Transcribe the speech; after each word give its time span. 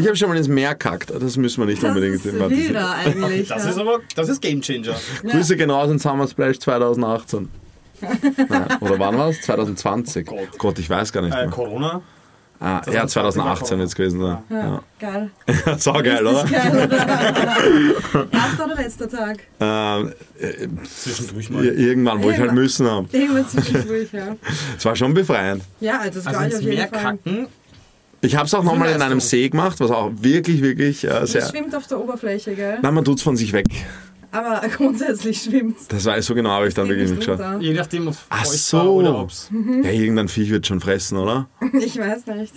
Ich 0.00 0.06
habe 0.06 0.16
schon 0.16 0.30
mal 0.30 0.38
ins 0.38 0.48
Meer 0.48 0.74
kackt. 0.74 1.10
Das 1.10 1.36
müssen 1.36 1.60
wir 1.60 1.66
nicht 1.66 1.82
Das 1.82 1.88
unbedingt 1.90 2.14
ist 2.16 2.22
thematisieren. 2.22 2.68
wilder 2.74 2.90
eigentlich. 2.94 3.48
Das 3.48 3.64
ja. 3.64 3.70
ist 3.70 3.78
aber, 3.78 4.00
das 4.16 4.28
ist 4.30 4.40
Game 4.40 4.62
Changer. 4.62 4.94
Grüße 5.22 5.54
gehen 5.56 5.70
raus 5.70 5.90
in 5.90 5.98
Summer 5.98 6.26
Splash 6.26 6.58
2018. 6.60 7.48
Nein, 8.00 8.66
oder 8.80 8.98
wann 8.98 9.18
war 9.18 9.28
es? 9.28 9.42
2020. 9.42 10.26
Gott. 10.26 10.38
Gott, 10.58 10.78
ich 10.78 10.88
weiß 10.88 11.12
gar 11.12 11.20
nicht 11.20 11.34
Äh, 11.34 11.42
mehr. 11.42 11.50
Corona. 11.50 12.00
Ah, 12.58 12.80
ja, 12.90 13.06
2018 13.06 13.80
jetzt 13.80 13.94
gewesen. 13.96 14.20
Ja. 14.22 14.42
Ja, 14.48 14.82
geil. 14.98 15.30
Ja. 15.66 15.78
so 15.78 15.92
geil, 15.92 16.26
oder? 16.26 16.44
Geil, 16.44 16.84
oder? 16.86 18.28
Erster 18.32 18.64
oder 18.64 18.74
letzter 18.76 19.08
Tag? 19.10 19.40
Ähm, 19.60 20.12
Zwischendurch 20.84 21.50
i- 21.50 21.52
mal. 21.52 21.64
irgendwann, 21.66 22.18
wo 22.22 22.30
ich 22.30 22.38
halt 22.38 22.46
Irgendwann. 22.46 22.54
müssen 22.54 22.86
haben. 22.90 23.08
Irgendwann 23.12 23.48
zwischendurch, 23.48 24.12
ja. 24.12 24.36
Es 24.78 24.84
war 24.86 24.96
schon 24.96 25.12
befreiend. 25.12 25.64
Ja, 25.80 25.98
also 26.00 26.20
das 26.20 26.26
Also 26.28 26.40
ich 26.40 26.46
ins 26.46 26.54
auf 26.54 26.60
jeden 26.62 26.74
Meer 26.76 26.88
Fall. 26.88 27.02
kacken. 27.02 27.46
Ich 28.24 28.36
habe 28.36 28.46
es 28.46 28.54
auch 28.54 28.62
nochmal 28.62 28.90
in 28.92 29.02
einem. 29.02 29.18
See 29.20 29.48
gemacht, 29.48 29.80
was 29.80 29.90
auch 29.90 30.12
wirklich, 30.14 30.62
wirklich 30.62 31.04
äh, 31.04 31.08
Das 31.08 31.32
sehr... 31.32 31.48
schwimmt 31.48 31.74
auf 31.74 31.88
der 31.88 32.00
Oberfläche, 32.00 32.54
gell? 32.54 32.78
Nein, 32.80 32.94
man 32.94 33.04
tut 33.04 33.18
es 33.18 33.22
von 33.22 33.36
sich 33.36 33.52
weg. 33.52 33.66
Aber 34.30 34.62
grundsätzlich 34.76 35.42
schwimmt 35.42 35.76
Das 35.88 36.04
weiß 36.04 36.24
so 36.24 36.34
genau, 36.34 36.50
habe 36.50 36.68
ich 36.68 36.74
dann 36.74 36.88
wirklich 36.88 37.10
nicht 37.10 37.26
geschaut. 37.26 37.60
Je 37.60 37.74
nachdem, 37.74 38.08
ob 38.08 38.14
Ach 38.30 38.44
so. 38.46 38.78
war 38.78 38.90
oder 38.90 39.18
ob's. 39.18 39.50
Mhm. 39.50 39.82
Ja, 39.82 39.90
irgendein 39.90 40.28
Viech 40.28 40.50
wird 40.50 40.66
schon 40.66 40.80
fressen, 40.80 41.18
oder? 41.18 41.48
Ich 41.74 41.98
weiß 41.98 42.26
nicht. 42.26 42.54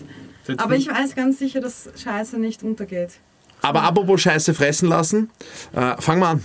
Aber 0.58 0.76
ich 0.76 0.88
weiß 0.88 1.16
ganz 1.16 1.40
sicher, 1.40 1.62
dass 1.62 1.90
Scheiße 2.02 2.38
nicht 2.40 2.62
untergeht. 2.62 3.14
Aber 3.62 3.82
apropos 3.82 4.22
Scheiße 4.22 4.54
fressen 4.54 4.88
lassen, 4.88 5.32
äh, 5.74 6.00
fangen 6.00 6.22
wir 6.22 6.28
an. 6.28 6.44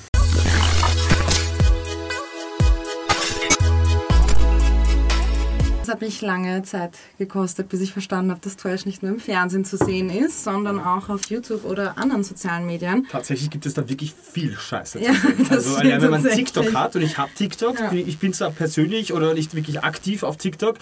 Mich 6.00 6.22
lange 6.22 6.62
Zeit 6.62 6.96
gekostet, 7.18 7.68
bis 7.68 7.80
ich 7.80 7.92
verstanden 7.92 8.30
habe, 8.30 8.40
dass 8.40 8.56
Trash 8.56 8.86
nicht 8.86 9.02
nur 9.02 9.12
im 9.12 9.20
Fernsehen 9.20 9.64
zu 9.64 9.76
sehen 9.76 10.08
ist, 10.08 10.44
sondern 10.44 10.80
auch 10.80 11.08
auf 11.08 11.26
YouTube 11.28 11.64
oder 11.64 11.98
anderen 11.98 12.24
sozialen 12.24 12.66
Medien. 12.66 13.06
Tatsächlich 13.10 13.50
gibt 13.50 13.66
es 13.66 13.74
da 13.74 13.88
wirklich 13.88 14.14
viel 14.14 14.56
Scheiße. 14.56 15.00
Ja, 15.00 15.12
also 15.50 15.76
allein 15.76 16.00
wenn 16.00 16.10
man. 16.10 16.24
TikTok 16.24 16.74
hat 16.74 16.96
und 16.96 17.02
ich 17.02 17.18
habe 17.18 17.30
TikTok, 17.34 17.78
Ja. 17.78 17.92
ich, 17.92 18.18
bin 18.18 18.32
zwar 18.32 18.50
persönlich 18.50 19.12
oder 19.12 19.34
nicht 19.34 19.54
wirklich 19.54 19.82
aktiv 19.82 20.22
auf 20.22 20.36
TikTok, 20.36 20.76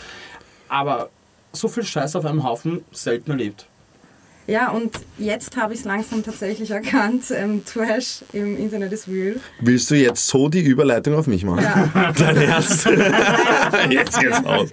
aber 0.68 1.10
so 1.52 1.68
viel 1.68 1.84
Scheiß 1.84 2.14
auf 2.16 2.24
einem 2.24 2.44
Haufen 2.44 2.84
selten 2.92 3.30
erlebt. 3.30 3.66
Ja, 4.48 4.70
und 4.70 4.92
jetzt 5.18 5.58
habe 5.58 5.74
ich 5.74 5.80
es 5.80 5.84
langsam 5.84 6.24
tatsächlich 6.24 6.70
erkannt. 6.70 7.24
Ähm, 7.30 7.62
Trash 7.66 8.24
im 8.32 8.56
Internet 8.56 8.92
ist 8.94 9.06
real. 9.06 9.36
Willst 9.60 9.90
du 9.90 9.94
jetzt 9.94 10.26
so 10.26 10.48
die 10.48 10.62
Überleitung 10.62 11.16
auf 11.16 11.26
mich 11.26 11.44
machen? 11.44 11.62
Ja. 11.64 12.12
Dein 12.18 12.36
Ernst? 12.38 12.86
jetzt 13.90 14.18
geht's 14.18 14.42
aus. 14.46 14.70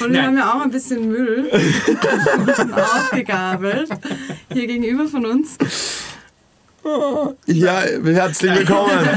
Und 0.00 0.12
wir 0.12 0.22
Nein. 0.22 0.26
haben 0.26 0.36
ja 0.38 0.54
auch 0.54 0.60
ein 0.62 0.70
bisschen 0.70 1.08
Müll 1.08 1.50
aufgegabelt. 2.76 3.88
Hier 4.52 4.66
gegenüber 4.68 5.08
von 5.08 5.26
uns. 5.26 5.58
Ja, 7.46 7.82
herzlich 8.04 8.58
willkommen. 8.58 9.08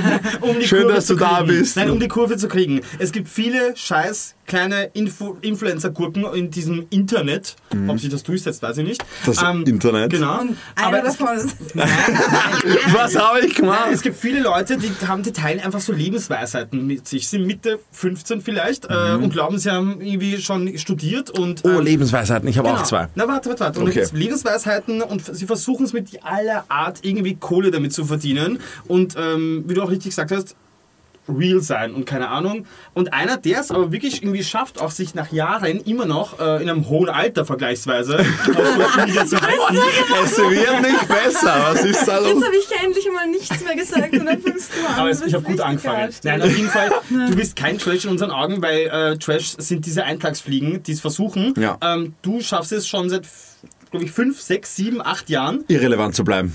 Um 0.41 0.61
Schön, 0.61 0.81
Kurve 0.83 0.95
dass 0.95 1.07
du 1.07 1.15
da 1.15 1.37
kriegen. 1.37 1.47
bist. 1.47 1.75
Nein, 1.77 1.89
um 1.89 1.99
die 1.99 2.07
Kurve 2.07 2.37
zu 2.37 2.47
kriegen. 2.47 2.81
Es 2.99 3.11
gibt 3.11 3.27
viele 3.27 3.75
scheiß 3.75 4.35
kleine 4.45 4.85
Info 4.93 5.37
Influencer-Gurken 5.41 6.25
in 6.33 6.51
diesem 6.51 6.85
Internet. 6.89 7.55
Ob 7.87 7.99
sich 7.99 8.09
das 8.09 8.23
durchsetzt, 8.23 8.61
weiß 8.61 8.77
ich 8.77 8.87
nicht. 8.87 9.01
Mhm. 9.01 9.25
Das 9.25 9.43
Internet? 9.67 10.11
Genau. 10.11 10.41
Aber 10.75 11.03
es, 11.03 11.17
davon. 11.17 11.51
Was 12.93 13.15
habe 13.15 13.41
ich 13.45 13.55
gemacht? 13.55 13.79
Nein, 13.85 13.93
es 13.93 14.01
gibt 14.01 14.17
viele 14.17 14.41
Leute, 14.41 14.77
die 14.77 14.91
haben, 15.07 15.23
die 15.23 15.31
teilen 15.31 15.59
einfach 15.59 15.81
so 15.81 15.91
Lebensweisheiten 15.93 16.85
mit 16.85 17.07
sich. 17.07 17.27
Sind 17.27 17.45
Mitte 17.45 17.79
15 17.91 18.41
vielleicht 18.41 18.85
äh, 18.85 19.13
und 19.15 19.31
glauben, 19.31 19.57
sie 19.57 19.71
haben 19.71 20.01
irgendwie 20.01 20.37
schon 20.41 20.77
studiert 20.77 21.29
und. 21.31 21.63
Mhm. 21.63 21.71
Oh, 21.71 21.79
ähm, 21.79 21.85
Lebensweisheiten. 21.85 22.47
Ich 22.47 22.57
habe 22.57 22.69
Genau. 22.69 22.79
auch 22.81 22.85
zwei. 22.85 23.07
Na, 23.15 23.27
warte, 23.27 23.49
warte, 23.49 23.63
warte. 23.63 23.79
Und 23.79 23.89
Okay. 23.89 23.99
es 23.99 24.11
gibt 24.11 24.21
Lebensweisheiten 24.21 25.01
und 25.01 25.23
sie 25.35 25.45
versuchen 25.45 25.85
es 25.85 25.93
mit 25.93 26.23
aller 26.23 26.65
Art 26.69 26.99
irgendwie 27.03 27.35
Kohle 27.35 27.71
damit 27.71 27.93
zu 27.93 28.05
verdienen. 28.05 28.59
Und 28.87 29.15
ähm, 29.17 29.63
wie 29.67 29.73
du 29.73 29.81
auch 29.83 29.89
richtig 29.89 30.11
gesagt 30.11 30.31
hast, 30.31 30.55
real 31.27 31.61
sein 31.61 31.93
und 31.93 32.05
keine 32.05 32.29
Ahnung. 32.29 32.65
Und 32.93 33.13
einer, 33.13 33.37
der 33.37 33.61
es 33.61 33.71
aber 33.71 33.91
wirklich 33.91 34.21
irgendwie 34.23 34.43
schafft, 34.43 34.81
auch 34.81 34.91
sich 34.91 35.15
nach 35.15 35.31
Jahren 35.31 35.81
immer 35.81 36.05
noch 36.05 36.39
äh, 36.39 36.61
in 36.61 36.69
einem 36.69 36.87
hohen 36.87 37.09
Alter 37.09 37.45
vergleichsweise 37.45 38.17
zu 38.17 39.41
halten. 39.41 39.77
Es 40.23 40.37
wird 40.37 40.81
nicht 40.81 41.07
besser. 41.07 41.55
Was 41.71 41.83
ist 41.83 42.07
da 42.07 42.19
Jetzt 42.19 42.33
los? 42.33 42.43
habe 42.45 42.55
ich 42.55 42.69
ja 42.69 42.85
endlich 42.85 43.07
mal 43.13 43.27
nichts 43.27 43.63
mehr 43.63 43.75
gesagt 43.75 44.13
und 44.13 44.25
dann 44.25 44.41
fängst 44.41 44.71
du 44.75 44.87
an. 44.87 44.99
Aber 44.99 45.09
es, 45.09 45.21
ich 45.21 45.33
habe 45.33 45.43
gut 45.43 45.59
angefangen. 45.59 45.97
geil. 45.97 46.09
Nein, 46.23 46.41
auf 46.41 46.55
jeden 46.55 46.69
Fall, 46.69 46.91
du 47.09 47.35
bist 47.35 47.55
kein 47.55 47.77
Trash 47.77 48.05
in 48.05 48.11
unseren 48.11 48.31
Augen, 48.31 48.61
weil 48.61 48.87
äh, 48.87 49.17
Trash 49.17 49.55
sind 49.57 49.85
diese 49.85 50.03
Eintagsfliegen, 50.03 50.83
die 50.83 50.91
es 50.91 51.01
versuchen. 51.01 51.53
Ja. 51.57 51.77
Ähm, 51.81 52.13
du 52.21 52.41
schaffst 52.41 52.71
es 52.71 52.87
schon 52.87 53.09
seit, 53.09 53.23
glaube 53.91 54.05
ich, 54.05 54.11
fünf, 54.11 54.41
sechs, 54.41 54.75
sieben, 54.75 55.01
acht 55.01 55.29
Jahren. 55.29 55.63
Irrelevant 55.67 56.15
zu 56.15 56.23
bleiben. 56.23 56.53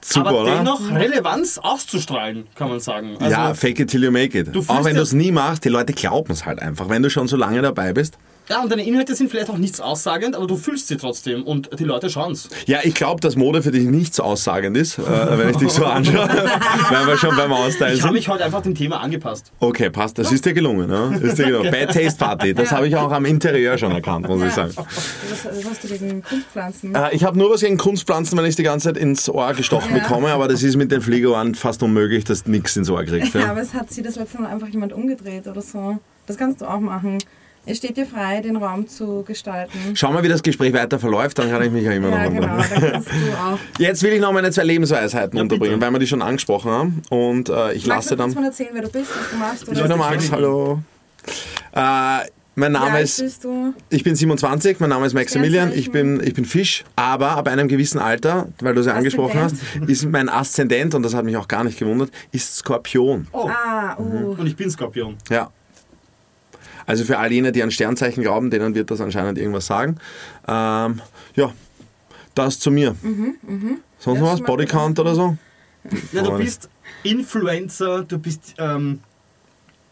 Super, 0.00 0.28
aber 0.28 0.42
oder? 0.42 0.56
dennoch 0.56 0.80
Relevanz 0.90 1.58
auszustrahlen, 1.58 2.46
kann 2.54 2.68
man 2.68 2.80
sagen. 2.80 3.16
Also, 3.18 3.30
ja, 3.30 3.54
fake 3.54 3.80
it 3.80 3.90
till 3.90 4.02
you 4.02 4.10
make 4.10 4.38
it. 4.38 4.48
Auch 4.68 4.84
wenn 4.84 4.94
du 4.96 5.02
es 5.02 5.12
nie 5.12 5.32
machst, 5.32 5.64
die 5.64 5.68
Leute 5.68 5.92
glauben 5.92 6.32
es 6.32 6.46
halt 6.46 6.60
einfach. 6.60 6.88
Wenn 6.88 7.02
du 7.02 7.10
schon 7.10 7.28
so 7.28 7.36
lange 7.36 7.62
dabei 7.62 7.92
bist. 7.92 8.18
Ja, 8.48 8.62
und 8.62 8.70
deine 8.72 8.84
Inhalte 8.86 9.14
sind 9.14 9.30
vielleicht 9.30 9.50
auch 9.50 9.58
nichts 9.58 9.80
aussagend, 9.80 10.34
aber 10.36 10.46
du 10.46 10.56
fühlst 10.56 10.88
sie 10.88 10.96
trotzdem 10.96 11.42
und 11.42 11.68
die 11.78 11.84
Leute 11.84 12.08
schauen 12.10 12.32
es. 12.32 12.48
Ja, 12.66 12.78
ich 12.82 12.94
glaube, 12.94 13.20
dass 13.20 13.36
Mode 13.36 13.62
für 13.62 13.70
dich 13.70 13.84
nicht 13.84 14.14
so 14.14 14.22
aussagend 14.22 14.76
ist, 14.76 14.98
äh, 14.98 15.02
wenn 15.38 15.50
ich 15.50 15.56
dich 15.56 15.70
so 15.70 15.84
anschaue. 15.84 16.28
wenn 16.90 17.06
wir 17.06 17.16
schon 17.18 17.36
beim 17.36 17.52
Austeilen 17.52 17.94
Ich 17.94 18.02
habe 18.02 18.08
sind. 18.08 18.12
mich 18.14 18.28
heute 18.28 18.44
einfach 18.44 18.62
dem 18.62 18.74
Thema 18.74 19.00
angepasst. 19.00 19.52
Okay, 19.60 19.90
passt. 19.90 20.18
Das 20.18 20.32
ist 20.32 20.44
dir 20.46 20.54
gelungen. 20.54 20.88
Ne? 20.88 21.18
Ist 21.22 21.38
dir 21.38 21.46
gelungen. 21.46 21.70
Bad 21.70 21.92
Taste 21.92 22.18
Party. 22.18 22.54
Das 22.54 22.72
habe 22.72 22.88
ich 22.88 22.96
auch 22.96 23.12
am 23.12 23.24
Interieur 23.24 23.76
schon 23.78 23.92
erkannt, 23.92 24.28
muss 24.28 24.42
ich 24.42 24.52
sagen. 24.52 24.72
Was, 24.76 24.86
was 24.86 25.70
hast 25.70 25.84
du 25.84 25.88
gegen 25.88 26.22
Kunstpflanzen? 26.22 26.94
Äh, 26.94 27.14
Ich 27.14 27.24
habe 27.24 27.36
nur 27.38 27.50
was 27.50 27.60
gegen 27.60 27.76
Kunstpflanzen, 27.76 28.38
wenn 28.38 28.44
ich 28.46 28.56
die 28.56 28.62
ganze 28.62 28.88
Zeit 28.88 28.96
ins 28.96 29.28
Ohr 29.28 29.52
gestochen 29.54 29.94
Ja. 29.94 30.02
bekomme, 30.02 30.28
aber 30.30 30.48
das 30.48 30.62
ist 30.62 30.76
mit 30.76 30.90
den 30.90 31.00
Fliegerohren 31.00 31.54
fast 31.54 31.82
unmöglich, 31.82 32.24
dass 32.24 32.44
du 32.44 32.50
nichts 32.50 32.76
ins 32.76 32.88
Ohr 32.90 33.04
kriegst. 33.04 33.34
Ja, 33.34 33.40
Ja. 33.40 33.50
aber 33.50 33.60
es 33.60 33.74
hat 33.74 33.90
sie 33.90 34.02
das 34.02 34.16
letzte 34.16 34.40
Mal 34.40 34.48
einfach 34.50 34.68
jemand 34.68 34.92
umgedreht 34.92 35.46
oder 35.46 35.60
so. 35.62 35.98
Das 36.26 36.36
kannst 36.36 36.60
du 36.60 36.66
auch 36.66 36.80
machen. 36.80 37.18
Es 37.68 37.76
steht 37.78 37.96
dir 37.96 38.06
frei, 38.06 38.40
den 38.40 38.56
Raum 38.56 38.88
zu 38.88 39.22
gestalten. 39.26 39.78
Schau 39.94 40.12
mal, 40.12 40.22
wie 40.22 40.28
das 40.28 40.42
Gespräch 40.42 40.72
weiter 40.72 40.98
verläuft, 40.98 41.38
dann 41.38 41.50
kann 41.50 41.62
ich 41.62 41.70
mich 41.70 41.84
ja 41.84 41.92
immer 41.92 42.08
Ja, 42.10 42.24
noch 42.24 42.32
genau, 42.32 42.54
unterhalten. 42.54 42.80
da 42.80 42.90
kannst 42.92 43.08
du 43.10 43.12
auch. 43.52 43.58
Jetzt 43.78 44.02
will 44.02 44.12
ich 44.12 44.20
noch 44.20 44.32
meine 44.32 44.50
zwei 44.50 44.64
Lebensweisheiten 44.64 45.36
Ja, 45.36 45.42
unterbringen, 45.42 45.74
bitte. 45.74 45.86
weil 45.86 45.92
wir 45.92 45.98
die 45.98 46.06
schon 46.06 46.22
angesprochen 46.22 46.70
haben. 46.70 47.02
Und 47.10 47.48
äh, 47.48 47.72
ich 47.74 47.86
Magst 47.86 48.10
lasse 48.10 48.16
du 48.16 48.16
dann. 48.16 48.32
mal 48.34 48.44
erzählen, 48.44 48.70
wer 48.72 48.82
du 48.82 48.88
bist, 48.88 49.10
was 49.10 49.30
du 49.30 49.36
machst? 49.36 49.62
Ich 49.64 49.68
Oder 49.68 49.80
bin 49.82 49.88
der 49.90 49.98
was 49.98 50.06
du 50.06 50.10
Max, 50.12 50.22
tust? 50.24 50.32
hallo. 50.32 50.80
Äh, 51.72 52.28
mein 52.54 52.72
Wie 52.72 52.76
Name 52.78 52.90
alt 52.90 53.04
ist. 53.04 53.20
bist 53.22 53.44
du? 53.44 53.72
Ich 53.88 54.02
bin 54.02 54.16
27, 54.16 54.80
mein 54.80 54.90
Name 54.90 55.06
ist 55.06 55.14
Maximilian, 55.14 55.70
ich 55.72 55.92
bin, 55.92 56.20
ich 56.24 56.34
bin 56.34 56.44
Fisch, 56.44 56.84
aber 56.96 57.32
ab 57.36 57.46
einem 57.46 57.68
gewissen 57.68 58.00
Alter, 58.00 58.48
weil 58.60 58.74
du 58.74 58.80
es 58.80 58.86
ja 58.86 58.94
angesprochen 58.94 59.38
hast, 59.40 59.56
ist 59.86 60.04
mein 60.10 60.28
Aszendent, 60.28 60.94
und 60.96 61.04
das 61.04 61.14
hat 61.14 61.24
mich 61.24 61.36
auch 61.36 61.46
gar 61.46 61.62
nicht 61.62 61.78
gewundert, 61.78 62.10
ist 62.32 62.56
Skorpion. 62.56 63.28
Oh, 63.32 63.48
Ah, 63.48 63.96
uh. 63.98 64.34
und 64.38 64.46
ich 64.46 64.56
bin 64.56 64.68
Skorpion. 64.70 65.16
Ja. 65.30 65.50
Also 66.88 67.04
für 67.04 67.18
all 67.18 67.30
jene, 67.30 67.52
die 67.52 67.62
an 67.62 67.70
Sternzeichen 67.70 68.22
glauben, 68.22 68.50
denen 68.50 68.74
wird 68.74 68.90
das 68.90 69.02
anscheinend 69.02 69.36
irgendwas 69.36 69.66
sagen. 69.66 69.98
Ähm, 70.48 71.02
ja, 71.36 71.52
das 72.34 72.58
zu 72.58 72.70
mir. 72.70 72.96
Sonst 73.98 74.18
Ja, 74.20 74.24
noch 74.24 74.32
was? 74.32 74.40
Bodycount 74.40 74.98
oder 74.98 75.14
so? 75.14 75.36
Ja, 76.12 76.22
du 76.22 76.38
bist 76.38 76.70
Influencer, 77.02 78.04
du 78.04 78.18
bist 78.18 78.54
ähm, 78.56 79.00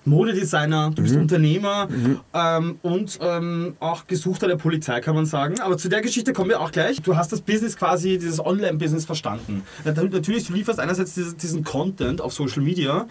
Modedesigner, 0.07 0.91
du 0.95 1.03
bist 1.03 1.17
Unternehmer 1.17 1.87
ähm, 2.33 2.79
und 2.81 3.19
ähm, 3.21 3.77
auch 3.79 4.07
gesuchter 4.07 4.49
der 4.49 4.57
Polizei, 4.57 5.01
kann 5.01 5.15
man 5.15 5.27
sagen. 5.27 5.61
Aber 5.61 5.77
zu 5.77 5.91
der 5.91 6.01
Geschichte 6.01 6.33
kommen 6.33 6.49
wir 6.49 6.61
auch 6.63 6.73
gleich. 6.73 7.03
Du 7.03 7.15
hast 7.15 7.31
das 7.31 7.43
Business 7.43 7.77
quasi, 7.77 8.17
dieses 8.17 8.41
Online-Business 8.41 9.05
verstanden. 9.05 9.65
Natürlich, 9.85 10.47
du 10.47 10.55
lieferst 10.55 10.81
einerseits 10.81 11.13
diesen 11.13 11.63
Content 11.63 12.23
auf 12.23 12.33
Social 12.33 12.63
Media, 12.63 13.07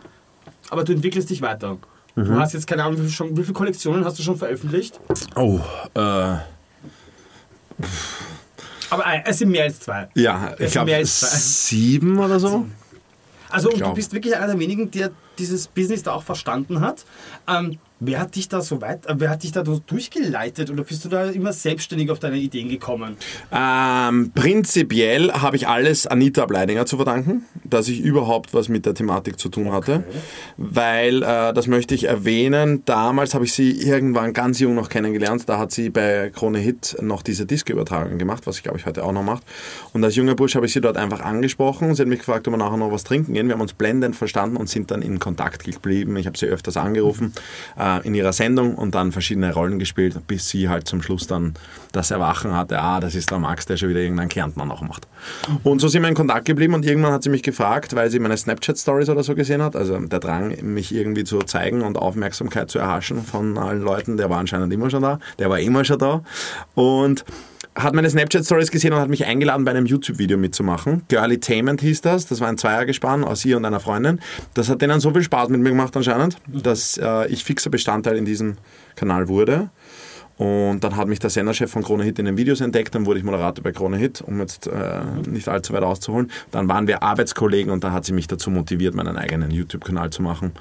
aber 0.71 0.83
du 0.83 0.93
entwickelst 0.93 1.29
dich 1.29 1.43
weiter. 1.43 1.77
Du 2.15 2.39
hast 2.39 2.53
jetzt 2.53 2.65
keine 2.65 2.83
Ahnung, 2.83 3.03
wie, 3.03 3.11
schon, 3.11 3.35
wie 3.35 3.41
viele 3.41 3.53
Kollektionen 3.53 4.05
hast 4.05 4.17
du 4.17 4.23
schon 4.23 4.37
veröffentlicht? 4.37 4.99
Oh, 5.35 5.59
äh, 5.93 5.99
Aber 5.99 6.41
äh, 9.05 9.21
es 9.25 9.39
sind 9.39 9.49
mehr 9.49 9.63
als 9.63 9.79
zwei. 9.81 10.07
ja, 10.15 10.53
Es 10.57 10.67
ich 10.67 10.71
glaube 10.71 10.85
mehr 10.91 10.97
als 10.97 11.19
zwei. 11.19 11.27
sieben 11.37 12.17
oder 12.19 12.39
so. 12.39 12.65
Also 13.49 13.69
und 13.69 13.79
du 13.81 13.93
bist 13.93 14.13
wirklich 14.13 14.35
einer 14.35 14.47
der 14.47 14.59
wenigen, 14.59 14.89
der 14.91 15.11
dieses 15.37 15.67
Business 15.67 16.03
da 16.03 16.13
auch 16.13 16.23
verstanden 16.23 16.81
hat. 16.81 17.05
Ähm, 17.47 17.77
wer 18.05 18.19
hat 18.19 18.35
dich 18.35 18.49
da 18.49 18.61
so 18.61 18.81
weit, 18.81 19.05
äh, 19.05 19.15
wer 19.17 19.29
hat 19.29 19.43
dich 19.43 19.51
da 19.51 19.63
durchgeleitet 19.63 20.69
oder 20.69 20.83
bist 20.83 21.03
du 21.05 21.09
da 21.09 21.29
immer 21.29 21.53
selbstständig 21.53 22.09
auf 22.11 22.19
deine 22.19 22.37
Ideen 22.37 22.69
gekommen? 22.69 23.17
Ähm, 23.51 24.31
prinzipiell 24.33 25.31
habe 25.31 25.55
ich 25.55 25.67
alles 25.67 26.07
Anita 26.07 26.45
Bleidinger 26.45 26.85
zu 26.85 26.97
verdanken, 26.97 27.45
dass 27.63 27.87
ich 27.87 28.01
überhaupt 28.01 28.53
was 28.53 28.69
mit 28.69 28.85
der 28.85 28.93
Thematik 28.93 29.39
zu 29.39 29.49
tun 29.49 29.71
hatte. 29.71 30.03
Weil, 30.57 31.23
äh, 31.23 31.53
das 31.53 31.67
möchte 31.67 31.95
ich 31.95 32.05
erwähnen, 32.05 32.83
damals 32.85 33.33
habe 33.33 33.45
ich 33.45 33.53
sie 33.53 33.71
irgendwann 33.71 34.33
ganz 34.33 34.59
jung 34.59 34.75
noch 34.75 34.89
kennengelernt. 34.89 35.47
Da 35.47 35.57
hat 35.57 35.71
sie 35.71 35.89
bei 35.89 36.31
Krone 36.33 36.59
Hit 36.59 36.97
noch 37.01 37.21
diese 37.21 37.45
Disco-Übertragung 37.45 38.17
gemacht, 38.17 38.45
was 38.45 38.57
ich 38.57 38.63
glaube 38.63 38.77
ich 38.77 38.85
heute 38.85 39.03
auch 39.03 39.11
noch 39.11 39.23
macht. 39.23 39.43
Und 39.93 40.03
als 40.03 40.15
junger 40.15 40.35
Bursch 40.35 40.55
habe 40.55 40.65
ich 40.65 40.73
sie 40.73 40.81
dort 40.81 40.97
einfach 40.97 41.21
angesprochen. 41.21 41.95
Sie 41.95 42.01
hat 42.01 42.09
mich 42.09 42.19
gefragt, 42.19 42.47
ob 42.47 42.53
wir 42.53 42.57
nachher 42.57 42.77
noch 42.77 42.91
was 42.91 43.03
trinken 43.03 43.33
gehen. 43.33 43.47
Wir 43.47 43.53
haben 43.53 43.61
uns 43.61 43.73
blendend 43.73 44.15
verstanden 44.15 44.57
und 44.57 44.69
sind 44.69 44.91
dann 44.91 45.01
in 45.01 45.19
Kontakt 45.19 45.63
geblieben. 45.63 46.15
Ich 46.17 46.27
habe 46.27 46.37
sie 46.37 46.45
öfters 46.45 46.77
angerufen. 46.77 47.33
Äh, 47.77 47.94
äh, 47.94 47.94
in 48.03 48.15
ihrer 48.15 48.33
Sendung 48.33 48.75
und 48.75 48.95
dann 48.95 49.11
verschiedene 49.11 49.53
Rollen 49.53 49.79
gespielt, 49.79 50.15
bis 50.27 50.49
sie 50.49 50.69
halt 50.69 50.87
zum 50.87 51.01
Schluss 51.01 51.27
dann 51.27 51.53
das 51.91 52.11
Erwachen 52.11 52.53
hatte, 52.53 52.79
ah, 52.79 52.99
das 52.99 53.15
ist 53.15 53.31
der 53.31 53.39
Max, 53.39 53.65
der 53.65 53.77
schon 53.77 53.89
wieder 53.89 54.01
irgendeinen 54.01 54.29
Kärntner 54.29 54.65
noch 54.65 54.81
macht. 54.81 55.07
Und 55.63 55.79
so 55.79 55.87
sind 55.87 56.01
wir 56.01 56.09
in 56.09 56.15
Kontakt 56.15 56.45
geblieben 56.45 56.73
und 56.73 56.85
irgendwann 56.85 57.13
hat 57.13 57.23
sie 57.23 57.29
mich 57.29 57.43
gefragt, 57.43 57.95
weil 57.95 58.09
sie 58.09 58.19
meine 58.19 58.35
Snapchat-Stories 58.35 59.09
oder 59.09 59.23
so 59.23 59.35
gesehen 59.35 59.61
hat, 59.61 59.75
also 59.75 59.97
der 59.99 60.19
Drang, 60.19 60.55
mich 60.61 60.93
irgendwie 60.93 61.23
zu 61.23 61.39
zeigen 61.39 61.81
und 61.81 61.97
Aufmerksamkeit 61.97 62.69
zu 62.69 62.79
erhaschen 62.79 63.23
von 63.23 63.57
allen 63.57 63.81
Leuten, 63.81 64.17
der 64.17 64.29
war 64.29 64.39
anscheinend 64.39 64.73
immer 64.73 64.89
schon 64.89 65.03
da, 65.03 65.19
der 65.39 65.49
war 65.49 65.59
immer 65.59 65.85
schon 65.85 65.99
da. 65.99 66.21
Und 66.73 67.23
hat 67.75 67.93
meine 67.93 68.09
Snapchat-Stories 68.09 68.71
gesehen 68.71 68.93
und 68.93 68.99
hat 68.99 69.09
mich 69.09 69.25
eingeladen, 69.25 69.65
bei 69.65 69.71
einem 69.71 69.85
YouTube-Video 69.85 70.37
mitzumachen. 70.37 71.03
Girlytainment 71.09 71.81
hieß 71.81 72.01
das. 72.01 72.25
Das 72.25 72.39
war 72.39 72.47
ein 72.47 72.57
Zweiergespann 72.57 73.23
aus 73.23 73.43
ihr 73.43 73.57
und 73.57 73.65
einer 73.65 73.81
Freundin. 73.81 74.19
Das 74.53 74.69
hat 74.69 74.81
denen 74.81 74.99
so 75.01 75.11
viel 75.11 75.23
Spaß 75.23 75.49
mit 75.49 75.59
mir 75.61 75.69
gemacht 75.69 75.95
anscheinend, 75.97 76.37
dass 76.47 76.97
äh, 76.97 77.27
ich 77.27 77.43
fixer 77.43 77.69
Bestandteil 77.69 78.15
in 78.15 78.25
diesem 78.25 78.55
Kanal 78.95 79.27
wurde. 79.27 79.69
Und 80.37 80.83
dann 80.83 80.97
hat 80.97 81.07
mich 81.07 81.19
der 81.19 81.29
Senderchef 81.29 81.71
von 81.71 81.83
Krone 81.83 82.03
Hit 82.03 82.19
in 82.19 82.25
den 82.25 82.37
Videos 82.37 82.59
entdeckt, 82.59 82.93
dann 82.93 83.05
wurde 83.05 83.19
ich 83.19 83.25
Moderator 83.25 83.63
bei 83.63 83.71
Krone 83.71 83.97
Hit, 83.97 84.21
um 84.21 84.39
jetzt 84.39 84.67
äh, 84.67 85.01
nicht 85.29 85.47
allzu 85.47 85.71
weit 85.73 85.83
auszuholen. 85.83 86.29
Dann 86.51 86.67
waren 86.67 86.87
wir 86.87 87.03
Arbeitskollegen 87.03 87.71
und 87.71 87.83
da 87.85 87.91
hat 87.91 88.05
sie 88.05 88.11
mich 88.11 88.27
dazu 88.27 88.49
motiviert, 88.49 88.95
meinen 88.95 89.15
eigenen 89.15 89.51
YouTube-Kanal 89.51 90.09
zu 90.09 90.21
machen. 90.21 90.51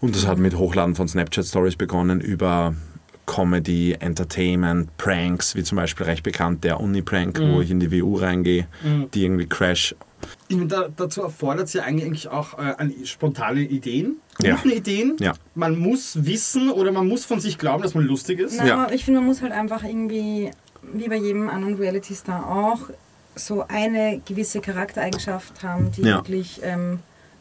Und 0.00 0.14
das 0.14 0.26
hat 0.26 0.38
mit 0.38 0.56
Hochladen 0.56 0.94
von 0.94 1.08
Snapchat-Stories 1.08 1.76
begonnen 1.76 2.20
über 2.20 2.74
Comedy, 3.26 3.96
Entertainment, 3.98 4.96
Pranks, 4.96 5.54
wie 5.56 5.62
zum 5.62 5.76
Beispiel 5.76 6.06
recht 6.06 6.22
bekannt 6.22 6.64
der 6.64 6.80
Uni-Prank, 6.80 7.38
Mhm. 7.40 7.52
wo 7.54 7.60
ich 7.60 7.70
in 7.70 7.80
die 7.80 7.90
WU 7.92 8.16
reingehe, 8.16 8.66
die 9.14 9.24
irgendwie 9.24 9.46
Crash. 9.46 9.94
Ich 10.48 10.56
meine, 10.56 10.68
da, 10.68 10.88
dazu 10.96 11.22
erfordert 11.22 11.66
es 11.66 11.72
ja 11.74 11.82
eigentlich 11.82 12.28
auch 12.28 12.58
äh, 12.58 12.62
an 12.78 12.92
spontane 13.04 13.60
Ideen, 13.60 14.16
Ja. 14.40 14.54
guten 14.56 14.70
Ideen. 14.70 15.16
Ja. 15.20 15.34
Man 15.54 15.78
muss 15.78 16.24
wissen 16.24 16.70
oder 16.70 16.90
man 16.92 17.06
muss 17.06 17.24
von 17.24 17.38
sich 17.40 17.58
glauben, 17.58 17.82
dass 17.82 17.94
man 17.94 18.04
lustig 18.04 18.40
ist. 18.40 18.56
Nein, 18.56 18.66
Ja. 18.68 18.84
aber 18.84 18.92
ich 18.94 19.04
finde, 19.04 19.20
man 19.20 19.28
muss 19.28 19.42
halt 19.42 19.52
einfach 19.52 19.84
irgendwie, 19.84 20.50
wie 20.82 21.08
bei 21.08 21.16
jedem 21.16 21.48
anderen 21.48 21.74
Reality-Star 21.74 22.48
auch, 22.48 22.90
so 23.34 23.66
eine 23.68 24.22
gewisse 24.24 24.60
Charaktereigenschaft 24.60 25.62
haben, 25.62 25.92
die 25.92 26.02
Ja. 26.02 26.16
wirklich 26.16 26.60
ähm, 26.62 27.00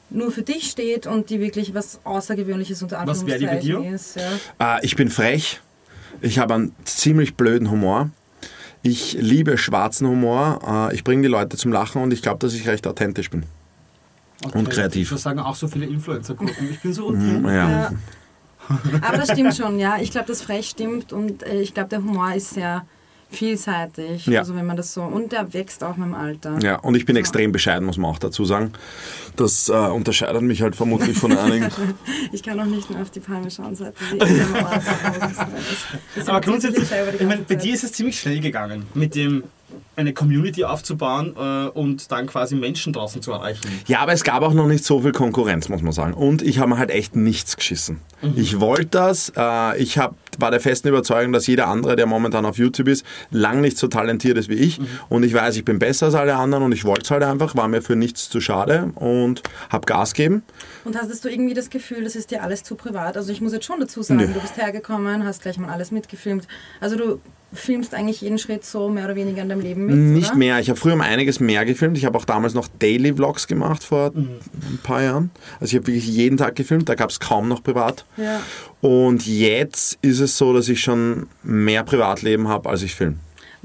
nur 0.09 0.31
für 0.31 0.41
dich 0.43 0.69
steht 0.69 1.07
und 1.07 1.29
die 1.29 1.39
wirklich 1.39 1.73
was 1.73 1.99
Außergewöhnliches 2.03 2.83
unter 2.83 3.01
Was 3.07 3.25
wäre 3.25 3.39
die 3.39 3.45
bei 3.45 3.51
Anführungszeichen 3.53 3.89
dir? 3.89 3.95
ist. 3.95 4.59
Ja. 4.59 4.77
Äh, 4.77 4.85
ich 4.85 4.95
bin 4.95 5.09
frech, 5.09 5.61
ich 6.25 6.39
habe 6.39 6.53
einen 6.55 6.75
ziemlich 6.85 7.35
blöden 7.35 7.69
Humor. 7.71 8.09
Ich 8.81 9.13
liebe 9.19 9.57
schwarzen 9.57 10.07
Humor, 10.07 10.89
äh, 10.91 10.95
ich 10.95 11.03
bringe 11.03 11.23
die 11.23 11.27
Leute 11.27 11.57
zum 11.57 11.71
Lachen 11.71 12.01
und 12.01 12.11
ich 12.13 12.21
glaube, 12.21 12.39
dass 12.39 12.53
ich 12.53 12.67
recht 12.67 12.85
authentisch 12.87 13.29
bin. 13.31 13.43
Okay. 14.45 14.57
Und 14.57 14.69
kreativ. 14.69 15.09
Das 15.09 15.23
sagen 15.23 15.39
auch 15.39 15.55
so 15.55 15.67
viele 15.67 15.85
Influencer-Gruppen. 15.87 16.69
Ich 16.71 16.79
bin 16.81 16.93
so 16.93 17.09
Mm, 17.09 17.13
unten. 17.13 17.45
ja. 17.45 17.69
Ja. 17.69 17.91
Aber 19.01 19.17
das 19.17 19.31
stimmt 19.31 19.55
schon, 19.55 19.79
ja. 19.79 19.97
Ich 19.99 20.11
glaube, 20.11 20.27
das 20.27 20.41
Frech 20.41 20.67
stimmt 20.69 21.13
und 21.13 21.43
äh, 21.43 21.61
ich 21.61 21.73
glaube, 21.73 21.89
der 21.89 21.99
Humor 21.99 22.33
ist 22.33 22.51
sehr 22.51 22.85
vielseitig. 23.31 24.25
Ja. 24.27 24.39
Also 24.39 24.55
wenn 24.55 24.65
man 24.65 24.77
das 24.77 24.93
so. 24.93 25.01
Und 25.03 25.31
der 25.31 25.53
wächst 25.53 25.83
auch 25.83 25.97
mit 25.97 26.07
dem 26.07 26.13
Alter. 26.15 26.59
Ja, 26.61 26.77
und 26.77 26.95
ich 26.95 27.05
bin 27.05 27.15
extrem 27.15 27.51
bescheiden, 27.51 27.85
muss 27.85 27.97
man 27.97 28.11
auch 28.11 28.19
dazu 28.19 28.45
sagen. 28.45 28.71
Das 29.35 29.67
äh, 29.69 29.73
unterscheidet 29.73 30.41
mich 30.41 30.61
halt 30.61 30.75
vermutlich 30.75 31.17
von 31.17 31.35
einigen. 31.37 31.69
Ich 32.31 32.43
kann 32.43 32.59
auch 32.59 32.65
nicht 32.65 32.89
mehr 32.89 33.01
auf 33.01 33.09
die. 33.11 33.19
Die 33.19 33.47
ich 33.47 33.53
sagen. 33.53 33.75
Das- 33.79 35.35
das 36.15 36.27
Aber 36.27 36.41
grundsätzlich, 36.41 36.87
die 36.89 37.15
ich 37.21 37.27
meine, 37.27 37.41
bei 37.43 37.55
dir 37.55 37.73
ist 37.73 37.83
es 37.83 37.91
ziemlich 37.93 38.19
schnell 38.19 38.39
gegangen, 38.39 38.85
mit 38.93 39.15
dem 39.15 39.43
eine 39.95 40.13
Community 40.13 40.63
aufzubauen 40.63 41.35
äh, 41.37 41.67
und 41.69 42.11
dann 42.11 42.27
quasi 42.27 42.55
Menschen 42.55 42.93
draußen 42.93 43.21
zu 43.21 43.31
erreichen. 43.31 43.61
Ja, 43.87 43.99
aber 43.99 44.13
es 44.13 44.23
gab 44.23 44.43
auch 44.43 44.53
noch 44.53 44.67
nicht 44.67 44.83
so 44.83 45.01
viel 45.01 45.11
Konkurrenz, 45.11 45.69
muss 45.69 45.81
man 45.81 45.93
sagen. 45.93 46.13
Und 46.13 46.41
ich 46.41 46.59
habe 46.59 46.71
mir 46.71 46.77
halt 46.77 46.91
echt 46.91 47.15
nichts 47.15 47.55
geschissen. 47.55 48.01
Ich 48.35 48.59
wollte 48.59 48.87
das. 48.87 49.31
Äh, 49.35 49.77
ich 49.77 49.97
hab, 49.97 50.15
war 50.37 50.51
der 50.51 50.59
festen 50.59 50.87
Überzeugung, 50.87 51.31
dass 51.31 51.47
jeder 51.47 51.67
andere, 51.67 51.95
der 51.95 52.05
momentan 52.05 52.45
auf 52.45 52.57
YouTube 52.57 52.87
ist, 52.87 53.05
lang 53.31 53.61
nicht 53.61 53.77
so 53.77 53.87
talentiert 53.87 54.37
ist 54.37 54.49
wie 54.49 54.55
ich. 54.55 54.79
Und 55.09 55.23
ich 55.23 55.33
weiß, 55.33 55.55
ich 55.55 55.65
bin 55.65 55.79
besser 55.79 56.07
als 56.07 56.15
alle 56.15 56.35
anderen 56.35 56.63
und 56.63 56.71
ich 56.71 56.85
wollte 56.85 57.03
es 57.03 57.11
halt 57.11 57.23
einfach, 57.23 57.55
war 57.55 57.67
mir 57.67 57.81
für 57.81 57.95
nichts 57.95 58.29
zu 58.29 58.41
schade 58.41 58.91
und 58.95 59.43
habe 59.69 59.85
Gas 59.85 60.13
gegeben. 60.13 60.43
Und 60.83 60.95
hattest 60.95 61.23
du 61.25 61.29
irgendwie 61.29 61.53
das 61.53 61.69
Gefühl, 61.69 62.03
das 62.03 62.15
ist 62.15 62.31
dir 62.31 62.43
alles 62.43 62.63
zu 62.63 62.75
privat? 62.75 63.17
Also 63.17 63.31
ich 63.31 63.41
muss 63.41 63.53
jetzt 63.53 63.65
schon 63.65 63.79
dazu 63.79 64.01
sagen, 64.01 64.19
Nö. 64.19 64.27
du 64.27 64.39
bist 64.39 64.57
hergekommen, 64.57 65.23
hast 65.23 65.43
gleich 65.43 65.57
mal 65.57 65.69
alles 65.69 65.91
mitgefilmt. 65.91 66.47
Also 66.79 66.97
du 66.97 67.19
filmst 67.55 67.93
eigentlich 67.93 68.21
jeden 68.21 68.37
Schritt 68.37 68.65
so 68.65 68.89
mehr 68.89 69.05
oder 69.05 69.15
weniger 69.15 69.41
in 69.41 69.49
deinem 69.49 69.61
Leben 69.61 69.85
mit, 69.85 69.95
Nicht 69.95 70.29
oder? 70.29 70.37
mehr. 70.37 70.59
Ich 70.59 70.69
habe 70.69 70.79
früher 70.79 70.93
um 70.93 71.01
einiges 71.01 71.39
mehr 71.39 71.65
gefilmt. 71.65 71.97
Ich 71.97 72.05
habe 72.05 72.17
auch 72.17 72.25
damals 72.25 72.53
noch 72.53 72.67
Daily 72.79 73.13
Vlogs 73.13 73.47
gemacht 73.47 73.83
vor 73.83 74.11
ein 74.15 74.79
paar 74.83 75.01
Jahren. 75.01 75.31
Also 75.59 75.75
ich 75.75 75.81
habe 75.81 75.87
wirklich 75.87 76.07
jeden 76.07 76.37
Tag 76.37 76.55
gefilmt. 76.55 76.89
Da 76.89 76.95
gab 76.95 77.09
es 77.09 77.19
kaum 77.19 77.47
noch 77.47 77.63
privat. 77.63 78.05
Ja. 78.17 78.41
Und 78.81 79.25
jetzt 79.25 79.97
ist 80.01 80.19
es 80.19 80.37
so, 80.37 80.53
dass 80.53 80.69
ich 80.69 80.81
schon 80.81 81.27
mehr 81.43 81.83
Privatleben 81.83 82.47
habe, 82.47 82.69
als 82.69 82.83
ich 82.83 82.93
filme. 82.93 83.15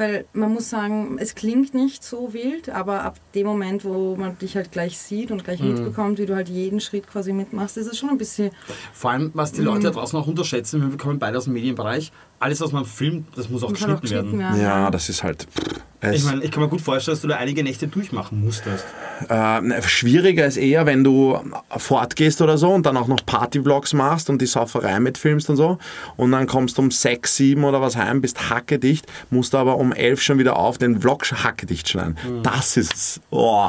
Weil 0.00 0.24
man 0.32 0.54
muss 0.54 0.70
sagen, 0.70 1.18
es 1.20 1.34
klingt 1.34 1.74
nicht 1.74 2.02
so 2.02 2.32
wild, 2.32 2.70
aber 2.70 3.04
ab 3.04 3.18
dem 3.34 3.46
Moment, 3.46 3.84
wo 3.84 4.16
man 4.16 4.38
dich 4.38 4.56
halt 4.56 4.72
gleich 4.72 4.96
sieht 4.96 5.30
und 5.30 5.44
gleich 5.44 5.60
mitbekommt, 5.60 6.18
wie 6.18 6.24
du 6.24 6.34
halt 6.34 6.48
jeden 6.48 6.80
Schritt 6.80 7.06
quasi 7.06 7.34
mitmachst, 7.34 7.76
ist 7.76 7.86
es 7.86 7.98
schon 7.98 8.08
ein 8.08 8.16
bisschen. 8.16 8.50
Vor 8.94 9.10
allem, 9.10 9.30
was 9.34 9.52
die 9.52 9.60
Leute 9.60 9.82
da 9.82 9.90
draußen 9.90 10.18
auch 10.18 10.26
unterschätzen, 10.26 10.90
wir 10.90 10.96
kommen 10.96 11.18
beide 11.18 11.36
aus 11.36 11.44
dem 11.44 11.52
Medienbereich, 11.52 12.12
alles, 12.40 12.60
was 12.62 12.72
man 12.72 12.86
filmt, 12.86 13.26
das 13.36 13.48
muss 13.50 13.62
auch 13.62 13.72
kann 13.72 13.94
auch 13.94 14.00
geschnitten 14.00 14.38
werden. 14.38 14.60
Ja, 14.60 14.90
das 14.90 15.10
ist 15.10 15.22
halt. 15.22 15.46
pff, 15.54 16.14
Ich 16.14 16.24
meine, 16.24 16.42
ich 16.42 16.50
kann 16.50 16.62
mir 16.62 16.70
gut 16.70 16.80
vorstellen, 16.80 17.14
dass 17.14 17.20
du 17.20 17.28
da 17.28 17.36
einige 17.36 17.62
Nächte 17.62 17.86
durchmachen 17.86 18.42
musstest. 18.42 18.86
äh, 19.28 19.60
ne, 19.60 19.82
schwieriger 19.82 20.46
ist 20.46 20.56
eher, 20.56 20.86
wenn 20.86 21.04
du 21.04 21.38
fortgehst 21.76 22.40
oder 22.40 22.56
so 22.56 22.70
und 22.70 22.86
dann 22.86 22.96
auch 22.96 23.08
noch 23.08 23.26
Party-Vlogs 23.26 23.92
machst 23.92 24.30
und 24.30 24.40
die 24.40 24.46
Sauferei 24.46 24.98
mitfilmst 25.00 25.50
und 25.50 25.56
so. 25.56 25.76
Und 26.16 26.32
dann 26.32 26.46
kommst 26.46 26.78
du 26.78 26.82
um 26.82 26.90
6, 26.90 27.36
7 27.36 27.62
oder 27.62 27.82
was 27.82 27.96
heim, 27.96 28.22
bist 28.22 28.48
hackedicht, 28.48 29.06
musst 29.28 29.54
aber 29.54 29.76
um 29.76 29.92
11 29.92 30.22
schon 30.22 30.38
wieder 30.38 30.56
auf 30.56 30.78
den 30.78 30.98
Vlog 30.98 31.30
hackedicht 31.30 31.90
schneiden. 31.90 32.16
Das 32.42 32.78
ist. 32.78 33.20
Oh. 33.28 33.68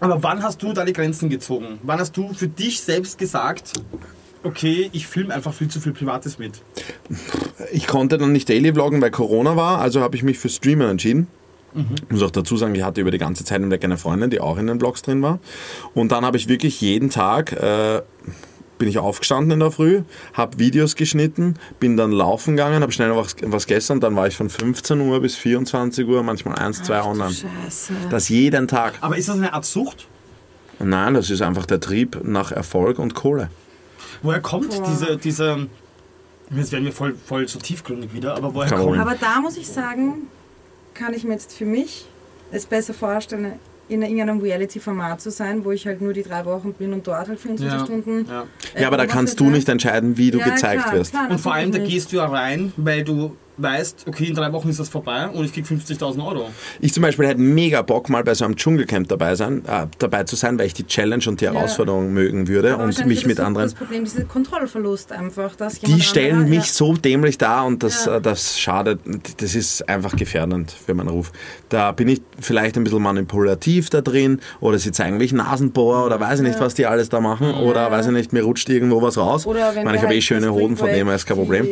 Aber 0.00 0.22
wann 0.22 0.42
hast 0.42 0.62
du 0.62 0.72
deine 0.72 0.94
Grenzen 0.94 1.28
gezogen? 1.28 1.78
Wann 1.82 2.00
hast 2.00 2.16
du 2.16 2.32
für 2.32 2.48
dich 2.48 2.80
selbst 2.80 3.18
gesagt, 3.18 3.74
okay, 4.46 4.88
ich 4.92 5.06
filme 5.06 5.34
einfach 5.34 5.52
viel 5.52 5.68
zu 5.68 5.80
viel 5.80 5.92
Privates 5.92 6.38
mit? 6.38 6.62
Ich 7.72 7.86
konnte 7.86 8.18
dann 8.18 8.32
nicht 8.32 8.48
daily 8.48 8.72
vloggen, 8.72 9.00
weil 9.00 9.10
Corona 9.10 9.56
war, 9.56 9.80
also 9.80 10.00
habe 10.00 10.16
ich 10.16 10.22
mich 10.22 10.38
für 10.38 10.48
Streamen 10.48 10.88
entschieden. 10.88 11.28
Ich 11.76 12.10
muss 12.10 12.22
auch 12.22 12.30
dazu 12.30 12.56
sagen, 12.56 12.74
ich 12.74 12.82
hatte 12.82 13.02
über 13.02 13.10
die 13.10 13.18
ganze 13.18 13.44
Zeit 13.44 13.60
hinweg 13.60 13.84
eine 13.84 13.98
Freundin, 13.98 14.30
die 14.30 14.40
auch 14.40 14.56
in 14.56 14.66
den 14.66 14.78
Vlogs 14.78 15.02
drin 15.02 15.20
war. 15.20 15.40
Und 15.92 16.10
dann 16.10 16.24
habe 16.24 16.38
ich 16.38 16.48
wirklich 16.48 16.80
jeden 16.80 17.10
Tag, 17.10 17.52
äh, 17.52 18.00
bin 18.78 18.88
ich 18.88 18.98
aufgestanden 18.98 19.52
in 19.52 19.60
der 19.60 19.70
Früh, 19.70 20.02
habe 20.32 20.58
Videos 20.58 20.96
geschnitten, 20.96 21.54
bin 21.78 21.98
dann 21.98 22.12
laufen 22.12 22.56
gegangen, 22.56 22.82
habe 22.82 22.92
schnell 22.92 23.14
was, 23.14 23.36
was 23.42 23.66
gegessen, 23.66 24.00
dann 24.00 24.16
war 24.16 24.26
ich 24.26 24.36
von 24.36 24.48
15 24.48 25.00
Uhr 25.00 25.20
bis 25.20 25.36
24 25.36 26.06
Uhr, 26.06 26.22
manchmal 26.22 26.56
1, 26.56 26.82
2 26.82 27.02
online. 27.02 27.32
Scheiße. 27.32 27.92
Das 28.10 28.30
jeden 28.30 28.68
Tag. 28.68 28.94
Aber 29.02 29.18
ist 29.18 29.28
das 29.28 29.36
eine 29.36 29.52
Art 29.52 29.66
Sucht? 29.66 30.08
Nein, 30.78 31.14
das 31.14 31.28
ist 31.28 31.42
einfach 31.42 31.66
der 31.66 31.80
Trieb 31.80 32.20
nach 32.24 32.52
Erfolg 32.52 32.98
und 32.98 33.14
Kohle. 33.14 33.50
Woher 34.22 34.40
kommt 34.40 34.70
Boah. 34.70 34.86
diese, 34.88 35.16
diese, 35.16 35.66
jetzt 36.54 36.72
werden 36.72 36.84
wir 36.84 36.92
voll, 36.92 37.14
voll 37.14 37.46
so 37.48 37.58
tiefgründig 37.58 38.12
wieder, 38.14 38.36
aber 38.36 38.54
woher 38.54 38.70
kommt. 38.70 38.98
Aber 38.98 39.14
da 39.14 39.40
muss 39.40 39.56
ich 39.56 39.66
sagen, 39.68 40.28
kann 40.94 41.14
ich 41.14 41.24
mir 41.24 41.32
jetzt 41.32 41.52
für 41.52 41.66
mich 41.66 42.06
es 42.52 42.66
besser 42.66 42.94
vorstellen, 42.94 43.54
in 43.88 44.02
irgendeinem 44.02 44.40
Reality-Format 44.40 45.20
zu 45.20 45.30
sein, 45.30 45.64
wo 45.64 45.70
ich 45.70 45.86
halt 45.86 46.00
nur 46.00 46.12
die 46.12 46.24
drei 46.24 46.44
Wochen 46.44 46.72
bin 46.72 46.92
und 46.92 47.06
dort 47.06 47.28
halt 47.28 47.38
24 47.38 47.78
Ja, 47.78 47.84
Stunden. 47.84 48.26
ja. 48.28 48.42
äh, 48.74 48.82
Ja, 48.82 48.88
aber 48.88 48.96
da 48.96 49.06
kannst 49.06 49.38
du 49.38 49.48
nicht 49.48 49.68
entscheiden, 49.68 50.16
wie 50.16 50.32
du 50.32 50.38
Ja, 50.38 50.48
gezeigt 50.50 50.82
klar, 50.84 50.94
wirst. 50.94 51.12
Klar, 51.12 51.30
Und 51.30 51.40
vor 51.40 51.54
allem, 51.54 51.70
da 51.70 51.78
gehst 51.78 52.10
du 52.12 52.16
ja 52.16 52.26
rein, 52.26 52.72
weil 52.76 53.04
du 53.04 53.36
weißt, 53.58 54.04
okay, 54.08 54.24
in 54.26 54.34
drei 54.34 54.52
Wochen 54.52 54.68
ist 54.68 54.78
das 54.80 54.88
vorbei 54.88 55.28
und 55.28 55.44
ich 55.44 55.52
krieg 55.52 55.64
50.000 55.64 56.24
Euro. 56.26 56.50
Ich 56.80 56.92
zum 56.92 57.02
Beispiel 57.02 57.26
hätte 57.26 57.40
mega 57.40 57.82
Bock, 57.82 58.08
mal 58.08 58.22
bei 58.24 58.34
so 58.34 58.44
einem 58.44 58.56
Dschungelcamp 58.56 59.08
dabei, 59.08 59.34
sein, 59.34 59.62
äh, 59.66 59.86
dabei 59.98 60.24
zu 60.24 60.36
sein, 60.36 60.58
weil 60.58 60.66
ich 60.66 60.74
die 60.74 60.86
Challenge 60.86 61.24
und 61.26 61.40
die 61.40 61.46
Herausforderung 61.46 62.12
mögen 62.12 62.48
würde 62.48 62.74
Aber 62.74 62.84
und 62.84 63.06
mich 63.06 63.18
ist 63.20 63.26
mit 63.26 63.40
anderen. 63.40 63.66
Das 63.66 63.74
Problem, 63.74 64.04
dieser 64.04 64.24
Kontrollverlust 64.24 65.12
einfach. 65.12 65.56
Dass 65.56 65.80
Die 65.80 66.00
stellen 66.02 66.40
anderer- 66.42 66.48
mich 66.50 66.72
so 66.72 66.94
dämlich 66.94 67.38
dar 67.38 67.66
und 67.66 67.82
das, 67.82 68.04
Ja. 68.06 68.16
äh, 68.16 68.20
das 68.20 68.58
schadet, 68.58 69.00
das 69.38 69.54
ist 69.54 69.88
einfach 69.88 70.16
gefährdend 70.16 70.70
für 70.70 70.94
meinen 70.94 71.08
Ruf. 71.08 71.32
Da 71.68 71.92
bin 71.92 72.08
ich 72.08 72.20
vielleicht 72.40 72.76
ein 72.76 72.84
bisschen 72.84 73.02
manipulativ 73.02 73.90
da 73.90 74.00
drin 74.00 74.40
oder 74.60 74.78
sie 74.78 74.92
zeigen 74.92 75.16
mich 75.16 75.32
Nasenbohrer 75.32 76.06
oder 76.06 76.20
weiß 76.20 76.40
ich 76.40 76.46
nicht, 76.46 76.60
was 76.60 76.74
die 76.74 76.86
alles 76.86 77.08
da 77.08 77.20
machen 77.20 77.54
oder 77.54 77.90
weiß 77.90 78.06
ich 78.06 78.12
nicht, 78.12 78.32
mir 78.32 78.42
rutscht 78.42 78.68
irgendwo 78.68 79.00
was 79.02 79.16
raus. 79.18 79.46
Oder 79.46 79.70
ich 79.70 79.76
wenn 79.76 79.84
meine, 79.84 79.96
ich 79.96 80.02
habe 80.02 80.14
eh 80.14 80.20
schöne 80.20 80.52
Hoden, 80.52 80.76
von 80.76 80.88
dem 80.90 81.06
her 81.06 81.16
ist 81.16 81.26
kein 81.26 81.36
Problem. 81.36 81.66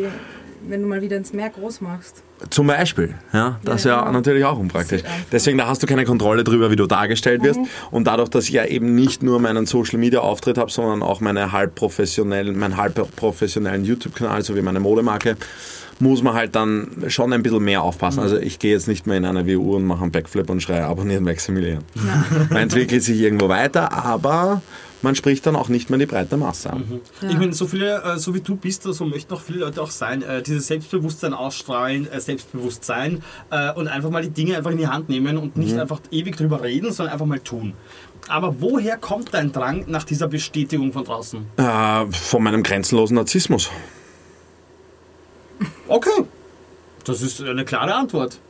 Wenn 0.68 0.82
du 0.82 0.88
mal 0.88 1.02
wieder 1.02 1.16
ins 1.16 1.32
Meer 1.32 1.50
groß 1.50 1.80
machst. 1.80 2.22
Zum 2.50 2.66
Beispiel, 2.66 3.14
ja, 3.32 3.58
das 3.64 3.76
ist 3.76 3.84
Ja. 3.84 4.04
ja 4.04 4.12
natürlich 4.12 4.44
auch 4.44 4.58
unpraktisch. 4.58 5.02
Deswegen, 5.32 5.56
da 5.58 5.66
hast 5.66 5.82
du 5.82 5.86
keine 5.86 6.04
Kontrolle 6.04 6.44
drüber, 6.44 6.70
wie 6.70 6.76
du 6.76 6.86
dargestellt 6.86 7.42
wirst. 7.42 7.60
Mhm. 7.60 7.66
Und 7.90 8.06
dadurch, 8.06 8.28
dass 8.28 8.44
ich 8.44 8.50
ja 8.52 8.64
eben 8.64 8.94
nicht 8.94 9.22
nur 9.22 9.40
meinen 9.40 9.66
Social 9.66 9.98
Media 9.98 10.20
Auftritt 10.20 10.58
habe, 10.58 10.70
sondern 10.70 11.02
auch 11.02 11.20
meine 11.20 11.52
halb 11.52 11.74
professionellen, 11.74 12.58
meinen 12.58 12.76
halb 12.76 12.94
professionellen 13.16 13.84
YouTube-Kanal 13.84 14.42
sowie 14.42 14.62
meine 14.62 14.80
Modemarke, 14.80 15.36
muss 16.00 16.22
man 16.22 16.34
halt 16.34 16.56
dann 16.56 17.04
schon 17.08 17.32
ein 17.32 17.42
bisschen 17.42 17.62
mehr 17.62 17.82
aufpassen. 17.82 18.18
Mhm. 18.18 18.24
Also 18.24 18.36
ich 18.38 18.58
gehe 18.58 18.72
jetzt 18.72 18.88
nicht 18.88 19.06
mehr 19.06 19.16
in 19.16 19.24
eine 19.24 19.46
WU 19.46 19.76
und 19.76 19.84
mache 19.84 20.02
einen 20.02 20.12
Backflip 20.12 20.50
und 20.50 20.60
schreie 20.60 20.84
abonnieren, 20.84 21.24
Maximilian. 21.24 21.84
Man 22.50 22.58
entwickelt 22.62 23.02
sich 23.02 23.20
irgendwo 23.20 23.48
weiter, 23.48 23.92
aber 23.92 24.60
man 25.04 25.14
spricht 25.14 25.46
dann 25.46 25.54
auch 25.54 25.68
nicht 25.68 25.90
mehr 25.90 25.98
die 25.98 26.06
breite 26.06 26.36
Masse 26.36 26.72
an. 26.72 27.00
Ich 27.22 27.38
meine, 27.38 27.52
so 27.52 27.66
viele, 27.66 28.02
äh, 28.02 28.18
so 28.18 28.34
wie 28.34 28.40
du 28.40 28.56
bist, 28.56 28.82
so 28.82 29.04
möchten 29.04 29.32
auch 29.34 29.40
viele 29.40 29.60
Leute 29.60 29.80
auch 29.80 29.90
sein, 29.90 30.22
äh, 30.22 30.42
dieses 30.42 30.66
Selbstbewusstsein 30.66 31.34
ausstrahlen, 31.34 32.10
äh, 32.10 32.20
Selbstbewusstsein 32.20 33.22
und 33.76 33.88
einfach 33.88 34.10
mal 34.10 34.22
die 34.22 34.30
Dinge 34.30 34.56
einfach 34.56 34.70
in 34.70 34.78
die 34.78 34.88
Hand 34.88 35.08
nehmen 35.08 35.36
und 35.36 35.56
nicht 35.56 35.78
einfach 35.78 36.00
ewig 36.10 36.36
drüber 36.36 36.62
reden, 36.62 36.92
sondern 36.92 37.12
einfach 37.12 37.26
mal 37.26 37.38
tun. 37.38 37.74
Aber 38.28 38.60
woher 38.60 38.96
kommt 38.96 39.34
dein 39.34 39.52
Drang 39.52 39.84
nach 39.86 40.04
dieser 40.04 40.28
Bestätigung 40.28 40.92
von 40.92 41.04
draußen? 41.04 41.46
Äh, 41.56 42.06
von 42.10 42.42
meinem 42.42 42.62
grenzenlosen 42.62 43.16
Narzissmus. 43.16 43.70
Okay, 45.86 46.24
das 47.04 47.20
ist 47.20 47.42
eine 47.42 47.64
klare 47.64 47.94
Antwort. 47.94 48.40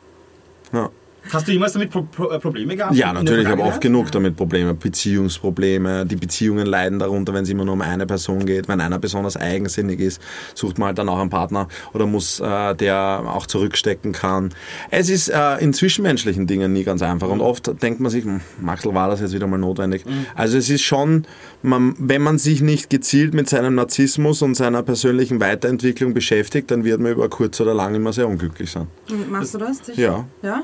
Ja. 0.71 0.89
Hast 1.31 1.47
du 1.47 1.51
jemals 1.51 1.73
damit 1.73 1.91
Pro 1.91 2.03
Pro 2.03 2.29
äh, 2.29 2.39
Probleme 2.39 2.75
gehabt? 2.75 2.95
Ja, 2.95 3.13
natürlich, 3.13 3.43
ich 3.43 3.49
habe 3.49 3.63
oft 3.63 3.81
genug 3.81 4.11
damit 4.11 4.35
Probleme. 4.35 4.73
Beziehungsprobleme, 4.73 6.05
die 6.05 6.15
Beziehungen 6.15 6.65
leiden 6.65 6.99
darunter, 6.99 7.33
wenn 7.33 7.43
es 7.43 7.49
immer 7.49 7.65
nur 7.65 7.73
um 7.73 7.81
eine 7.81 8.05
Person 8.05 8.45
geht. 8.45 8.67
Wenn 8.67 8.81
einer 8.81 8.99
besonders 8.99 9.37
eigensinnig 9.37 9.99
ist, 9.99 10.21
sucht 10.53 10.77
man 10.77 10.87
halt 10.87 10.97
dann 10.97 11.09
auch 11.09 11.19
einen 11.19 11.29
Partner 11.29 11.67
oder 11.93 12.05
muss, 12.05 12.39
äh, 12.39 12.75
der 12.75 13.23
auch 13.25 13.47
zurückstecken 13.47 14.11
kann. 14.11 14.53
Es 14.91 15.09
ist 15.09 15.29
äh, 15.29 15.57
in 15.57 15.73
zwischenmenschlichen 15.73 16.47
Dingen 16.47 16.73
nie 16.73 16.83
ganz 16.83 17.01
einfach 17.01 17.29
und 17.29 17.41
oft 17.41 17.81
denkt 17.81 17.99
man 17.99 18.11
sich, 18.11 18.23
hm, 18.23 18.41
Maxel, 18.61 18.93
war 18.93 19.09
das 19.09 19.21
jetzt 19.21 19.33
wieder 19.33 19.47
mal 19.47 19.57
notwendig? 19.57 20.05
Also 20.35 20.57
es 20.57 20.69
ist 20.69 20.83
schon, 20.83 21.25
man, 21.61 21.95
wenn 21.97 22.21
man 22.21 22.37
sich 22.37 22.61
nicht 22.61 22.89
gezielt 22.89 23.33
mit 23.33 23.49
seinem 23.49 23.75
Narzissmus 23.75 24.41
und 24.41 24.55
seiner 24.55 24.83
persönlichen 24.83 25.39
Weiterentwicklung 25.39 26.13
beschäftigt, 26.13 26.71
dann 26.71 26.83
wird 26.83 26.99
man 26.99 27.11
über 27.11 27.29
kurz 27.29 27.59
oder 27.59 27.73
lang 27.73 27.95
immer 27.95 28.13
sehr 28.13 28.27
unglücklich 28.27 28.71
sein. 28.71 28.87
Machst 29.29 29.53
du 29.53 29.57
das? 29.57 29.77
Sicher? 29.85 30.01
Ja. 30.01 30.25
Ja? 30.41 30.63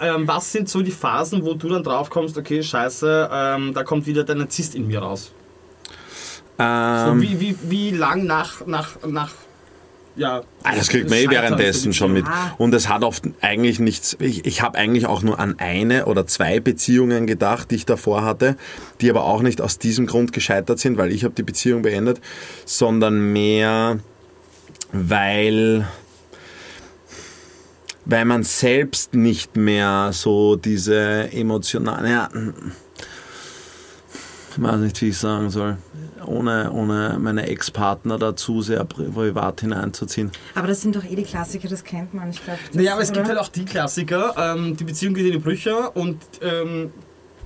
Ähm, 0.00 0.26
was 0.26 0.50
sind 0.50 0.68
so 0.68 0.82
die 0.82 0.90
Phasen, 0.90 1.44
wo 1.44 1.54
du 1.54 1.68
dann 1.68 1.82
drauf 1.82 2.10
kommst, 2.10 2.36
okay, 2.36 2.62
scheiße, 2.62 3.30
ähm, 3.32 3.74
da 3.74 3.84
kommt 3.84 4.06
wieder 4.06 4.24
der 4.24 4.34
Narzisst 4.34 4.74
in 4.74 4.86
mir 4.86 5.00
raus? 5.00 5.32
So, 6.58 6.64
Ähm, 6.64 7.20
wie, 7.20 7.40
wie, 7.40 7.56
wie 7.62 7.90
lang 7.90 8.26
nach, 8.26 8.66
nach, 8.66 8.96
nach 9.06 9.30
ja, 10.16 10.42
Ah, 10.62 10.76
das 10.76 10.88
kriegt 10.88 11.10
man 11.10 11.18
eh 11.18 11.28
währenddessen 11.28 11.92
schon 11.92 12.12
mit. 12.12 12.26
Ja. 12.26 12.54
Und 12.56 12.72
es 12.72 12.88
hat 12.88 13.02
oft 13.02 13.24
eigentlich 13.40 13.80
nichts. 13.80 14.16
Ich, 14.20 14.46
ich 14.46 14.62
habe 14.62 14.78
eigentlich 14.78 15.06
auch 15.06 15.22
nur 15.22 15.40
an 15.40 15.56
eine 15.58 16.06
oder 16.06 16.26
zwei 16.26 16.60
Beziehungen 16.60 17.26
gedacht, 17.26 17.72
die 17.72 17.74
ich 17.74 17.86
davor 17.86 18.22
hatte, 18.22 18.56
die 19.00 19.10
aber 19.10 19.24
auch 19.24 19.42
nicht 19.42 19.60
aus 19.60 19.78
diesem 19.78 20.06
Grund 20.06 20.32
gescheitert 20.32 20.78
sind, 20.78 20.98
weil 20.98 21.10
ich 21.12 21.24
habe 21.24 21.34
die 21.34 21.42
Beziehung 21.42 21.82
beendet, 21.82 22.20
sondern 22.64 23.32
mehr, 23.32 23.98
weil 24.92 25.88
weil 28.06 28.24
man 28.24 28.42
selbst 28.42 29.14
nicht 29.14 29.56
mehr 29.56 30.10
so 30.12 30.56
diese 30.56 31.32
emotionalen, 31.32 32.10
ja, 32.10 32.28
ich 34.56 34.62
weiß 34.62 34.76
nicht, 34.80 35.00
wie 35.02 35.08
ich 35.08 35.18
sagen 35.18 35.50
soll, 35.50 35.78
ohne, 36.26 36.70
ohne 36.72 37.16
meine 37.20 37.46
Ex-Partner 37.48 38.18
da 38.18 38.36
zu 38.36 38.62
sehr 38.62 38.84
pri- 38.86 39.10
privat 39.12 39.60
hineinzuziehen. 39.62 40.30
Aber 40.54 40.68
das 40.68 40.80
sind 40.80 40.94
doch 40.94 41.04
eh 41.04 41.16
die 41.16 41.24
Klassiker, 41.24 41.68
das 41.68 41.82
kennt 41.82 42.14
man. 42.14 42.30
Ich 42.30 42.42
glaube. 42.44 42.60
Naja, 42.72 42.92
aber 42.92 43.02
es 43.02 43.12
gibt 43.12 43.26
halt 43.26 43.38
auch 43.38 43.48
die 43.48 43.64
Klassiker, 43.64 44.34
ähm, 44.38 44.76
die 44.76 44.84
Beziehung 44.84 45.14
geht 45.14 45.26
in 45.26 45.32
die 45.32 45.38
Brüche 45.38 45.90
und 45.90 46.18
ähm, 46.40 46.92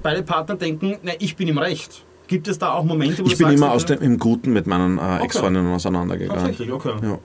beide 0.03 0.23
Partner 0.23 0.57
denken, 0.57 0.99
na, 1.03 1.13
ich 1.19 1.35
bin 1.37 1.49
im 1.49 1.59
Recht. 1.59 2.05
Gibt 2.27 2.47
es 2.47 2.59
da 2.59 2.73
auch 2.75 2.85
Momente, 2.85 3.23
wo 3.23 3.27
Ich 3.27 3.33
du 3.33 3.39
bin 3.39 3.47
sagst, 3.47 3.57
immer 3.57 3.71
aus 3.73 3.87
dem, 3.87 4.03
im 4.03 4.19
Guten 4.19 4.53
mit 4.53 4.67
meinen 4.67 4.99
äh, 4.99 5.21
Ex-Freundinnen 5.25 5.73
auseinandergegangen. 5.73 6.41
Tatsächlich, 6.45 6.71
okay. 6.71 6.93
Ja. 7.03 7.19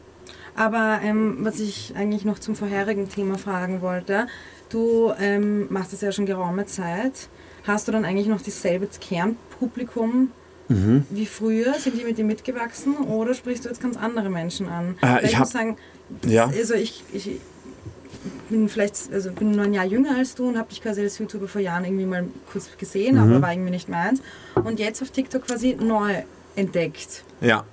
Aber 0.56 1.00
ähm, 1.04 1.38
was 1.42 1.60
ich 1.60 1.94
eigentlich 1.96 2.26
noch 2.26 2.40
zum 2.40 2.56
vorherigen 2.56 3.10
Thema 3.10 3.38
fragen 3.38 3.82
wollte, 3.82 4.28
du 4.70 5.12
ähm, 5.20 5.68
machst 5.72 5.94
das 5.94 6.02
ja 6.02 6.12
schon 6.12 6.26
geraume 6.26 6.66
Zeit. 6.66 7.28
Hast 7.66 7.88
du 7.88 7.92
dann 7.92 8.06
eigentlich 8.06 8.28
noch 8.28 8.42
dasselbe 8.42 8.88
Kernpublikum 9.00 10.32
Mhm. 10.70 11.06
wie 11.10 11.26
früher? 11.26 11.74
Sind 11.74 12.00
die 12.00 12.06
mit 12.06 12.18
dir 12.18 12.24
mitgewachsen 12.24 12.96
oder 12.98 13.34
sprichst 13.34 13.66
du 13.66 13.70
jetzt 13.70 13.82
ganz 13.82 13.98
andere 13.98 14.30
Menschen 14.30 14.70
an? 14.70 14.96
Äh, 15.04 15.26
ich 15.26 15.34
hab- 15.34 15.42
muss 15.42 15.52
sagen, 15.52 15.76
Ja. 16.26 16.48
also 16.48 16.74
ich, 16.74 17.04
ich 17.12 17.32
bin 18.50 18.70
vielleicht, 18.70 19.12
also 19.12 19.32
bin 19.34 19.52
nur 19.52 19.66
ein 19.66 19.74
Jahr 19.74 19.84
jünger 19.86 20.16
als 20.18 20.36
du 20.36 20.48
und 20.48 20.58
habe 20.58 20.70
dich 20.70 20.82
quasi 20.82 21.02
als 21.02 21.18
YouTuber 21.20 21.50
vor 21.50 21.60
Jahren 21.62 21.84
irgendwie 21.84 22.06
mal 22.06 22.26
kurz 22.52 22.70
gesehen, 22.78 23.16
Mhm. 23.16 23.22
aber 23.34 23.42
war 23.42 23.52
irgendwie 23.52 23.72
nicht 23.72 23.90
meins. 23.90 24.22
Und 24.56 24.80
jetzt 24.80 25.02
auf 25.02 25.10
TikTok 25.12 25.46
quasi 25.48 25.76
neu 25.80 26.24
entdeckt. 26.56 27.24
ja. 27.42 27.66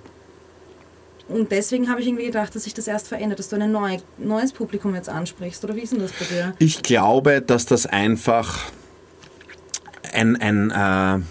Und 1.31 1.51
deswegen 1.51 1.89
habe 1.89 2.01
ich 2.01 2.07
irgendwie 2.07 2.25
gedacht, 2.25 2.53
dass 2.55 2.63
sich 2.63 2.73
das 2.73 2.87
erst 2.87 3.07
verändert, 3.07 3.39
dass 3.39 3.49
du 3.49 3.55
ein 3.55 3.71
neu, 3.71 3.97
neues 4.17 4.51
Publikum 4.51 4.95
jetzt 4.95 5.09
ansprichst. 5.09 5.63
Oder 5.63 5.75
wie 5.75 5.81
ist 5.81 5.93
denn 5.93 5.99
das 5.99 6.11
bei 6.11 6.25
dir? 6.25 6.53
Ich 6.59 6.83
glaube, 6.83 7.41
dass 7.41 7.65
das 7.65 7.85
einfach 7.85 8.71
ein, 10.13 10.35
ein, 10.35 10.71
äh, 10.71 11.23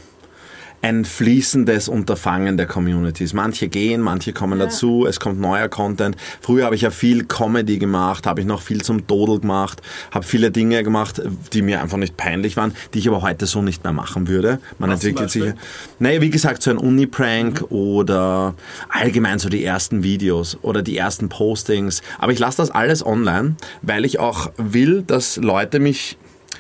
ein 0.83 1.05
fließendes 1.05 1.89
Unterfangen 1.89 2.57
der 2.57 2.67
Communities. 2.67 3.35
Manche 3.35 3.69
gehen, 3.69 4.01
manche 4.01 4.33
kommen 4.33 4.59
Ja. 4.59 4.67
dazu, 4.67 5.07
es 5.07 5.21
kommt 5.21 5.39
neuer 5.39 5.69
Content. 5.69 6.17
Früher 6.41 6.65
habe 6.65 6.75
ich 6.75 6.83
ja 6.83 6.91
viel 6.91 7.25
Comedy 7.25 7.79
gemacht, 7.79 8.27
habe 8.27 8.41
ich 8.41 8.47
noch 8.47 8.63
viel 8.63 8.81
zum 8.83 9.07
Dodel 9.07 9.41
gemacht, 9.41 9.83
habe 10.11 10.25
viele 10.25 10.51
Dinge 10.51 10.83
gemacht, 10.83 11.21
die 11.53 11.63
mir 11.63 11.83
einfach 11.83 11.99
nicht 11.99 12.17
peinlich 12.17 12.57
waren, 12.57 12.73
die 12.95 12.99
ich 13.01 13.09
aber 13.09 13.21
heute 13.23 13.47
so 13.47 13.61
nicht 13.61 13.85
mehr 13.85 13.93
machen 13.93 14.27
würde. 14.29 14.59
Man 14.79 14.91
Was 14.91 15.05
entwickelt 15.05 15.31
sich. 15.31 15.53
Naja, 15.99 16.21
wie 16.23 16.31
gesagt, 16.31 16.63
so 16.63 16.71
ein 16.71 16.79
Uni-Prank 16.79 17.67
oder 17.71 18.55
allgemein 18.89 19.39
so 19.39 19.49
die 19.49 19.65
ersten 19.65 20.03
Videos 20.03 20.57
oder 20.63 20.83
die 20.83 20.97
ersten 20.97 21.29
Postings. 21.29 22.03
Aber 22.19 22.33
ich 22.33 22.39
lasse 22.39 22.57
das 22.59 22.71
alles 22.71 23.05
online, 23.05 23.57
weil 23.83 24.05
ich 24.05 24.19
auch 24.19 24.51
will, 24.57 25.03
dass 25.07 25.37
Leute 25.37 25.79
mich. 25.79 26.17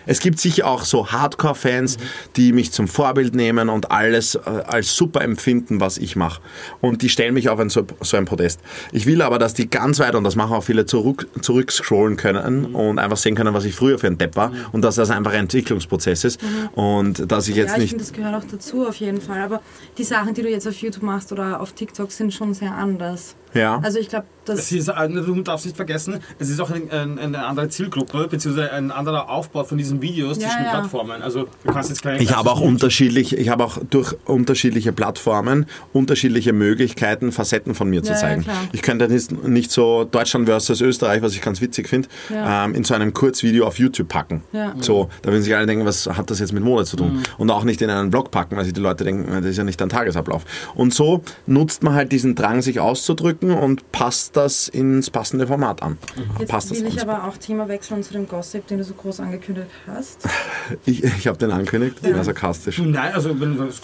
Es 0.06 0.20
gibt 0.20 0.38
sicher 0.40 0.66
auch 0.66 0.84
so 0.84 1.10
Hardcore-Fans, 1.10 1.98
die 2.36 2.52
mich 2.52 2.72
zum 2.72 2.88
Vorbild 2.88 3.34
nehmen 3.34 3.68
und 3.68 3.90
alles 3.90 4.34
äh, 4.34 4.40
als 4.40 4.94
super 4.94 5.22
empfinden, 5.22 5.80
was 5.80 5.98
ich 5.98 6.16
mache. 6.16 6.40
Und 6.80 7.02
die 7.02 7.08
stellen 7.08 7.34
mich 7.34 7.48
auf 7.48 7.58
ein, 7.58 7.70
so, 7.70 7.86
so 8.00 8.16
ein 8.16 8.24
Podest. 8.24 8.60
Ich 8.92 9.06
will 9.06 9.22
aber, 9.22 9.38
dass 9.38 9.54
die 9.54 9.68
ganz 9.68 9.98
weit, 9.98 10.14
und 10.14 10.24
das 10.24 10.36
machen 10.36 10.54
auch 10.54 10.64
viele, 10.64 10.86
zurück, 10.86 11.28
zurückscrollen 11.40 12.16
können 12.16 12.74
und 12.74 12.98
einfach 12.98 13.16
sehen 13.16 13.34
können, 13.34 13.54
was 13.54 13.64
ich 13.64 13.74
früher 13.74 13.98
für 13.98 14.06
ein 14.06 14.18
Depp 14.18 14.36
war 14.36 14.52
und 14.72 14.82
dass 14.82 14.96
das 14.96 15.10
einfach 15.10 15.32
ein 15.32 15.40
Entwicklungsprozess 15.40 16.24
ist 16.24 16.40
und 16.74 17.30
dass 17.30 17.48
ich 17.48 17.56
jetzt 17.56 17.70
ja, 17.70 17.74
ich 17.76 17.80
nicht 17.80 17.90
finde, 17.90 18.04
das 18.04 18.12
gehört 18.12 18.34
auch 18.34 18.48
dazu 18.50 18.86
auf 18.86 18.96
jeden 18.96 19.20
Fall. 19.20 19.40
Aber 19.40 19.62
die 19.98 20.04
Sachen, 20.04 20.34
die 20.34 20.42
du 20.42 20.50
jetzt 20.50 20.66
auf 20.66 20.74
YouTube 20.80 21.02
machst 21.02 21.32
oder 21.32 21.60
auf 21.60 21.72
TikTok, 21.72 22.12
sind 22.12 22.32
schon 22.32 22.54
sehr 22.54 22.74
anders. 22.74 23.36
Ja. 23.54 23.80
Also 23.82 23.98
ich 23.98 24.08
glaube, 24.08 24.26
das... 24.44 24.72
Ist, 24.72 24.88
äh, 24.88 25.08
du 25.08 25.42
darfst 25.42 25.66
nicht 25.66 25.76
vergessen, 25.76 26.20
es 26.38 26.48
ist 26.48 26.60
auch 26.60 26.70
ein, 26.70 26.90
ein, 26.90 27.18
eine 27.18 27.44
andere 27.46 27.68
Zielgruppe, 27.68 28.26
beziehungsweise 28.28 28.72
ein 28.72 28.90
anderer 28.90 29.28
Aufbau 29.30 29.64
von 29.64 29.78
diesen 29.78 30.02
Videos 30.02 30.38
Ja, 30.38 30.48
zwischen 30.48 30.64
ja. 30.64 30.70
Plattformen. 30.70 31.22
Also 31.22 31.46
du 31.64 31.72
kannst 31.72 31.90
jetzt 31.90 32.02
keine 32.02 32.22
Ich 32.22 32.34
habe 32.34 32.50
auch 32.50 32.60
unterschiedlich, 32.60 33.36
ich 33.36 33.48
habe 33.48 33.64
auch 33.64 33.78
durch 33.90 34.14
unterschiedliche 34.24 34.92
Plattformen 34.92 35.66
unterschiedliche 35.92 36.52
Möglichkeiten, 36.52 37.32
Facetten 37.32 37.74
von 37.74 37.88
mir 37.90 38.02
zu 38.02 38.12
Ja, 38.12 38.18
zeigen. 38.18 38.44
ich 38.72 38.82
könnte 38.82 39.08
nicht, 39.08 39.30
nicht 39.46 39.70
so 39.70 40.04
Deutschland 40.04 40.46
versus 40.46 40.80
Österreich, 40.80 41.22
was 41.22 41.32
ich 41.32 41.42
ganz 41.42 41.60
witzig 41.60 41.88
finde, 41.88 42.08
Ja. 42.28 42.64
ähm, 42.64 42.74
in 42.74 42.84
so 42.84 42.94
einem 42.94 43.12
Kurzvideo 43.12 43.66
auf 43.66 43.78
YouTube 43.78 44.08
packen. 44.08 44.42
Ja. 44.52 44.74
So, 44.80 45.08
da 45.22 45.30
würden 45.30 45.42
sich 45.42 45.54
alle 45.54 45.66
denken, 45.66 45.84
was 45.84 46.06
hat 46.06 46.30
das 46.30 46.40
jetzt 46.40 46.52
mit 46.52 46.62
Mode 46.64 46.84
zu 46.84 46.96
tun? 46.96 47.22
Und 47.38 47.50
auch 47.50 47.64
nicht 47.64 47.82
in 47.82 47.90
einen 47.90 48.10
Blog 48.10 48.30
packen, 48.30 48.56
weil 48.56 48.64
sich 48.64 48.72
die 48.72 48.80
Leute 48.80 49.04
denken, 49.04 49.30
das 49.32 49.44
ist 49.44 49.56
ja 49.56 49.64
nicht 49.64 49.80
dein 49.80 49.88
Tagesablauf. 49.88 50.44
Und 50.74 50.94
so 50.94 51.22
nutzt 51.46 51.82
man 51.82 51.94
halt 51.94 52.12
diesen 52.12 52.34
Drang, 52.34 52.62
sich 52.62 52.80
auszudrücken 52.80 53.39
und 53.42 53.90
passt 53.92 54.36
das 54.36 54.68
ins 54.68 55.10
passende 55.10 55.46
Format 55.46 55.82
an. 55.82 55.98
Jetzt 56.38 56.48
passt 56.48 56.70
das 56.70 56.80
will 56.80 56.88
ich 56.88 57.00
aber 57.00 57.24
auch 57.24 57.36
Thema 57.36 57.68
wechseln 57.68 58.02
zu 58.02 58.12
dem 58.12 58.28
Gossip, 58.28 58.66
den 58.66 58.78
du 58.78 58.84
so 58.84 58.94
groß 58.94 59.20
angekündigt 59.20 59.68
hast. 59.86 60.28
Ich, 60.86 61.02
ich 61.02 61.26
habe 61.26 61.36
den 61.36 61.50
angekündigt, 61.50 61.96
das 62.00 62.14
war 62.14 62.24
sarkastisch. 62.24 62.78
Nein, 62.78 63.12
also 63.12 63.38
wenn 63.40 63.60
es 63.62 63.80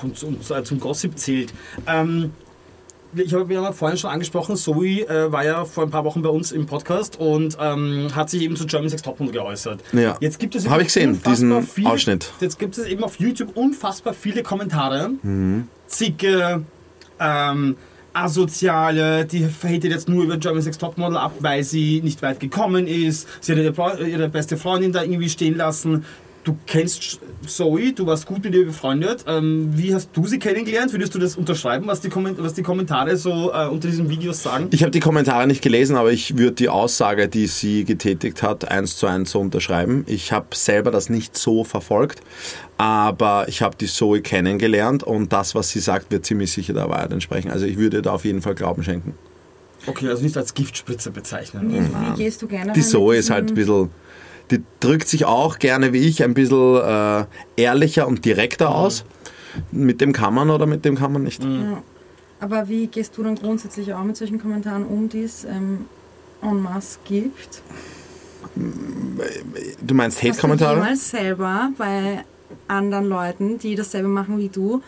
zum, 0.64 0.80
Gossip 0.80 1.18
zählt. 1.18 1.52
Ähm, 1.86 2.30
ich 3.14 3.34
habe 3.34 3.52
ja 3.52 3.72
vorhin 3.72 3.98
schon 3.98 4.10
angesprochen, 4.10 4.56
Zoe 4.56 5.00
äh, 5.08 5.32
war 5.32 5.44
ja 5.44 5.64
vor 5.64 5.84
ein 5.84 5.90
paar 5.90 6.04
Wochen 6.04 6.22
bei 6.22 6.28
uns 6.28 6.52
im 6.52 6.66
Podcast 6.66 7.18
und 7.18 7.56
ähm, 7.60 8.08
hat 8.14 8.30
sich 8.30 8.42
eben 8.42 8.56
zu 8.56 8.66
German 8.66 8.88
Sex 8.88 9.02
Topmodel 9.02 9.32
geäußert. 9.32 9.82
Ja. 9.92 10.16
Jetzt 10.20 10.38
gibt 10.38 10.54
es 10.54 10.68
Habe 10.68 10.82
ich 10.82 10.88
gesehen, 10.88 11.20
diesen 11.22 11.62
viele, 11.62 11.90
Ausschnitt. 11.90 12.30
Jetzt 12.40 12.58
gibt 12.58 12.78
es 12.78 12.86
eben 12.86 13.02
auf 13.02 13.18
YouTube 13.18 13.56
unfassbar 13.56 14.14
viele 14.14 14.42
Kommentare. 14.42 15.10
Mhm. 15.22 15.68
Zicke, 15.86 16.64
ähm, 17.20 17.76
Asoziale, 18.16 19.26
die 19.26 19.44
verhätet 19.44 19.92
jetzt 19.92 20.08
nur 20.08 20.24
über 20.24 20.38
German 20.38 20.62
Sex 20.62 20.78
Topmodel 20.78 21.18
ab, 21.18 21.32
weil 21.40 21.62
sie 21.62 22.00
nicht 22.02 22.22
weit 22.22 22.40
gekommen 22.40 22.86
ist. 22.86 23.28
Sie 23.40 23.52
hat 23.52 23.58
ihre, 23.58 24.08
ihre 24.08 24.28
beste 24.28 24.56
Freundin 24.56 24.92
da 24.92 25.02
irgendwie 25.02 25.28
stehen 25.28 25.56
lassen. 25.56 26.04
Du 26.46 26.56
kennst 26.66 27.18
Zoe, 27.46 27.92
du 27.92 28.06
warst 28.06 28.26
gut 28.26 28.42
mit 28.44 28.54
ihr 28.54 28.64
befreundet. 28.64 29.24
Ähm, 29.26 29.70
wie 29.74 29.94
hast 29.94 30.10
du 30.12 30.26
sie 30.26 30.38
kennengelernt? 30.38 30.92
Würdest 30.92 31.14
du 31.14 31.18
das 31.18 31.36
unterschreiben, 31.36 31.86
was 31.86 32.00
die, 32.00 32.08
Komment 32.08 32.40
was 32.40 32.54
die 32.54 32.62
Kommentare 32.62 33.16
so 33.16 33.52
äh, 33.52 33.66
unter 33.66 33.88
diesen 33.88 34.08
Videos 34.08 34.42
sagen? 34.42 34.68
Ich 34.70 34.82
habe 34.82 34.92
die 34.92 35.00
Kommentare 35.00 35.46
nicht 35.46 35.60
gelesen, 35.60 35.96
aber 35.96 36.12
ich 36.12 36.38
würde 36.38 36.52
die 36.52 36.68
Aussage, 36.68 37.28
die 37.28 37.46
sie 37.46 37.84
getätigt 37.84 38.42
hat, 38.42 38.70
eins 38.70 38.96
zu 38.96 39.06
eins 39.06 39.32
so 39.32 39.40
unterschreiben. 39.40 40.04
Ich 40.06 40.32
habe 40.32 40.46
selber 40.54 40.90
das 40.92 41.10
nicht 41.10 41.36
so 41.36 41.64
verfolgt, 41.64 42.20
aber 42.78 43.48
ich 43.48 43.62
habe 43.62 43.76
die 43.76 43.86
Zoe 43.86 44.20
kennengelernt 44.20 45.02
und 45.02 45.32
das, 45.32 45.54
was 45.56 45.70
sie 45.70 45.80
sagt, 45.80 46.12
wird 46.12 46.24
ziemlich 46.24 46.52
sicher 46.52 46.74
der 46.74 46.88
Wahrheit 46.88 47.12
entsprechen. 47.12 47.50
Also 47.50 47.66
ich 47.66 47.76
würde 47.76 48.02
da 48.02 48.12
auf 48.12 48.24
jeden 48.24 48.40
Fall 48.40 48.54
Glauben 48.54 48.84
schenken. 48.84 49.14
Okay, 49.86 50.08
also 50.08 50.22
nicht 50.22 50.36
als 50.36 50.54
Giftspritze 50.54 51.10
bezeichnen. 51.10 51.72
Wie, 51.72 51.80
wie 51.80 52.24
gehst 52.24 52.42
du 52.42 52.46
gerne 52.46 52.72
Die 52.72 52.82
Zoe 52.82 53.16
ist 53.16 53.30
halt 53.30 53.50
ein 53.50 53.54
bisschen, 53.54 53.90
die 54.50 54.62
drückt 54.80 55.08
sich 55.08 55.24
auch 55.24 55.58
gerne 55.58 55.92
wie 55.92 55.98
ich 55.98 56.22
ein 56.22 56.34
bisschen 56.34 56.76
äh, 56.82 57.24
ehrlicher 57.56 58.06
und 58.06 58.24
direkter 58.24 58.74
aus. 58.74 59.04
Mit 59.72 60.00
dem 60.00 60.12
kann 60.12 60.34
man 60.34 60.50
oder 60.50 60.66
mit 60.66 60.84
dem 60.84 60.96
kann 60.96 61.12
man 61.12 61.22
nicht. 61.22 61.42
Ja. 61.42 61.82
Aber 62.40 62.68
wie 62.68 62.86
gehst 62.86 63.16
du 63.16 63.22
dann 63.22 63.34
grundsätzlich 63.36 63.94
auch 63.94 64.04
mit 64.04 64.16
solchen 64.16 64.40
Kommentaren 64.40 64.84
um, 64.84 65.08
die 65.08 65.22
es 65.22 65.44
ähm, 65.44 65.86
en 66.42 66.62
masse 66.62 66.98
gibt? 67.04 67.62
Du 69.80 69.94
meinst 69.94 70.18
Hast 70.18 70.24
du 70.24 70.28
Hate-Kommentare? 70.32 70.76
jemals 70.76 71.10
selber 71.10 71.70
bei 71.78 72.24
anderen 72.68 73.06
Leuten, 73.06 73.58
die 73.58 73.74
dasselbe 73.74 74.08
machen 74.08 74.38
wie 74.38 74.48
du, 74.48 74.82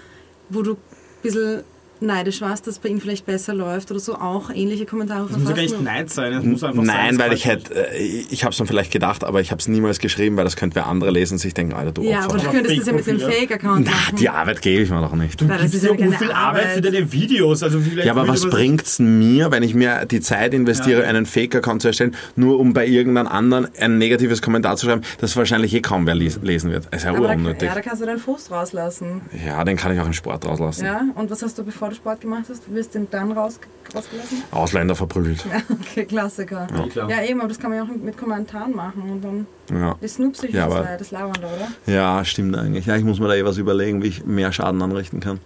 wo 0.51 0.63
du 0.63 0.73
ein 0.73 0.79
bisschen 1.23 1.63
neidisch 2.01 2.41
warst, 2.41 2.67
dass 2.67 2.75
es 2.75 2.79
bei 2.81 2.89
ihnen 2.89 3.01
vielleicht 3.01 3.27
besser 3.27 3.55
läuft 3.55 3.91
oder 3.91 4.01
so, 4.01 4.15
auch 4.15 4.51
ähnliche 4.51 4.87
Kommentare 4.87 5.27
Das 5.29 5.39
muss 5.39 5.49
ja 5.51 5.55
gar 5.57 5.63
nicht? 5.63 5.83
Neid 5.83 6.11
sein. 6.11 6.33
Das 6.33 6.45
muss 6.45 6.63
einfach 6.65 6.83
Nein, 6.83 7.17
sein, 7.17 7.19
weil 7.19 7.33
es 7.33 7.39
ich 7.41 7.47
hätte, 7.47 7.75
äh, 7.75 7.97
ich 8.31 8.45
habe 8.45 8.53
es 8.53 8.59
dann 8.59 8.67
vielleicht 8.67 8.91
gedacht, 8.93 9.25
aber 9.25 9.41
ich 9.41 9.51
habe 9.51 9.61
es 9.61 9.69
niemals 9.69 9.99
geschrieben, 9.99 10.37
weil 10.37 10.45
das 10.45 10.57
könnte 10.57 10.77
wer 10.77 10.87
andere 10.87 11.11
lesen 11.11 11.35
und 11.35 11.39
sich 11.39 11.55
denken, 11.55 11.75
Alter, 11.75 11.93
du 11.93 12.03
Ja, 12.03 12.19
Opfer. 12.25 12.31
aber 12.31 12.39
du 12.39 12.51
könntest 12.51 12.79
das 12.79 12.87
ja 12.87 12.93
mit 12.93 13.07
dem 13.07 13.21
Fake-Account 13.21 13.87
Na, 13.87 13.91
machen. 13.91 14.17
die 14.17 14.29
Arbeit 14.29 14.63
gebe 14.63 14.83
ich 14.83 14.91
mir 14.91 15.01
doch 15.01 15.15
nicht. 15.15 15.41
Weil 15.41 15.49
das 15.59 15.61
gibst 15.73 15.75
ist 15.75 15.83
ja 15.85 15.91
ja 15.91 15.97
keine 15.97 16.13
viel 16.19 16.33
Arbeit 16.33 16.67
für 16.73 16.81
deine 16.81 17.13
Videos. 17.13 17.63
Also 17.63 17.81
vielleicht 17.81 18.07
Ja, 18.07 18.13
aber 18.13 18.23
würde 18.23 18.33
was 18.33 18.43
man- 18.43 18.51
bringt's 18.51 18.99
mir, 18.99 19.51
wenn 19.51 19.63
ich 19.63 19.75
mir 19.75 20.05
die 20.07 20.21
Zeit 20.21 20.55
investiere, 20.55 21.03
Ja. 21.03 21.09
einen 21.09 21.27
Fake-Account 21.27 21.83
zu 21.83 21.89
erstellen, 21.89 22.15
nur 22.37 22.59
um 22.61 22.73
bei 22.73 22.87
irgendeinem 22.87 23.27
anderen 23.29 23.69
ein 23.79 23.99
negatives 23.99 24.43
Kommentar 24.43 24.77
zu 24.77 24.87
schreiben, 24.87 25.03
das 25.21 25.37
wahrscheinlich 25.37 25.75
eh 25.75 25.81
kaum 25.81 26.07
wer 26.07 26.15
les 26.15 26.39
lesen 26.43 26.71
wird. 26.71 26.87
ist 26.95 27.05
ja 27.05 27.11
Aber 27.15 27.29
da, 27.29 27.35
unnötig. 27.35 27.69
ja, 27.69 27.75
da 27.75 27.81
kannst 27.81 28.03
du 28.03 28.07
deinen 28.07 28.19
Frust 28.19 28.51
rauslassen. 28.51 29.23
Ja, 29.47 29.65
den 29.65 29.77
kann 29.77 29.93
ich 29.93 30.01
auch 30.01 30.07
im 30.07 30.13
Sport 30.13 30.47
rauslassen. 30.47 30.85
Ja, 30.85 31.03
und 31.15 31.31
was 31.31 31.43
hast 31.43 31.59
du, 31.59 31.65
bevor 31.65 31.88
du 31.89 31.95
Sport 31.97 32.21
gemacht 32.21 32.45
hast? 32.49 32.67
Du 32.67 32.75
wirst 32.75 32.95
den 32.95 33.09
dann 33.11 33.33
raus, 33.33 33.59
rausgelassen? 33.95 34.43
Ausländer 34.51 34.95
verprügelt. 34.95 35.45
Ja, 35.51 35.61
okay, 35.71 36.05
Klassiker. 36.05 36.67
Ja. 36.95 37.09
Ja, 37.09 37.23
eben, 37.25 37.41
aber 37.41 37.49
das 37.49 37.59
kann 37.59 37.71
man 37.71 37.79
ja 37.79 37.85
auch 37.85 37.97
mit 37.97 38.17
Kommentaren 38.17 38.75
machen 38.75 39.03
und 39.11 39.23
dann 39.25 39.47
Ja. 39.81 39.97
die 40.03 40.09
Snoop-Psyche 40.09 40.57
Ja, 40.57 40.67
ist 40.67 40.73
aber- 40.75 40.85
da 40.85 40.97
das 40.97 41.11
Lauernde, 41.11 41.41
oder? 41.47 41.93
ja, 41.93 42.25
stimmt 42.25 42.57
eigentlich. 42.57 42.87
Ja, 42.87 42.97
ich 42.97 43.05
muss 43.05 43.21
mir 43.21 43.29
da 43.29 43.35
eh 43.35 43.45
was 43.45 43.57
überlegen, 43.59 44.03
wie 44.03 44.09
ich 44.09 44.25
mehr 44.25 44.53
Schaden 44.53 44.81
anrichten 44.83 45.21
kann. 45.21 45.41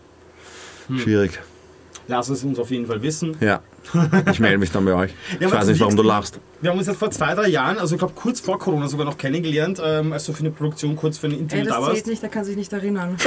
Hm. 0.89 0.99
Schwierig. 0.99 1.39
Lass 2.09 2.29
es 2.29 2.43
uns 2.45 2.59
auf 2.59 2.71
jeden 2.71 2.87
Fall 2.87 3.01
wissen. 3.03 3.37
Ja. 3.41 3.61
Ich 4.31 4.41
melde 4.41 4.59
mich 4.59 4.71
dann 4.71 4.85
bei 4.85 4.95
euch. 4.95 5.11
Ja, 5.41 5.49
ich 5.49 5.53
weiß 5.53 5.67
nicht, 5.67 5.81
warum 5.81 5.97
du 5.97 6.03
lachst. 6.03 6.39
Wir 6.61 6.71
haben 6.71 6.79
uns 6.79 6.87
jetzt 6.87 6.99
vor 6.99 7.11
zwei, 7.11 7.35
drei 7.35 7.49
Jahren, 7.49 7.79
also 7.79 7.95
ich 7.95 7.99
glaube 7.99 8.15
kurz 8.15 8.41
vor 8.41 8.59
Corona 8.59 8.89
sogar 8.89 9.05
noch 9.05 9.19
kennengelernt, 9.19 9.81
ähm, 9.85 10.13
als 10.13 10.25
du 10.27 10.33
für 10.33 10.41
eine 10.41 10.51
Produktion 10.51 10.95
kurz 10.95 11.19
für 11.19 11.27
ein 11.27 11.33
Ey, 11.33 11.39
Interview 11.41 11.65
da 11.65 11.71
das 11.71 11.81
warst. 11.81 11.95
zählt 11.95 12.07
nicht, 12.07 12.23
der 12.23 12.31
kann 12.31 12.45
sich 12.45 12.57
nicht 12.57 12.73
erinnern. 12.73 13.17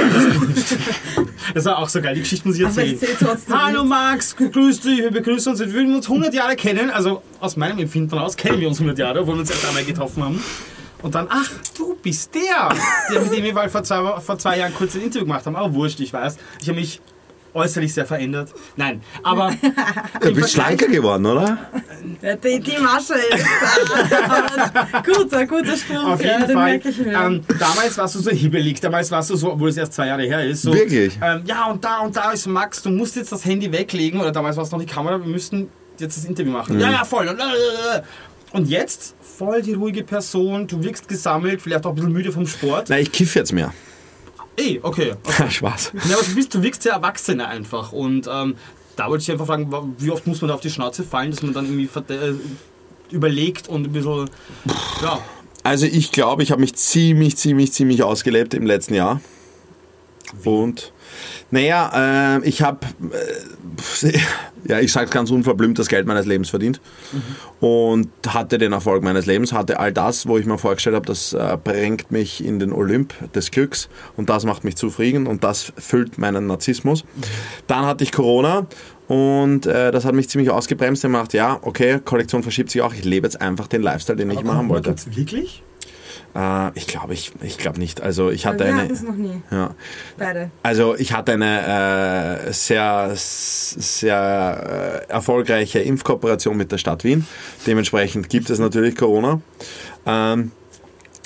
Das 1.54 1.64
war 1.64 1.78
auch 1.78 1.88
so 1.88 2.02
geil, 2.02 2.14
die 2.14 2.20
Geschichte 2.22 2.48
muss 2.48 2.56
ich 2.58 2.64
erzählen. 2.64 2.98
trotzdem 3.20 3.62
Hallo. 3.62 3.84
Max, 3.84 4.34
grüß 4.36 4.80
dich, 4.80 4.98
wir 4.98 5.10
begrüßen 5.12 5.52
uns, 5.52 5.60
wir 5.60 5.72
würden 5.72 5.94
uns 5.94 6.08
100 6.08 6.34
Jahre 6.34 6.56
kennen, 6.56 6.90
also 6.90 7.22
aus 7.40 7.56
meinem 7.56 7.78
Empfinden 7.78 8.18
aus 8.18 8.36
kennen 8.36 8.60
wir 8.60 8.68
uns 8.68 8.78
100 8.78 8.98
Jahre, 8.98 9.20
obwohl 9.20 9.34
wir 9.36 9.40
uns 9.40 9.50
erst 9.50 9.66
einmal 9.66 9.84
getroffen 9.84 10.24
haben. 10.24 10.42
Und 11.02 11.14
dann, 11.14 11.28
ach, 11.30 11.50
du 11.76 11.94
bist 12.02 12.34
der, 12.34 12.74
der 13.12 13.20
mit 13.20 13.32
dem 13.32 13.44
wir 13.44 13.68
vor 13.68 13.84
zwei, 13.84 14.20
vor 14.20 14.38
zwei 14.38 14.58
Jahren 14.58 14.74
kurz 14.74 14.94
ein 14.96 15.02
Interview 15.02 15.24
gemacht 15.26 15.46
haben. 15.46 15.54
Aber 15.54 15.72
wurscht, 15.74 16.00
ich 16.00 16.12
weiß. 16.12 16.36
Ich 16.60 16.68
habe 16.68 16.80
mich 16.80 17.00
äußerlich 17.56 17.92
sehr 17.92 18.06
verändert. 18.06 18.50
Nein, 18.76 19.00
aber 19.22 19.52
Du 20.20 20.32
bist 20.34 20.52
schlanker 20.52 20.86
geworden, 20.86 21.26
oder? 21.26 21.58
Ja, 22.22 22.36
die, 22.36 22.60
die 22.60 22.78
Masche 22.78 23.14
ist. 23.14 23.44
Aber 24.24 25.02
guter, 25.02 25.46
guter 25.46 25.76
Spruch, 25.76 26.04
Auf 26.04 26.22
ja, 26.22 26.32
jeden 26.34 26.48
den 26.48 26.56
Fall. 26.56 26.64
merke 26.70 26.88
ich 26.90 26.98
mir. 26.98 27.12
Ähm, 27.12 27.42
damals 27.58 27.98
warst 27.98 28.14
du 28.14 28.20
so 28.20 28.30
hibbelig, 28.30 28.80
damals 28.80 29.10
warst 29.10 29.30
du 29.30 29.36
so, 29.36 29.52
obwohl 29.52 29.70
es 29.70 29.76
erst 29.76 29.94
zwei 29.94 30.06
Jahre 30.08 30.22
her 30.24 30.44
ist. 30.44 30.62
So, 30.62 30.72
Wirklich? 30.72 31.18
Ähm, 31.22 31.42
ja, 31.46 31.66
und 31.66 31.82
da 31.84 32.00
und 32.00 32.16
da 32.16 32.30
ist 32.32 32.46
Max, 32.46 32.82
du 32.82 32.90
musst 32.90 33.16
jetzt 33.16 33.32
das 33.32 33.44
Handy 33.44 33.72
weglegen. 33.72 34.20
Oder 34.20 34.32
damals 34.32 34.56
war 34.56 34.64
es 34.64 34.70
noch 34.70 34.80
die 34.80 34.86
Kamera, 34.86 35.18
wir 35.18 35.26
müssten 35.26 35.68
jetzt 35.98 36.16
das 36.16 36.24
Interview 36.24 36.52
machen. 36.52 36.78
Ja, 36.78 36.90
ja, 36.90 37.04
voll. 37.04 37.26
Und, 37.26 37.38
äh, 37.38 38.02
und 38.52 38.68
jetzt 38.68 39.14
voll 39.20 39.62
die 39.62 39.74
ruhige 39.74 40.02
Person, 40.02 40.66
du 40.66 40.82
wirkst 40.82 41.08
gesammelt, 41.08 41.60
vielleicht 41.62 41.84
auch 41.84 41.90
ein 41.90 41.96
bisschen 41.96 42.12
müde 42.12 42.32
vom 42.32 42.46
Sport. 42.46 42.88
Nein, 42.90 43.02
ich 43.02 43.12
kiff 43.12 43.34
jetzt 43.34 43.52
mehr. 43.52 43.72
Ey, 44.56 44.80
okay. 44.82 45.14
Spaß. 45.48 45.92
Ja, 46.08 46.16
aber 46.16 46.24
du, 46.24 46.34
bist, 46.34 46.54
du 46.54 46.62
wirkst 46.62 46.82
sehr 46.82 46.92
erwachsener 46.92 47.48
einfach. 47.48 47.92
Und 47.92 48.28
ähm, 48.30 48.56
da 48.96 49.08
wollte 49.08 49.22
ich 49.22 49.30
einfach 49.30 49.46
fragen, 49.46 49.70
wie 49.98 50.10
oft 50.10 50.26
muss 50.26 50.40
man 50.40 50.48
da 50.48 50.54
auf 50.54 50.60
die 50.60 50.70
Schnauze 50.70 51.04
fallen, 51.04 51.30
dass 51.30 51.42
man 51.42 51.52
dann 51.52 51.66
irgendwie 51.66 51.88
äh, 52.14 52.34
überlegt 53.10 53.68
und 53.68 53.86
ein 53.86 53.92
bisschen. 53.92 54.30
Ja, 55.02 55.20
Also 55.62 55.86
ich 55.86 56.12
glaube, 56.12 56.42
ich 56.42 56.50
habe 56.50 56.60
mich 56.60 56.74
ziemlich, 56.74 57.36
ziemlich, 57.36 57.72
ziemlich 57.72 58.02
ausgelebt 58.02 58.54
im 58.54 58.64
letzten 58.66 58.94
Jahr. 58.94 59.20
Und 60.44 60.92
naja, 61.50 62.38
äh, 62.38 62.48
ich 62.48 62.62
habe, 62.62 62.80
äh, 64.02 64.18
ja, 64.68 64.80
ich 64.80 64.92
sage 64.92 65.10
ganz 65.10 65.30
unverblümt, 65.30 65.78
das 65.78 65.88
Geld 65.88 66.06
meines 66.06 66.26
Lebens 66.26 66.50
verdient. 66.50 66.80
Und 67.60 68.08
hatte 68.28 68.58
den 68.58 68.72
Erfolg 68.72 69.02
meines 69.02 69.26
Lebens, 69.26 69.52
hatte 69.52 69.78
all 69.78 69.92
das, 69.92 70.26
wo 70.26 70.38
ich 70.38 70.46
mir 70.46 70.58
vorgestellt 70.58 70.96
habe, 70.96 71.06
das 71.06 71.32
äh, 71.32 71.56
bringt 71.62 72.10
mich 72.10 72.44
in 72.44 72.58
den 72.58 72.72
Olymp 72.72 73.14
des 73.32 73.50
Glücks 73.50 73.88
und 74.16 74.28
das 74.28 74.44
macht 74.44 74.64
mich 74.64 74.76
zufrieden 74.76 75.26
und 75.26 75.44
das 75.44 75.72
füllt 75.78 76.18
meinen 76.18 76.46
Narzissmus. 76.46 77.04
Dann 77.66 77.86
hatte 77.86 78.04
ich 78.04 78.12
Corona 78.12 78.66
und 79.08 79.66
äh, 79.66 79.92
das 79.92 80.04
hat 80.04 80.14
mich 80.14 80.28
ziemlich 80.28 80.50
ausgebremst. 80.50 81.04
Ich 81.04 81.08
habe 81.08 81.14
gedacht, 81.14 81.32
ja, 81.32 81.58
okay, 81.62 82.00
Kollektion 82.04 82.42
verschiebt 82.42 82.70
sich 82.70 82.82
auch. 82.82 82.92
Ich 82.92 83.04
lebe 83.04 83.26
jetzt 83.26 83.40
einfach 83.40 83.68
den 83.68 83.82
Lifestyle, 83.82 84.16
den 84.16 84.30
ich 84.30 84.40
immer 84.40 84.54
haben 84.54 84.68
wollte. 84.68 84.94
Wirklich? 85.14 85.62
Äh, 86.36 86.70
ich 86.74 86.86
glaube 86.86 87.14
ich, 87.14 87.32
ich 87.40 87.56
glaub 87.56 87.78
nicht. 87.78 88.02
Also 88.02 88.30
ich 88.30 88.44
hatte 88.46 88.64
eine. 88.66 88.82
hatten 88.82 88.92
es 88.92 89.02
noch 89.02 89.14
nie, 89.14 89.40
Ja, 89.50 89.70
beide. 90.18 90.50
also 90.62 90.94
ich 90.96 91.12
hatte 91.14 91.32
eine 91.32 92.46
äh, 92.48 92.52
sehr, 92.52 93.10
sehr 93.14 95.02
äh, 95.08 95.10
erfolgreiche 95.12 95.78
Impfkooperation 95.80 96.56
mit 96.56 96.72
der 96.72 96.78
Stadt 96.78 97.04
Wien. 97.04 97.26
Dementsprechend 97.66 98.28
gibt 98.28 98.50
es 98.50 98.58
natürlich 98.58 98.96
Corona. 98.96 99.40
Ähm, 100.04 100.52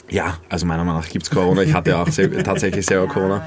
ja, 0.08 0.38
also 0.48 0.66
meiner 0.66 0.84
Meinung 0.84 1.00
nach 1.02 1.08
gibt 1.08 1.24
es 1.24 1.30
Corona. 1.30 1.62
Ich 1.62 1.72
hatte 1.74 1.96
auch 1.98 2.08
sel- 2.08 2.42
tatsächlich 2.44 2.84
selber 2.86 3.06
Corona. 3.08 3.46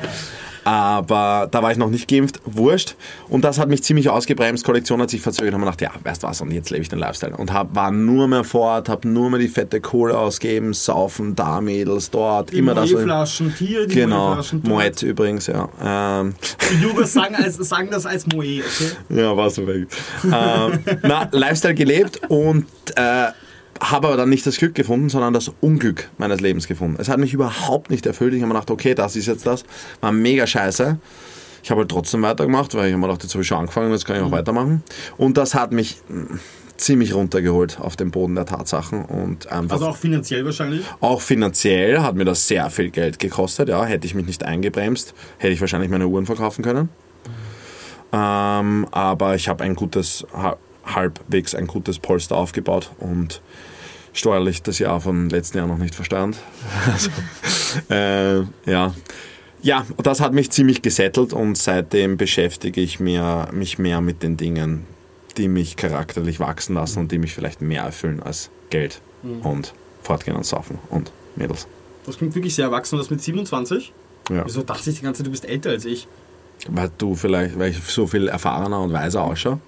Aber 0.64 1.48
da 1.52 1.62
war 1.62 1.72
ich 1.72 1.78
noch 1.78 1.90
nicht 1.90 2.08
geimpft, 2.08 2.40
wurscht. 2.46 2.96
Und 3.30 3.44
das 3.44 3.60
hat 3.60 3.70
mich 3.70 3.84
ziemlich 3.84 4.10
ausgebremst. 4.10 4.64
Kollektion 4.64 5.02
hat 5.02 5.10
sich 5.10 5.22
verzögert 5.22 5.54
und 5.54 5.62
habe 5.66 5.72
gedacht, 5.76 5.82
ja, 5.82 6.10
weißt 6.10 6.24
du 6.24 6.28
was, 6.28 6.42
und 6.42 6.52
jetzt 6.52 6.70
lebe 6.70 6.82
ich 6.84 6.90
den 6.90 7.00
Lifestyle. 7.00 7.36
Und 7.36 7.52
hab, 7.52 7.76
war 7.76 7.92
nur 7.92 8.28
mehr 8.28 8.44
fort, 8.44 8.90
habe 8.90 9.08
nur 9.08 9.30
mehr 9.30 9.40
die 9.40 9.48
fette 9.48 9.82
Kohle 9.82 10.18
ausgeben, 10.18 10.74
saufen, 10.74 11.36
da 11.36 11.62
Mädels, 11.62 12.10
dort, 12.12 12.52
Die 12.52 12.60
immer 12.60 12.74
das. 12.74 12.92
Moe-Flaschen 12.92 13.54
hier, 13.58 13.88
die 13.88 13.96
Genau. 13.96 14.40
Moet 14.64 15.02
übrigens, 15.04 15.48
ja. 15.48 15.70
Ähm, 15.84 16.36
Die 16.72 16.82
Jugos 16.82 17.14
sagen, 17.14 17.36
als, 17.36 17.58
sagen 17.58 17.90
das 17.92 18.06
als 18.06 18.26
Moe, 18.28 18.62
okay? 18.62 18.92
ja, 19.10 19.36
war 19.36 19.50
so 19.50 19.66
weg. 19.68 19.88
ähm, 20.24 20.80
na, 21.04 21.28
Lifestyle 21.32 21.74
gelebt 21.76 22.22
und 22.30 22.66
äh, 22.96 23.28
habe 23.82 24.08
aber 24.08 24.18
dann 24.18 24.30
nicht 24.30 24.46
das 24.46 24.58
Glück 24.58 24.76
gefunden, 24.76 25.10
sondern 25.10 25.34
das 25.34 25.52
Unglück 25.62 26.10
meines 26.18 26.40
Lebens 26.42 26.68
gefunden. 26.68 26.98
Es 27.00 27.10
hat 27.10 27.20
mich 27.20 27.34
überhaupt 27.34 27.90
nicht 27.90 28.06
erfüllt. 28.06 28.34
Ich 28.34 28.42
habe 28.42 28.48
mir 28.48 28.54
gedacht, 28.60 28.72
okay, 28.72 28.94
das 28.96 29.16
ist 29.16 29.26
jetzt 29.28 29.46
das. 29.46 29.64
War 30.02 30.12
mega 30.12 30.46
scheiße. 30.48 30.98
Ich 31.64 31.72
habe 31.72 31.82
halt 31.82 31.92
trotzdem 31.92 32.22
weitergemacht, 32.22 32.76
weil 32.76 32.88
ich 32.88 32.94
habe 32.94 33.00
mir 33.02 33.08
gedacht, 33.08 33.24
jetzt 33.24 33.34
habe 33.34 33.42
ich 33.42 33.48
schon 33.48 33.58
angefangen, 33.60 33.92
jetzt 33.92 34.06
kann 34.06 34.18
ich 34.18 34.22
auch 34.22 34.32
weitermachen. 34.32 34.84
Und 35.18 35.38
das 35.38 35.56
hat 35.56 35.72
mich 35.72 35.98
mh, 36.10 36.40
ziemlich 36.76 37.14
runtergeholt 37.14 37.80
auf 37.80 37.96
den 37.96 38.12
Boden 38.12 38.36
der 38.36 38.46
Tatsachen 38.46 39.06
und 39.06 39.50
einfach 39.52 39.76
Also 39.76 39.88
auch 39.88 39.96
finanziell 39.98 40.44
wahrscheinlich. 40.44 40.84
auch 41.00 41.22
finanziell 41.22 42.02
hat 42.02 42.16
mir 42.16 42.26
das 42.26 42.48
sehr 42.48 42.70
viel 42.70 42.90
Geld 42.90 43.18
gekostet. 43.20 43.70
Ja, 43.70 43.86
hätte 43.86 44.06
ich 44.06 44.14
mich 44.14 44.26
nicht 44.26 44.44
eingebremst, 44.44 45.14
hätte 45.38 45.54
ich 45.54 45.62
wahrscheinlich 45.62 45.90
meine 45.90 46.08
Uhren 46.08 46.26
verkaufen 46.26 46.64
können. 46.64 46.90
Ähm, 48.12 48.88
aber 48.92 49.36
ich 49.36 49.48
habe 49.48 49.64
ein 49.64 49.76
gutes, 49.76 50.26
halbwegs 50.84 51.56
ein 51.56 51.68
gutes 51.68 52.00
Polster 52.00 52.36
aufgebaut 52.36 52.92
und 53.00 53.42
steuerlich 54.14 54.62
das 54.62 54.80
Jahr 54.80 55.02
von 55.02 55.30
letzten 55.30 55.58
Jahr 55.58 55.68
noch 55.68 55.78
nicht 55.78 55.96
versteuert. 55.96 56.36
Also, 56.92 57.10
äh, 57.90 58.42
ja. 58.70 58.94
Ja, 59.62 59.86
das 60.04 60.20
hat 60.20 60.34
mich 60.34 60.52
ziemlich 60.52 60.82
gesettelt 60.82 61.32
und 61.32 61.58
seitdem 61.58 62.18
beschäftige 62.18 62.82
ich 62.82 63.00
mir, 63.00 63.48
mich 63.54 63.80
mehr 63.80 64.02
mit 64.02 64.22
den 64.22 64.36
Dingen, 64.36 64.86
die 65.38 65.48
mich 65.48 65.78
charakterlich 65.78 66.40
wachsen 66.40 66.76
lassen 66.76 67.00
und 67.00 67.12
die 67.12 67.18
mich 67.18 67.34
vielleicht 67.34 67.62
mehr 67.62 67.84
erfüllen 67.84 68.22
als 68.22 68.50
Geld 68.70 69.02
und 69.42 69.74
fortgehen 70.02 70.36
und 70.36 70.46
saufen 70.46 70.80
und 70.90 71.12
Mädels. 71.38 71.66
Das 72.06 72.18
klingt 72.18 72.36
wirklich 72.36 72.56
sehr 72.56 72.66
erwachsen, 72.66 72.98
das 72.98 73.10
mit 73.10 73.22
27. 73.22 73.94
Ja. 74.30 74.46
Wieso 74.46 74.64
dachte 74.64 74.90
ich 74.90 74.98
die 74.98 75.04
ganze 75.04 75.20
Zeit, 75.20 75.28
du 75.28 75.32
bist 75.32 75.46
älter 75.46 75.70
als 75.70 75.86
ich? 75.86 76.08
Weil 76.68 76.92
du 76.98 77.16
vielleicht, 77.16 77.58
weil 77.58 77.72
ich 77.72 77.80
so 77.80 78.08
viel 78.08 78.28
erfahrener 78.28 78.82
und 78.82 78.94
weiser 78.94 79.24
ausschaue. 79.24 79.60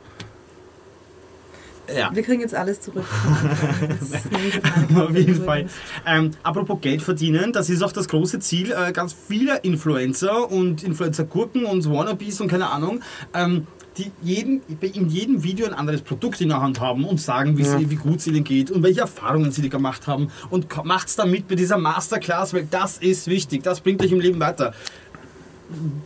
Ja. 1.93 2.09
Wir 2.13 2.23
kriegen 2.23 2.41
jetzt 2.41 2.55
alles 2.55 2.81
zurück. 2.81 3.05
Auf 4.95 5.15
jeden 5.15 5.43
Fall. 5.43 5.67
Ähm, 6.05 6.31
apropos 6.43 6.79
Geld 6.81 7.01
verdienen, 7.01 7.51
das 7.53 7.69
ist 7.69 7.83
auch 7.83 7.91
das 7.91 8.07
große 8.07 8.39
Ziel 8.39 8.71
äh, 8.71 8.91
ganz 8.91 9.13
vieler 9.13 9.63
Influencer 9.63 10.49
und 10.49 10.83
Influencer-Gurken 10.83 11.65
und 11.65 11.89
Wannabes 11.89 12.41
und 12.41 12.47
keine 12.47 12.69
Ahnung, 12.69 13.01
ähm, 13.33 13.67
die 13.97 14.11
jeden, 14.21 14.61
in 14.81 15.09
jedem 15.09 15.43
Video 15.43 15.65
ein 15.67 15.73
anderes 15.73 16.01
Produkt 16.01 16.41
in 16.41 16.49
der 16.49 16.61
Hand 16.61 16.79
haben 16.79 17.05
und 17.05 17.21
sagen, 17.21 17.57
wie, 17.57 17.63
sie, 17.63 17.89
wie 17.89 17.95
gut 17.95 18.19
es 18.19 18.27
ihnen 18.27 18.43
geht 18.43 18.69
und 18.71 18.83
welche 18.83 19.01
Erfahrungen 19.01 19.51
sie 19.51 19.69
gemacht 19.69 20.07
haben. 20.07 20.29
Und 20.49 20.67
macht 20.83 21.07
es 21.07 21.15
damit 21.15 21.47
bei 21.47 21.55
dieser 21.55 21.77
Masterclass, 21.77 22.53
weil 22.53 22.67
das 22.69 22.97
ist 22.97 23.27
wichtig, 23.27 23.63
das 23.63 23.79
bringt 23.79 24.01
euch 24.01 24.11
im 24.11 24.19
Leben 24.19 24.39
weiter. 24.39 24.73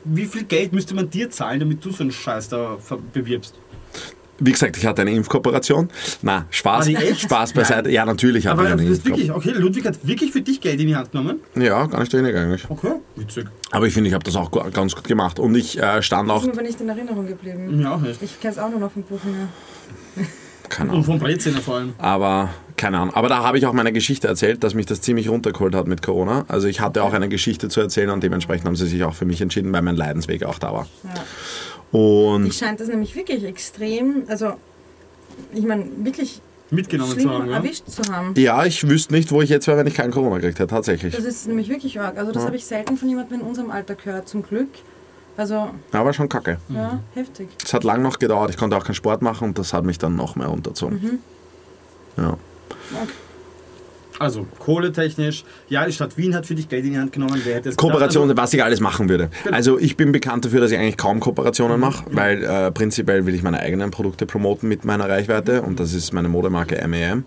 Wie 0.04 0.26
viel 0.26 0.44
Geld 0.44 0.72
müsste 0.72 0.94
man 0.94 1.10
dir 1.10 1.30
zahlen, 1.30 1.60
damit 1.60 1.84
du 1.84 1.92
so 1.92 2.04
einen 2.04 2.12
Scheiß 2.12 2.50
da 2.50 2.78
bewirbst? 3.12 3.56
Wie 4.40 4.52
gesagt, 4.52 4.78
ich 4.78 4.86
hatte 4.86 5.02
eine 5.02 5.12
Impfkooperation. 5.12 5.90
Na, 6.22 6.46
Spaß. 6.50 6.90
Spaß 7.18 7.54
beiseite. 7.54 7.90
Ja, 7.92 8.06
natürlich 8.06 8.48
hatte 8.48 8.60
Aber 8.60 8.68
ich 8.68 8.74
eine 8.74 8.82
das 8.84 8.92
ist 9.00 9.06
wirklich, 9.06 9.28
Impfkooperation. 9.28 9.56
okay, 9.56 9.64
Ludwig 9.66 9.86
hat 9.86 10.08
wirklich 10.08 10.32
für 10.32 10.42
dich 10.42 10.62
Geld 10.62 10.80
in 10.80 10.88
die 10.88 10.96
Hand 10.96 11.12
genommen. 11.12 11.40
Ja, 11.56 11.86
gar 11.86 12.00
nicht 12.00 12.14
wenig 12.14 12.36
eigentlich. 12.36 12.70
Okay, 12.70 12.94
witzig. 13.16 13.46
Aber 13.72 13.88
ich 13.88 13.94
finde, 13.94 14.08
ich 14.10 14.14
habe 14.14 14.24
das 14.24 14.36
auch 14.36 14.50
ganz 14.72 14.96
gut 14.96 15.04
gemacht. 15.06 15.40
Und 15.40 15.56
ich 15.56 15.78
äh, 15.82 16.02
stand 16.02 16.30
Das 16.30 16.38
auch, 16.38 16.42
ist 16.42 16.48
mir 16.48 16.54
aber 16.54 16.62
nicht 16.64 16.82
in 16.82 16.90
Erinnerung 16.90 17.28
geblieben. 17.28 17.82
Ja, 17.82 18.02
echt. 18.10 18.22
Ich 18.24 18.40
kenne 18.40 18.54
es 18.54 18.60
auch 18.60 18.70
nur 18.70 18.80
noch 18.80 18.92
vom 18.92 19.04
Buchinger. 19.04 19.48
keine 20.70 20.90
Und 20.90 20.96
Ahnung. 20.96 21.06
vom 21.06 21.20
Breziner 21.20 21.60
vor 21.62 21.76
allem. 21.76 21.94
Aber 21.98 22.50
keine 22.78 23.00
Ahnung. 23.00 23.14
Aber 23.16 23.28
da 23.28 23.44
habe 23.44 23.58
ich 23.58 23.66
auch 23.66 23.74
meine 23.74 23.92
Geschichte 23.92 24.28
erzählt, 24.28 24.64
dass 24.64 24.74
mich 24.74 24.86
das 24.86 25.02
ziemlich 25.02 25.28
runtergeholt 25.30 25.76
hat 25.76 25.88
mit 25.88 26.02
Corona. 26.02 26.46
Also 26.48 26.68
ich 26.68 26.80
hatte 26.80 27.04
auch 27.04 27.14
eine 27.14 27.28
Geschichte 27.28 27.70
zu 27.70 27.82
erzählen 27.82 28.10
und 28.12 28.24
dementsprechend 28.24 28.66
haben 28.68 28.76
sie 28.76 28.88
sich 28.88 29.04
auch 29.04 29.14
für 29.16 29.26
mich 29.26 29.42
entschieden, 29.42 29.74
weil 29.74 29.82
mein 29.82 29.96
Leidensweg 29.96 30.44
auch 30.44 30.60
da 30.60 30.72
war. 30.74 30.88
Ja. 31.04 31.10
Und 31.92 32.46
Ich 32.46 32.58
scheint 32.58 32.80
das 32.80 32.88
nämlich 32.88 33.16
wirklich 33.16 33.44
extrem, 33.44 34.24
also 34.28 34.54
ich 35.54 35.66
meine, 35.66 35.86
wirklich 36.04 36.42
Mitgenommen 36.72 37.14
schlimm 37.14 37.28
zu 37.28 37.34
haben, 37.34 37.50
ja. 37.50 37.56
erwischt 37.58 37.90
zu 37.90 38.04
haben. 38.14 38.34
ja, 38.38 38.64
ich 38.66 38.88
wüsste 38.88 39.14
nicht, 39.14 39.32
wo 39.32 39.42
ich 39.42 39.50
jetzt 39.50 39.66
wäre, 39.68 39.78
wenn 39.78 39.88
ich 39.88 39.96
keinen 39.96 40.12
Corona 40.12 40.36
gekriegt 40.36 40.60
hätte, 40.60 40.70
tatsächlich. 40.70 41.16
Das 41.16 41.26
ist 41.26 41.48
nämlich 41.48 41.70
wirklich 41.70 42.00
arg. 42.00 42.18
Also 42.18 42.32
das 42.32 42.46
habe 42.46 42.56
ich 42.56 42.66
selten 42.66 42.98
von 42.98 43.10
jemandem 43.10 43.42
in 43.42 43.46
unserem 43.46 43.72
Alter 43.72 43.96
gehört, 43.96 44.28
zum 44.28 44.44
Glück. 44.44 44.70
Also, 45.36 45.70
Aber 45.94 46.12
schon 46.14 46.28
kacke. 46.28 46.60
ja, 46.68 47.00
heftig. 47.16 47.48
Es 47.64 47.74
hat 47.74 47.84
lang 47.86 48.02
noch 48.02 48.20
gedauert. 48.20 48.50
Ich 48.50 48.58
konnte 48.58 48.76
auch 48.76 48.84
keinen 48.84 48.96
Sport 48.96 49.22
machen 49.22 49.48
und 49.48 49.58
das 49.58 49.72
hat 49.74 49.86
mich 49.86 49.98
dann 49.98 50.16
noch 50.16 50.36
mehr 50.36 50.48
runterzogen. 50.48 51.20
Ja. 52.18 52.38
Also, 54.20 54.46
kohletechnisch. 54.60 55.46
Ja, 55.70 55.86
die 55.86 55.94
Stadt 55.94 56.18
Wien 56.18 56.36
hat 56.36 56.46
für 56.46 56.54
dich 56.54 56.68
Geld 56.68 56.86
in 56.86 56.92
die 56.92 57.00
Hand 57.00 57.14
genommen. 57.14 57.42
Wer 57.44 57.56
hätte 57.56 57.70
es 57.70 57.78
Kooperation, 57.78 58.28
gedacht? 58.28 58.44
was 58.44 58.54
ich 58.54 58.64
alles 58.64 58.82
machen 58.82 59.08
würde. 59.08 59.30
Also 59.50 59.80
ich 59.80 59.96
bin 59.96 60.12
bekannt 60.12 60.46
dafür, 60.46 60.60
dass 60.60 60.72
ich 60.72 60.78
eigentlich 60.78 60.98
kaum 60.98 61.22
Kooperationen 61.22 61.80
mache, 61.80 62.04
weil 62.12 62.44
äh, 62.44 62.72
prinzipiell 62.72 63.26
will 63.26 63.34
ich 63.34 63.44
meine 63.44 63.60
eigenen 63.60 63.92
Produkte 63.92 64.26
promoten 64.26 64.68
mit 64.68 64.84
meiner 64.84 65.10
Reichweite 65.10 65.62
und 65.62 65.80
das 65.80 65.94
ist 65.94 66.12
meine 66.14 66.28
Modemarke 66.28 66.86
MEM. 66.88 67.24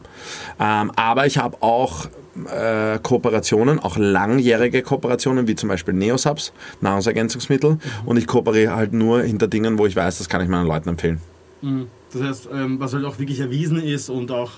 Ähm, 0.61 0.93
aber 0.95 1.27
ich 1.27 1.39
habe 1.39 1.57
auch 1.61 2.07
äh, 2.47 2.99
Kooperationen, 3.03 3.79
auch 3.79 3.97
langjährige 3.97 4.83
Kooperationen, 4.83 5.49
wie 5.49 5.55
zum 5.55 5.71
Beispiel 5.71 5.95
Neosubs, 5.95 6.53
Nahrungsergänzungsmittel 6.83 7.79
und 8.05 8.17
ich 8.19 8.27
kooperiere 8.27 8.77
halt 8.77 8.93
nur 8.93 9.23
hinter 9.23 9.49
Dingen, 9.49 9.79
wo 9.79 9.87
ich 9.87 9.97
weiß, 9.97 10.19
das 10.19 10.29
kann 10.29 10.43
ich 10.43 10.49
meinen 10.49 10.67
Leuten 10.67 10.91
empfehlen. 10.91 11.21
Mhm. 11.63 11.87
Das 12.13 12.23
heißt, 12.23 12.49
ähm, 12.53 12.79
was 12.79 12.93
halt 12.93 13.05
auch 13.07 13.19
wirklich 13.19 13.41
erwiesen 13.41 13.83
ist 13.83 14.11
und 14.11 14.31
auch 14.31 14.53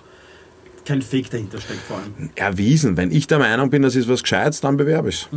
kein 0.84 1.02
Fake 1.02 1.30
dahinter 1.30 1.60
steckt 1.60 1.80
vor 1.80 1.98
allem. 1.98 2.30
Erwiesen, 2.34 2.96
wenn 2.96 3.10
ich 3.10 3.26
der 3.26 3.38
Meinung 3.38 3.70
bin, 3.70 3.82
das 3.82 3.96
ist 3.96 4.08
was 4.08 4.22
Gescheites, 4.22 4.60
dann 4.60 4.76
bewerbe 4.76 5.08
ich 5.08 5.22
es. 5.22 5.28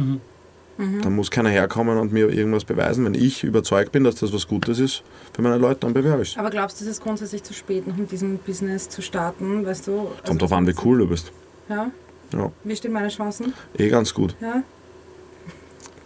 Dann 1.03 1.15
muss 1.15 1.31
keiner 1.31 1.49
herkommen 1.49 1.97
und 1.97 2.13
mir 2.13 2.29
irgendwas 2.29 2.63
beweisen. 2.63 3.03
Wenn 3.05 3.15
ich 3.15 3.43
überzeugt 3.43 3.91
bin, 3.91 4.03
dass 4.03 4.15
das 4.15 4.31
was 4.31 4.47
Gutes 4.47 4.77
ist 4.77 5.01
für 5.33 5.41
meine 5.41 5.57
Leute, 5.57 5.79
dann 5.79 5.93
bewerbe 5.93 6.21
ich 6.21 6.33
es. 6.33 6.37
Aber 6.37 6.51
glaubst 6.51 6.79
du, 6.79 6.85
es 6.85 6.91
ist 6.91 7.01
grundsätzlich 7.01 7.41
zu 7.41 7.53
spät, 7.55 7.87
noch 7.87 7.95
mit 7.97 8.11
diesem 8.11 8.37
Business 8.37 8.87
zu 8.87 9.01
starten? 9.01 9.65
Weißt 9.65 9.87
du? 9.87 10.01
also- 10.01 10.11
Kommt 10.25 10.41
drauf 10.43 10.51
an, 10.53 10.67
wie 10.67 10.75
cool 10.85 10.99
du 10.99 11.07
bist. 11.07 11.31
Ja? 11.67 11.89
Ja, 12.33 12.51
Wie 12.63 12.75
stehen 12.75 12.91
meine 12.91 13.07
Chancen? 13.07 13.53
eh 13.77 13.89
ganz 13.89 14.13
gut. 14.13 14.35
Ja? 14.39 14.61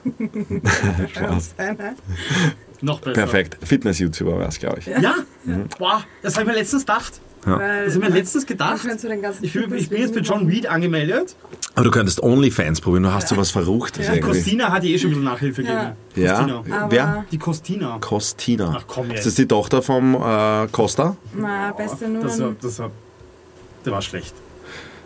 Spaß. 1.07 1.55
Noch 2.81 2.99
besser. 3.01 3.13
Perfekt. 3.13 3.57
Fitness-YouTuber 3.63 4.37
wäre 4.39 4.49
es, 4.49 4.57
glaube 4.59 4.79
ich. 4.79 4.85
Ja? 4.87 5.15
Boah, 5.77 6.03
das 6.21 6.35
habe 6.35 6.43
ich 6.43 6.47
mir 6.47 6.59
letztens 6.59 6.83
gedacht. 6.83 7.19
Weil 7.43 7.85
Das 7.85 7.95
habe 7.95 8.05
ich 8.05 8.09
mir 8.11 8.15
letztens 8.17 8.45
gedacht. 8.45 8.81
Ich 9.41 9.53
bin, 9.53 9.73
ich 9.75 9.89
bin 9.89 10.01
jetzt 10.01 10.13
bei 10.13 10.21
John. 10.21 10.45
Reed 10.47 10.67
angemeldet. 10.67 11.35
Aber 11.75 11.85
du 11.85 11.91
könntest 11.91 12.21
OnlyFans 12.21 12.81
probieren. 12.81 13.03
Du 13.03 13.11
hast 13.13 13.29
so 13.29 13.37
was 13.37 13.49
Verruchtes 13.51 14.07
Ja. 14.07 14.13
irgendwie. 14.13 14.37
Costina 14.39 14.71
hat 14.71 14.83
eh 14.83 14.97
schon 14.99 15.09
ein 15.09 15.13
bisschen 15.13 15.23
Nachhilfe 15.23 15.61
Ja. 15.63 15.95
gegeben. 16.13 16.25
Ja. 16.27 16.33
Costina. 16.37 16.81
Aber 16.83 16.91
Wer? 16.91 17.25
Die 17.31 17.37
Costina. 17.37 17.97
Costina. 17.99 18.75
Ach, 18.77 18.83
komm 18.87 19.07
jetzt. 19.09 19.19
Ist 19.19 19.25
das 19.27 19.35
die 19.35 19.47
Tochter 19.47 19.81
vom 19.81 20.15
äh, 20.15 20.67
Costa? 20.71 21.15
Na, 21.33 21.71
beste 21.71 22.07
nur. 22.09 22.23
Das, 22.23 22.39
war- 22.39 22.55
das, 22.61 22.79
war- 22.79 22.91
der 23.85 23.91
war 23.93 24.01
schlecht. 24.01 24.33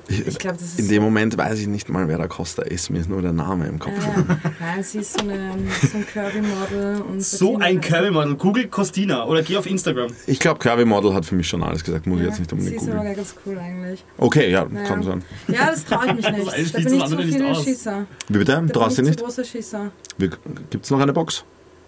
Ich, 0.08 0.20
Ich 0.28 0.46
ist. 0.46 0.80
in 0.80 0.88
dem 0.88 1.02
Moment 1.02 1.38
weiß 1.38 1.60
ich 1.60 1.68
nicht 1.68 1.90
mal, 1.90 2.08
wer 2.08 2.18
der 2.18 2.28
Costa 2.28 2.62
ist. 2.62 2.90
Mir 2.90 3.00
ist 3.00 3.10
nur 3.10 3.22
der 3.22 3.32
Name 3.34 3.68
im 3.68 3.80
Kopf. 3.80 3.94
Ja, 3.98 4.38
nein, 4.60 4.84
sie 4.84 5.00
ist 5.00 5.14
so, 5.14 5.20
eine, 5.28 5.52
so 5.92 5.98
ein 5.98 6.06
Curvy-Model. 6.06 7.02
und 7.02 7.24
So 7.24 7.58
ein 7.58 7.82
Curvy-Model. 7.82 8.36
Google 8.36 8.68
Costina 8.68 9.26
oder 9.26 9.42
geh 9.42 9.58
auf 9.58 9.66
Instagram. 9.66 10.12
Ich 10.28 10.40
glaube, 10.40 10.60
Curvy 10.60 10.86
Model 10.86 11.14
hat 11.14 11.26
für 11.26 11.36
mich 11.36 11.48
schon 11.48 11.64
alles 11.64 11.84
gesagt. 11.84 12.06
Muss 12.06 12.20
ich 12.20 12.26
jetzt 12.28 12.40
nicht 12.40 12.50
Sie 12.52 12.56
unbedingt 12.56 12.82
ist 12.82 12.88
aber 12.90 12.98
googeln. 13.00 13.16
ganz 13.16 13.36
cool 13.46 13.58
eigentlich. 13.58 14.06
Okay, 14.18 14.52
ja, 14.52 14.68
Ja. 14.72 14.84
kann 14.84 15.02
sein. 15.04 15.24
Ja, 15.48 15.72
das 15.72 15.86
traue 15.86 16.06
ich 16.08 16.14
mich 16.14 16.32
nicht. 16.32 16.76
Da 16.76 16.78
bin 16.78 16.94
ich 16.98 17.06
zu 17.06 17.18
viel 17.18 17.46
aus. 17.46 17.64
Schisser. 17.64 18.06
Wie 18.30 18.38
bitte? 18.38 18.66
Traust 18.72 18.98
du 18.98 19.02
ich 19.02 19.08
nicht? 19.10 19.20
zu 19.20 19.26
großer 19.26 19.44
Schisser. 19.44 19.92
Gibt 20.20 20.86
es 20.86 20.92
noch 20.92 21.00
eine 21.00 21.14
Box? 21.14 21.44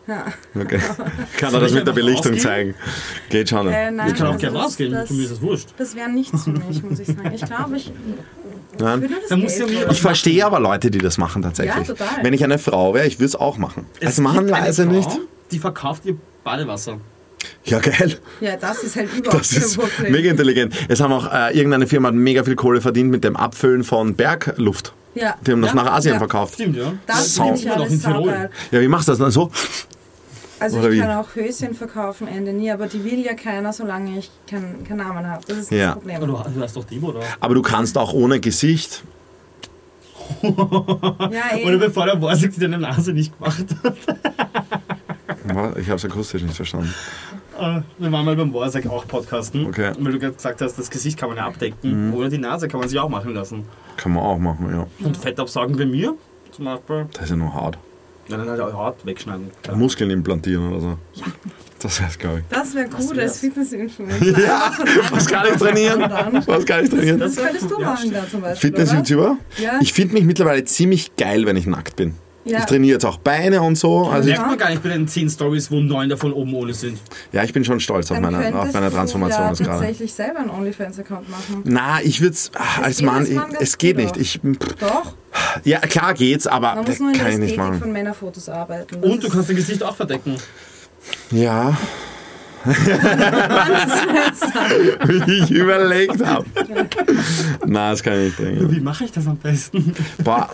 Ja. 0.08 0.26
Okay. 0.60 0.80
Kann 1.38 1.54
er 1.54 1.60
das 1.60 1.72
ich 1.72 1.76
mit 1.78 1.86
der 1.88 1.91
Belichtung 1.91 2.34
rausgehen? 2.34 2.39
zeigen? 2.39 2.76
Geht 3.30 3.50
schon. 3.50 3.67
Äh, 3.67 3.91
nein, 3.91 4.08
Ich 4.10 4.15
kann 4.15 4.28
auch 4.28 4.32
also 4.34 4.39
gerne 4.39 4.58
rausgehen. 4.60 4.91
Das, 4.93 5.08
Für 5.08 5.13
mich 5.13 5.24
ist 5.26 5.32
das 5.34 5.41
wurscht. 5.41 5.67
das 5.78 5.96
wäre 5.96 6.10
nichts 6.10 6.43
für 6.43 6.52
mich, 6.52 6.82
muss 6.84 7.00
ich 7.00 7.08
sagen. 7.08 7.32
Ich 7.34 7.46
glaube, 7.46 7.76
ich, 7.78 7.88
ich 8.74 8.80
Nein? 8.80 9.02
wollen. 9.30 9.91
Ich 9.91 10.02
verstehe 10.02 10.46
aber 10.46 10.60
Leute, 10.60 10.89
die 10.91 11.00
das 11.00 11.17
machen 11.17 11.41
tatsächlich. 11.41 11.76
Ja, 11.76 11.84
total. 11.84 12.08
Wenn 12.24 12.34
ich 12.34 12.43
eine 12.43 12.58
Frau 12.58 12.93
wäre, 12.93 13.06
ich 13.08 13.15
würde 13.20 13.26
es 13.26 13.36
auch 13.36 13.58
machen. 13.58 13.86
Es 14.00 14.08
Also 14.08 14.22
machen 14.22 14.48
leise 14.48 14.86
Frau, 14.86 14.91
nicht. 14.93 15.10
Die 15.52 15.60
verkauft 15.60 16.06
ihr 16.06 16.15
Badewasser. 16.43 17.00
Ja, 17.65 17.80
geil. 17.80 18.17
Ja, 18.39 18.56
das 18.56 18.84
ist 18.84 18.96
halt 18.96 19.13
überhaupt 19.13 19.41
Das 19.41 19.52
ist 19.52 19.78
Problem. 19.78 20.12
mega 20.12 20.32
intelligent. 20.32 20.74
Es 20.88 21.02
haben 21.02 21.12
auch 21.12 21.32
äh, 21.32 21.56
irgendeine 21.56 21.86
Firma 21.88 22.08
hat 22.10 22.15
mega 22.15 22.43
viel 22.43 22.56
Kohle 22.56 22.80
verdient 22.82 23.12
mit 23.12 23.24
dem 23.24 23.36
Abfüllen 23.36 23.84
von 23.84 24.15
Bergluft. 24.15 24.93
Ja, 25.15 25.36
Die 25.46 25.52
haben 25.52 25.62
das 25.62 25.72
Ja, 25.72 25.76
nach 25.84 25.91
Asien 25.93 26.13
ja. 26.13 26.20
verkauft. 26.20 26.54
Stimmt, 26.56 26.78
ja. 26.78 26.93
das 27.08 27.36
Sau- 27.36 27.46
finde 27.56 27.60
ich 27.60 27.72
alles 27.72 27.91
in 27.93 28.02
Tirol. 28.02 28.13
saugeil. 28.26 28.50
Ja, 28.72 28.82
wie 28.82 28.88
machst 28.88 29.08
du 29.08 29.12
das 29.13 29.20
dann 29.20 29.32
so? 29.32 29.52
Also 30.60 30.80
Oder 30.80 30.89
ich 30.89 30.96
wie? 30.96 31.02
kann 31.02 31.12
auch 31.17 31.36
Höschen 31.36 31.74
verkaufen, 31.76 32.28
Ende 32.28 32.52
nie, 32.54 32.72
aber 32.72 32.88
die 32.88 33.04
will 33.04 33.20
ja 33.20 33.34
keiner, 33.36 33.72
solange 33.74 34.17
ich 34.17 34.32
keinen 34.50 34.84
keinen 34.84 34.98
Namen 34.98 35.28
habe. 35.30 35.43
Das 35.48 35.58
ist 35.58 35.72
Ja. 35.72 35.88
das 35.88 35.93
Problem. 35.96 36.15
Aber 36.17 36.28
du, 36.28 36.34
du 36.56 36.62
hast 36.63 36.76
doch 36.76 36.84
die, 36.86 37.00
oder? 37.00 37.20
Aber 37.39 37.54
du 37.54 37.62
kannst 37.62 37.98
auch 37.98 38.13
ohne 38.13 38.39
Gesicht. 38.39 39.04
Ja, 40.41 40.50
Oder 41.65 41.78
bevor 41.78 42.06
der 42.06 42.15
Borsig 42.17 42.54
dir 42.54 42.62
deine 42.62 42.80
Nase 42.80 43.13
nicht 43.13 43.38
gemacht 43.38 43.65
hat. 43.84 43.96
Ich 45.80 45.88
habe 45.88 45.96
es 45.96 46.06
akustisch 46.06 46.41
nicht 46.41 46.56
verstanden. 46.56 46.93
Äh, 47.58 47.80
Wir 47.98 48.12
waren 48.12 48.26
mal 48.26 48.36
beim 48.36 48.52
Borsig 48.52 48.88
auch 48.89 49.08
podcasten. 49.08 49.67
Okay. 49.67 49.93
Und 49.98 50.06
weil 50.06 50.12
du 50.13 50.20
gerade 50.20 50.34
gesagt 50.34 50.62
hast, 50.62 50.78
das 50.78 50.89
Gesicht 50.89 51.17
kann 51.17 51.30
man 51.30 51.38
ja 51.38 51.46
abdecken. 51.46 52.13
Oder 52.13 52.30
die 52.30 52.38
Nase 52.39 52.67
kann 52.67 52.80
man 52.82 52.89
sich 52.89 53.00
auch 53.00 53.10
machen 53.10 53.34
lassen. 53.34 53.63
Kann 53.96 54.13
man 54.13 54.24
auch 54.24 54.38
machen, 54.38 54.70
ja. 54.70 54.88
Und 55.06 55.15
Fett 55.17 55.39
absaugen 55.39 55.78
bei 55.78 55.86
mir 55.86 56.15
zum 56.52 56.65
Beispiel. 56.65 57.08
Das 57.13 57.24
ist 57.24 57.30
ja 57.30 57.36
nur 57.38 57.54
hart. 57.54 57.78
Ja, 58.29 58.37
dann 58.37 58.49
halt 58.49 58.59
auch 58.61 58.73
Haut 58.73 59.05
wegschneiden. 59.05 59.49
Muskeln 59.75 60.09
implantieren 60.11 60.69
oder 60.71 60.79
so. 60.81 60.97
Ja. 61.13 61.25
Das 61.79 62.01
heißt, 62.01 62.19
glaube 62.19 62.39
ich. 62.39 62.43
Das 62.49 62.73
wäre 62.73 62.89
gut 62.89 63.15
wär's. 63.15 63.31
als 63.33 63.39
Fitness-Influencer. 63.39 64.39
Ja, 64.41 64.71
was 65.11 65.27
kann 65.27 65.45
ich 65.51 65.59
trainieren? 65.59 66.01
Was 66.47 66.65
kann 66.65 66.83
ich 66.83 66.89
trainieren? 66.89 67.19
Das 67.19 67.35
könntest 67.35 67.69
du 67.69 67.79
Ja, 67.79 67.91
machen 67.91 68.11
da 68.11 68.27
zum 68.29 68.41
Beispiel. 68.41 68.69
Fitness-YouTuber? 68.71 69.37
Ja. 69.59 69.79
Ich 69.81 69.93
finde 69.93 70.15
mich 70.15 70.23
mittlerweile 70.23 70.63
ziemlich 70.65 71.15
geil, 71.17 71.45
wenn 71.45 71.55
ich 71.55 71.67
nackt 71.67 71.95
bin. 71.95 72.15
Ja. 72.49 72.60
Ich 72.60 72.65
trainiere 72.65 72.93
jetzt 72.93 73.05
auch 73.05 73.17
Beine 73.17 73.62
und 73.62 73.75
so. 73.77 74.07
Also 74.07 74.29
ich, 74.29 74.36
Merkt 74.36 74.49
man 74.49 74.57
gar 74.57 74.69
nicht 74.69 74.83
bei 74.83 74.89
den 74.89 75.07
10 75.07 75.29
Stories, 75.29 75.69
wo 75.71 75.79
9 75.79 76.10
davon 76.10 76.33
oben 76.33 76.53
ohne 76.53 76.73
sind. 76.73 76.99
ja, 77.31 77.43
ich 77.43 77.53
bin 77.53 77.63
schon 77.65 77.79
stolz 77.79 78.12
auf 78.12 78.19
meine, 78.19 78.38
auf 78.60 78.73
meine 78.73 78.89
du 78.89 78.95
Transformation 78.95 79.43
ja 79.43 79.49
jetzt 79.49 79.60
gerade. 79.60 79.79
tatsächlich 79.79 80.13
selber 80.13 80.39
einen 80.39 80.49
OnlyFans-Account 80.49 81.29
machen. 81.29 81.62
Na, 81.65 82.01
ich 82.01 82.21
würde 82.21 82.33
es 82.33 82.51
als 82.81 82.97
geht 82.97 83.05
Mann, 83.05 83.25
ich, 83.25 83.39
es 83.60 83.77
geht 83.77 83.97
nicht. 83.97 84.17
Ich, 84.17 84.39
Doch, 84.79 85.13
ja, 85.63 85.79
klar 85.79 86.13
geht's, 86.13 86.47
aber 86.47 86.75
man 86.75 86.86
das 86.86 86.99
muss 86.99 86.99
nur 86.99 87.10
in 87.10 87.13
der 87.17 87.23
kann 87.23 87.31
ich 87.33 87.38
nicht 87.39 87.49
Ästhetik 87.51 87.69
machen. 87.69 87.79
von 87.81 87.91
Männerfotos 87.91 88.49
arbeiten. 88.49 89.01
Das 89.01 89.12
Und 89.12 89.23
du 89.23 89.29
kannst 89.29 89.49
dein 89.49 89.55
Gesicht 89.55 89.83
auch 89.83 89.95
verdecken. 89.95 90.36
Ja. 91.31 91.77
Wie 95.05 95.33
ich 95.43 95.51
überlegt 95.51 96.25
habe. 96.25 96.45
Na, 97.65 97.91
das 97.91 98.03
kann 98.03 98.13
ich 98.19 98.25
nicht 98.25 98.38
bringen. 98.38 98.71
Wie 98.71 98.79
mache 98.81 99.05
ich 99.05 99.12
das 99.12 99.25
am 99.27 99.38
besten? 99.38 99.93
Boah, 100.23 100.49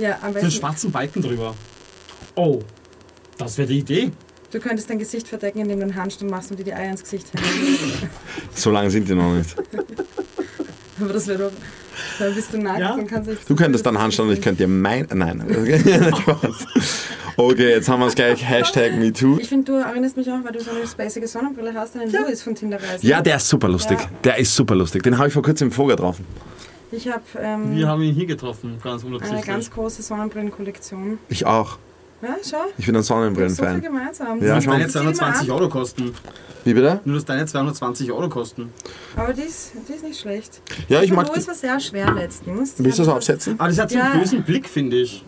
Ja, 0.00 0.14
am 0.14 0.18
So 0.20 0.24
einen 0.26 0.34
besten. 0.34 0.50
schwarzen 0.52 0.90
Balken 0.92 1.22
drüber. 1.22 1.54
Oh, 2.34 2.60
das 3.38 3.58
wäre 3.58 3.68
die 3.68 3.78
Idee. 3.78 4.10
Du 4.50 4.58
könntest 4.58 4.90
dein 4.90 4.98
Gesicht 4.98 5.28
verdecken, 5.28 5.60
indem 5.60 5.78
du 5.78 5.84
einen 5.84 5.94
Handstand 5.94 6.30
machst 6.30 6.50
und 6.50 6.58
dir 6.58 6.64
die 6.64 6.74
Eier 6.74 6.90
ins 6.90 7.02
Gesicht 7.02 7.26
hältst. 7.34 8.08
so 8.54 8.70
lange 8.70 8.90
sind 8.90 9.08
die 9.08 9.14
noch 9.14 9.32
nicht. 9.34 9.54
Aber 11.00 11.12
das 11.12 11.26
wäre 11.28 11.38
doch. 11.38 11.52
Dann 12.18 12.34
bist 12.34 12.52
du 12.52 12.58
nackt 12.58 12.80
Ja. 12.80 12.94
und 12.94 13.06
kannst. 13.06 13.30
Du 13.48 13.54
könntest 13.54 13.84
dann 13.86 13.98
Handstand 13.98 14.28
und 14.30 14.34
ich 14.36 14.42
könnte 14.42 14.64
dir 14.64 14.68
mein. 14.68 15.06
Nein. 15.12 15.44
Okay. 17.36 17.70
Jetzt 17.70 17.88
haben 17.88 18.00
wir 18.00 18.06
es 18.08 18.14
gleich. 18.14 18.46
Hashtag 18.46 18.96
MeToo. 18.98 19.38
Ich 19.40 19.48
finde, 19.48 19.72
du 19.72 19.78
erinnerst 19.78 20.16
mich 20.16 20.28
auch, 20.30 20.44
weil 20.44 20.52
du 20.52 20.60
so 20.60 20.72
eine 20.72 20.86
spacige 20.86 21.26
Sonnenbrille 21.26 21.72
hast, 21.74 21.94
an 21.96 22.02
den 22.02 22.12
Louis 22.12 22.42
von 22.42 22.54
Tinderreise. 22.54 23.06
Ja, 23.06 23.22
der 23.22 23.36
ist 23.36 23.48
super 23.48 23.68
lustig. 23.68 23.98
Ja. 23.98 24.08
Der 24.24 24.38
ist 24.38 24.54
super 24.54 24.74
lustig. 24.74 25.02
Den 25.04 25.16
habe 25.16 25.28
ich 25.28 25.32
vor 25.34 25.42
kurzem 25.42 25.68
im 25.68 25.72
Vogel 25.72 25.96
getroffen. 25.96 26.26
Ich 26.92 27.08
habe 27.08 27.22
ähm, 27.38 27.76
Wir 27.76 27.88
haben 27.88 28.02
ihn 28.02 28.14
hier 28.14 28.26
getroffen, 28.26 28.78
ganz 28.82 29.02
eine 29.04 29.14
unabsichtlich. 29.14 29.46
ganz 29.46 29.70
große 29.70 30.02
Sonnenbrillenkollektion. 30.02 31.18
Ich 31.28 31.46
auch. 31.46 31.78
Ja, 32.22 32.36
schau. 32.48 32.56
Ich 32.76 32.84
bin 32.86 32.96
ein 32.96 33.02
So 33.02 33.14
Sonnenbrillen-Fan. 33.14 33.80
gemeinsam. 33.80 34.42
Ja, 34.42 34.60
schon. 34.60 34.72
deine 34.72 34.88
zieht 34.88 35.00
immer 35.00 35.14
220 35.14 35.50
ab. 35.50 35.56
Euro 35.56 35.68
kosten. 35.70 36.14
Wie 36.64 36.74
bitte? 36.74 37.00
Nur 37.06 37.14
dass 37.14 37.24
deine 37.24 37.46
220 37.46 38.12
Euro 38.12 38.28
kosten. 38.28 38.70
Aber 39.16 39.32
die 39.32 39.42
ist, 39.42 39.72
die 39.88 39.92
ist 39.94 40.04
nicht 40.04 40.20
schlecht. 40.20 40.60
Ja, 40.88 41.00
ich 41.00 41.08
Von 41.08 41.16
mag. 41.16 41.28
Louis 41.28 41.48
war 41.48 41.54
sehr 41.54 41.80
schwer 41.80 42.12
letztens. 42.12 42.74
Die 42.74 42.84
Willst 42.84 42.98
du 42.98 43.04
das 43.04 43.14
aufsetzen? 43.14 43.54
Aber 43.58 43.68
das 43.68 43.78
hat 43.78 43.90
so 43.90 43.96
Ja. 43.96 44.10
einen 44.10 44.20
bösen 44.20 44.42
Blick, 44.42 44.68
finde 44.68 44.96
ich. 44.98 45.24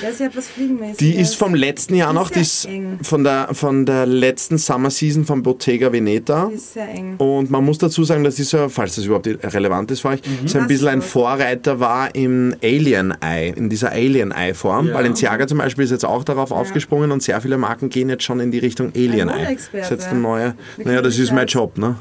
Was, 0.00 0.02
ja, 0.10 0.12
sie 0.16 0.24
hat 0.24 0.36
was 0.36 0.48
Fliegenmäßiges. 0.48 0.96
Die 0.98 1.14
ist 1.14 1.34
vom 1.36 1.54
letzten 1.54 1.94
Jahr 1.94 2.12
noch, 2.12 2.30
ist 2.30 2.34
die 2.36 2.40
ist 2.40 2.64
eng. 2.66 2.98
von 3.02 3.24
der, 3.24 3.48
von 3.52 3.84
der 3.86 4.06
letzten 4.06 4.58
Summer 4.58 4.90
Season 4.90 5.24
von 5.24 5.42
Bottega 5.42 5.92
Veneta. 5.92 6.46
Die 6.50 6.54
ist 6.56 6.74
sehr 6.74 6.88
eng. 6.88 7.14
Und 7.18 7.50
man 7.50 7.64
muss 7.64 7.78
dazu 7.78 8.04
sagen, 8.04 8.24
dass 8.24 8.36
dieser, 8.36 8.68
falls 8.70 8.96
das 8.96 9.04
überhaupt 9.06 9.26
relevant 9.26 9.90
ist 9.90 10.00
für 10.00 10.08
euch, 10.08 10.20
Mhm. 10.22 10.48
so 10.48 10.58
ein 10.58 10.64
Das 10.64 10.68
bisschen 10.68 10.88
ist 10.88 10.92
ein. 10.94 11.02
Vorreiter 11.02 11.80
war 11.80 12.14
im 12.14 12.54
Alien-Eye, 12.62 13.54
in 13.56 13.68
dieser 13.68 13.92
Alien-Eye-Form. 13.92 14.88
Ja. 14.88 14.94
Balenciaga 14.94 15.46
zum 15.46 15.58
Beispiel 15.58 15.84
ist 15.84 15.90
jetzt 15.90 16.04
auch 16.04 16.24
darauf 16.24 16.50
aufgesprungen 16.52 17.10
und 17.12 17.22
sehr 17.22 17.40
viele 17.40 17.58
Marken 17.58 17.88
gehen 17.88 18.08
jetzt 18.08 18.24
schon 18.24 18.40
in 18.40 18.50
die 18.50 18.58
Richtung 18.58 18.92
Alien-Eye. 18.94 19.24
Modeexperte. 19.24 19.78
Das 19.78 19.84
ist 19.86 19.90
jetzt 19.90 20.08
ein 20.08 20.22
neuer. 20.22 20.54
Wir 20.76 20.86
Naja, 20.86 21.02
das 21.02 21.18
ist 21.18 21.32
mein 21.32 21.46
Job, 21.46 21.78
ne? 21.78 21.96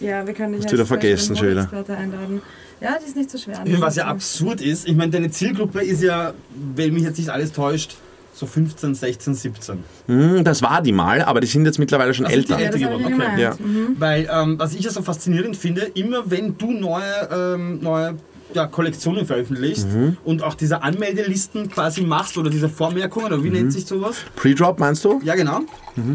Ja, 0.00 0.26
wir 0.26 0.34
können 0.34 0.54
dich 0.54 0.64
Hast 0.64 0.72
wieder 0.72 0.84
vergessen 0.86 1.36
schon 1.36 1.50
wieder. 1.50 1.68
Einladen. 1.72 2.42
Ja, 2.82 2.98
die 3.00 3.06
ist 3.06 3.16
nicht 3.16 3.30
so 3.30 3.38
schwer. 3.38 3.60
Was 3.78 3.96
ja 3.96 4.06
absurd 4.06 4.60
ist, 4.60 4.88
ich 4.88 4.96
meine, 4.96 5.10
deine 5.12 5.30
Zielgruppe 5.30 5.82
ist 5.82 6.02
ja, 6.02 6.32
wenn 6.74 6.92
mich 6.94 7.04
jetzt 7.04 7.18
nicht 7.18 7.30
alles 7.30 7.52
täuscht, 7.52 7.96
so 8.34 8.46
15, 8.46 8.94
16, 8.94 9.34
17. 9.34 9.78
Hm, 10.06 10.42
das 10.42 10.62
war 10.62 10.80
die 10.82 10.92
mal, 10.92 11.20
aber 11.22 11.40
die 11.40 11.46
sind 11.46 11.64
jetzt 11.66 11.78
mittlerweile 11.78 12.14
schon 12.14 12.26
Ach, 12.26 12.30
sind 12.30 12.48
die 12.48 12.52
älter. 12.54 12.78
Ja, 12.78 12.96
ich 12.96 13.04
Okay. 13.06 13.40
Ja. 13.40 13.54
Mhm. 13.58 13.96
Weil, 13.98 14.28
ähm, 14.32 14.58
was 14.58 14.74
ich 14.74 14.80
ja 14.84 14.90
so 14.90 15.02
faszinierend 15.02 15.56
finde, 15.56 15.82
immer 15.94 16.30
wenn 16.30 16.56
du 16.56 16.72
neue, 16.72 17.02
ähm, 17.30 17.80
neue 17.82 18.16
ja, 18.54 18.66
Kollektionen 18.66 19.24
veröffentlichst 19.26 19.86
Mhm. 19.88 20.16
und 20.24 20.42
auch 20.42 20.54
diese 20.54 20.82
Anmeldelisten 20.82 21.70
quasi 21.70 22.02
machst 22.02 22.36
oder 22.36 22.50
diese 22.50 22.68
Vormerkungen, 22.68 23.26
oder 23.26 23.42
wie 23.44 23.48
Mhm. 23.48 23.54
nennt 23.54 23.72
sich 23.72 23.86
sowas? 23.86 24.16
Pre-Drop 24.36 24.78
meinst 24.78 25.04
du? 25.04 25.20
Ja, 25.24 25.34
genau. 25.34 25.60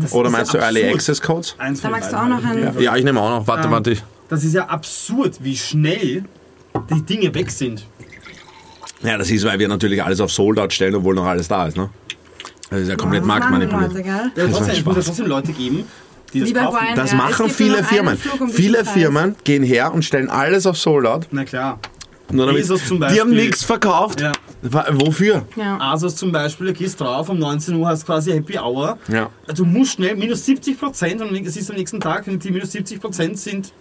Das 0.02 0.12
Oder 0.12 0.30
meinst 0.30 0.54
ja 0.54 0.60
du 0.60 0.66
Early. 0.66 0.90
Access 0.94 1.22
Codes? 1.22 1.56
Eins 1.58 1.82
Da 1.82 1.90
magst 1.90 2.12
du 2.12 2.16
auch 2.20 2.28
noch 2.28 2.44
einen- 2.44 2.80
Ja, 2.80 2.96
ich 2.96 3.04
nehme 3.04 3.20
auch 3.22 3.30
noch. 3.40 3.48
Warte, 3.48 3.66
Ähm, 3.68 3.72
warte. 3.72 3.96
Das 4.30 4.44
ist 4.44 4.54
ja 4.54 4.66
absurd, 4.66 5.38
wie 5.42 5.56
schnell 5.56 6.26
die 6.90 7.02
Dinge 7.02 7.34
weg 7.34 7.50
sind. 7.52 7.86
Ja, 9.04 9.18
das 9.18 9.30
ist, 9.30 9.46
weil 9.46 9.60
wir 9.60 9.68
natürlich 9.68 10.04
alles 10.04 10.20
auf 10.20 10.32
Sold 10.32 10.60
Out 10.60 10.74
stellen, 10.74 10.96
obwohl 10.96 11.14
noch 11.16 11.26
alles 11.26 11.48
da 11.48 11.68
ist, 11.68 11.78
ne? 11.78 11.90
Das 12.70 12.82
ist 12.82 12.90
ja 12.90 12.96
komplett 12.96 13.24
machen 13.24 13.52
marktmanipuliert. 13.52 14.06
Ja, 14.06 14.30
Das 14.36 14.50
muss 14.60 14.68
ja 14.68 14.74
trotzdem 14.84 15.28
Leute 15.28 15.54
geben, 15.54 15.86
die 16.34 16.40
das 16.42 16.50
Lieber 16.50 16.62
kaufen. 16.62 16.78
Brian, 16.82 16.96
Das 16.96 17.12
Ja, 17.12 17.18
machen 17.18 17.50
viele 17.50 17.84
Firmen. 17.84 18.18
um 18.40 18.50
Viele. 18.50 18.84
Firmen 18.84 19.36
gehen 19.44 19.64
her 19.64 19.94
und 19.94 20.04
stellen 20.04 20.30
alles 20.30 20.66
auf 20.66 20.78
Sold 20.78 21.06
Out. 21.06 21.28
Na 21.32 21.46
klar. 21.46 21.80
Nur 22.30 22.46
damit, 22.48 22.68
die 22.68 23.22
haben 23.22 23.30
nichts 23.30 23.64
verkauft. 23.64 24.20
Ja. 24.20 24.34
Wofür? 24.62 25.46
Ja. 25.56 25.78
Asos 25.80 26.18
zum 26.18 26.32
Beispiel, 26.34 26.68
du 26.68 26.74
gehst 26.74 27.00
drauf, 27.00 27.30
um 27.30 27.40
19 27.40 27.76
Uhr 27.76 27.88
hast 27.88 28.06
quasi 28.06 28.32
Happy 28.32 28.58
Hour. 28.58 28.98
Ja. 29.08 29.30
Du 29.56 29.64
musst 29.64 29.94
schnell, 29.94 30.16
minus 30.18 30.44
70 30.46 30.78
Prozent, 30.78 31.22
und 31.22 31.34
es 31.34 31.56
ist 31.56 31.70
am 31.70 31.78
nächsten 31.78 32.02
Tag, 32.02 32.28
und 32.28 32.44
die 32.44 32.52
minus 32.52 32.74
70 32.74 33.00
Prozent 33.00 33.38
sind, 33.40 33.72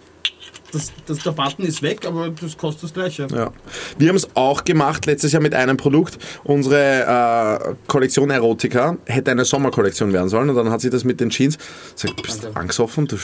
das, 0.71 0.91
das, 1.05 1.19
der 1.19 1.31
Button 1.31 1.65
ist 1.65 1.81
weg, 1.81 2.05
aber 2.05 2.29
das 2.29 2.57
kostet 2.57 2.83
das 2.83 2.93
Gleiche. 2.93 3.27
Ja. 3.31 3.51
Wir 3.97 4.09
haben 4.09 4.15
es 4.15 4.27
auch 4.35 4.63
gemacht 4.63 5.05
letztes 5.05 5.31
Jahr 5.31 5.41
mit 5.41 5.53
einem 5.53 5.77
Produkt. 5.77 6.17
Unsere 6.43 7.69
äh, 7.69 7.75
Kollektion 7.87 8.29
Erotica 8.29 8.97
hätte 9.05 9.31
eine 9.31 9.45
Sommerkollektion 9.45 10.13
werden 10.13 10.29
sollen 10.29 10.49
und 10.49 10.55
dann 10.55 10.69
hat 10.69 10.81
sie 10.81 10.89
das 10.89 11.03
mit 11.03 11.19
den 11.19 11.29
Jeans. 11.29 11.57
Sagt, 11.95 12.21
bist 12.21 12.43
du 12.43 12.55
angesoffen? 12.55 13.07
Du 13.07 13.17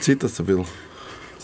zitterst 0.00 0.40
ein 0.40 0.46
bisschen. 0.46 0.64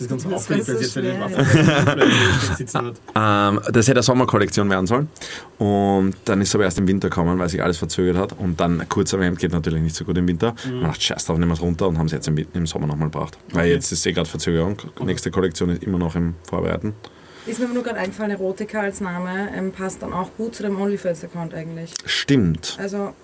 Das 0.09 0.23
ist 0.23 0.25
ganz 0.25 0.25
Das 0.25 0.33
aufgeregt, 0.33 0.69
weil 0.69 0.77
so 0.77 0.83
jetzt 0.83 0.93
schwer, 0.93 1.21
hat. 1.21 2.97
Ähm, 3.15 3.61
das 3.73 3.87
hätte 3.89 3.99
eine 3.99 4.03
Sommerkollektion 4.03 4.69
werden 4.71 4.87
sollen. 4.87 5.09
Und 5.59 6.15
dann 6.25 6.41
ist 6.41 6.49
es 6.49 6.55
aber 6.55 6.65
erst 6.65 6.79
im 6.79 6.89
Winter 6.89 7.09
gekommen, 7.09 7.39
weil 7.39 7.49
sich 7.49 7.63
alles 7.63 7.79
verzögert 7.79 8.17
hat. 8.17 8.39
Und 8.39 8.61
dann 8.61 8.89
kurzer 8.89 9.23
Hemd 9.23 9.39
geht 9.39 9.53
natürlich 9.53 9.83
nicht 9.83 9.95
so 9.95 10.05
gut 10.05 10.17
im 10.19 10.27
Winter. 10.29 10.55
Mhm. 10.67 10.75
Man 10.81 10.85
dachte, 10.91 11.03
scheiß 11.03 11.27
drauf, 11.27 11.39
nehmen 11.39 11.51
wir 11.51 11.55
es 11.55 11.63
runter 11.63 11.89
und 11.89 11.99
haben 11.99 12.07
es 12.07 12.13
jetzt 12.13 12.29
im, 12.29 12.37
im 12.53 12.67
Sommer 12.67 12.87
nochmal 12.87 13.09
gebracht. 13.11 13.39
Weil 13.53 13.63
Okay. 13.63 13.73
jetzt 13.75 13.93
ist 13.93 14.05
eh 14.07 14.13
gerade 14.13 14.29
Verzögerung. 14.29 14.77
Nächste 15.05 15.31
Kollektion 15.31 15.71
ist 15.71 15.83
immer 15.83 15.99
noch 15.99 16.17
im 16.17 16.35
Vorbereiten. 16.49 16.95
Ist 17.45 17.59
mir 17.59 17.65
aber 17.65 17.75
nur 17.75 17.83
gerade 17.83 17.99
eingefallen, 17.99 18.31
Erotika 18.31 18.81
als 18.81 19.01
Name 19.01 19.51
ähm, 19.57 19.73
passt 19.73 20.01
dann 20.03 20.13
auch 20.13 20.31
gut 20.37 20.55
zu 20.55 20.63
dem 20.63 20.81
OnlyFans-Account 20.81 21.53
eigentlich. 21.55 21.93
Stimmt. 22.07 22.77
Also 22.81 23.15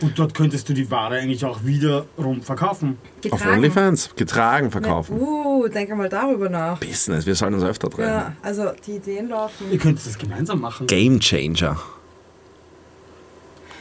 Und 0.00 0.18
dort 0.18 0.32
könntest 0.32 0.68
du 0.70 0.72
die 0.72 0.90
Ware 0.90 1.16
eigentlich 1.16 1.44
auch 1.44 1.64
wiederum 1.64 2.40
verkaufen. 2.40 2.96
getragen. 3.20 3.42
Auf 3.42 3.56
OnlyFans. 3.56 4.10
Getragen 4.16 4.70
verkaufen. 4.70 5.20
Uh, 5.20 5.68
denke 5.68 5.94
mal 5.94 6.08
darüber 6.08 6.48
nach. 6.48 6.80
Business, 6.80 7.26
wir 7.26 7.34
sollen 7.34 7.52
uns 7.54 7.62
öfter 7.64 7.90
treffen. 7.90 8.08
Ja, 8.08 8.32
also 8.42 8.70
die 8.86 8.92
Ideen 8.96 9.28
laufen. 9.28 9.66
Ihr 9.70 9.78
könnt 9.78 9.98
das 10.04 10.16
gemeinsam 10.16 10.60
machen. 10.60 10.86
Game 10.86 11.20
Changer. 11.20 11.78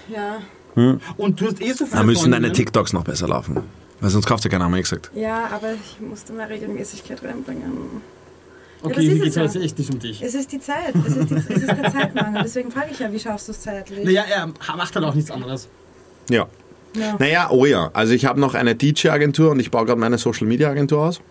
Ja, 0.10 0.42
Und 1.18 1.40
du 1.42 1.46
hast 1.48 1.62
eh 1.62 1.72
so 1.72 1.86
viele 1.86 1.98
Da 1.98 2.04
müssen 2.04 2.24
deine 2.32 2.48
Freundinnen. 2.48 2.54
TikToks 2.54 2.94
noch 2.94 3.04
besser 3.04 3.28
laufen. 3.28 3.64
Weil 4.00 4.10
sonst 4.10 4.26
kauft 4.26 4.44
ja 4.44 4.50
keiner, 4.50 4.66
haben 4.66 4.74
wir 4.74 4.80
eh 4.80 4.84
gesagt. 4.84 5.12
ja, 5.16 5.50
aber 5.52 5.74
ich 5.74 5.98
musste 6.00 6.34
mehr 6.34 6.50
Regelmäßigkeit 6.50 7.24
reinbringen. 7.24 8.02
Okay, 8.82 8.94
das 8.94 9.04
ist 9.04 9.12
hier 9.12 9.16
es 9.16 9.22
geht 9.22 9.28
es 9.28 9.36
ja. 9.36 9.44
jetzt 9.44 9.56
echt 9.56 9.80
nicht 9.80 9.94
um 9.94 10.00
dich. 10.00 10.22
Es 10.22 10.36
ist 10.36 10.52
die 10.52 10.60
Zeit, 10.60 10.94
es 10.96 11.16
ist, 11.16 11.30
die, 11.30 11.36
es 11.36 11.48
ist 11.48 11.68
der 11.68 11.92
Zeitmangel. 11.92 12.44
Deswegen 12.44 12.72
frage 12.72 12.90
ich 12.92 13.00
ja, 13.00 13.12
wie 13.12 13.20
schaffst 13.20 13.48
du 13.48 13.52
es 13.52 13.62
zeitlich? 13.62 14.06
Naja, 14.06 14.24
er 14.30 14.48
macht 14.76 14.96
halt 14.96 15.06
auch 15.06 15.16
nichts 15.16 15.32
anderes. 15.32 15.68
Ja. 16.30 16.48
Ja. 16.96 17.16
Naja, 17.20 17.50
oh 17.52 17.66
ja. 17.66 17.90
Also 17.94 18.14
ich 18.14 18.26
habe 18.26 18.40
noch 18.40 18.54
eine 18.54 18.76
DJ-Agentur 18.76 19.52
und 19.52 19.60
ich 19.60 19.72
baue 19.72 19.86
gerade 19.86 20.00
meine 20.00 20.18
Social-Media-Agentur 20.18 21.00
aus. 21.00 21.22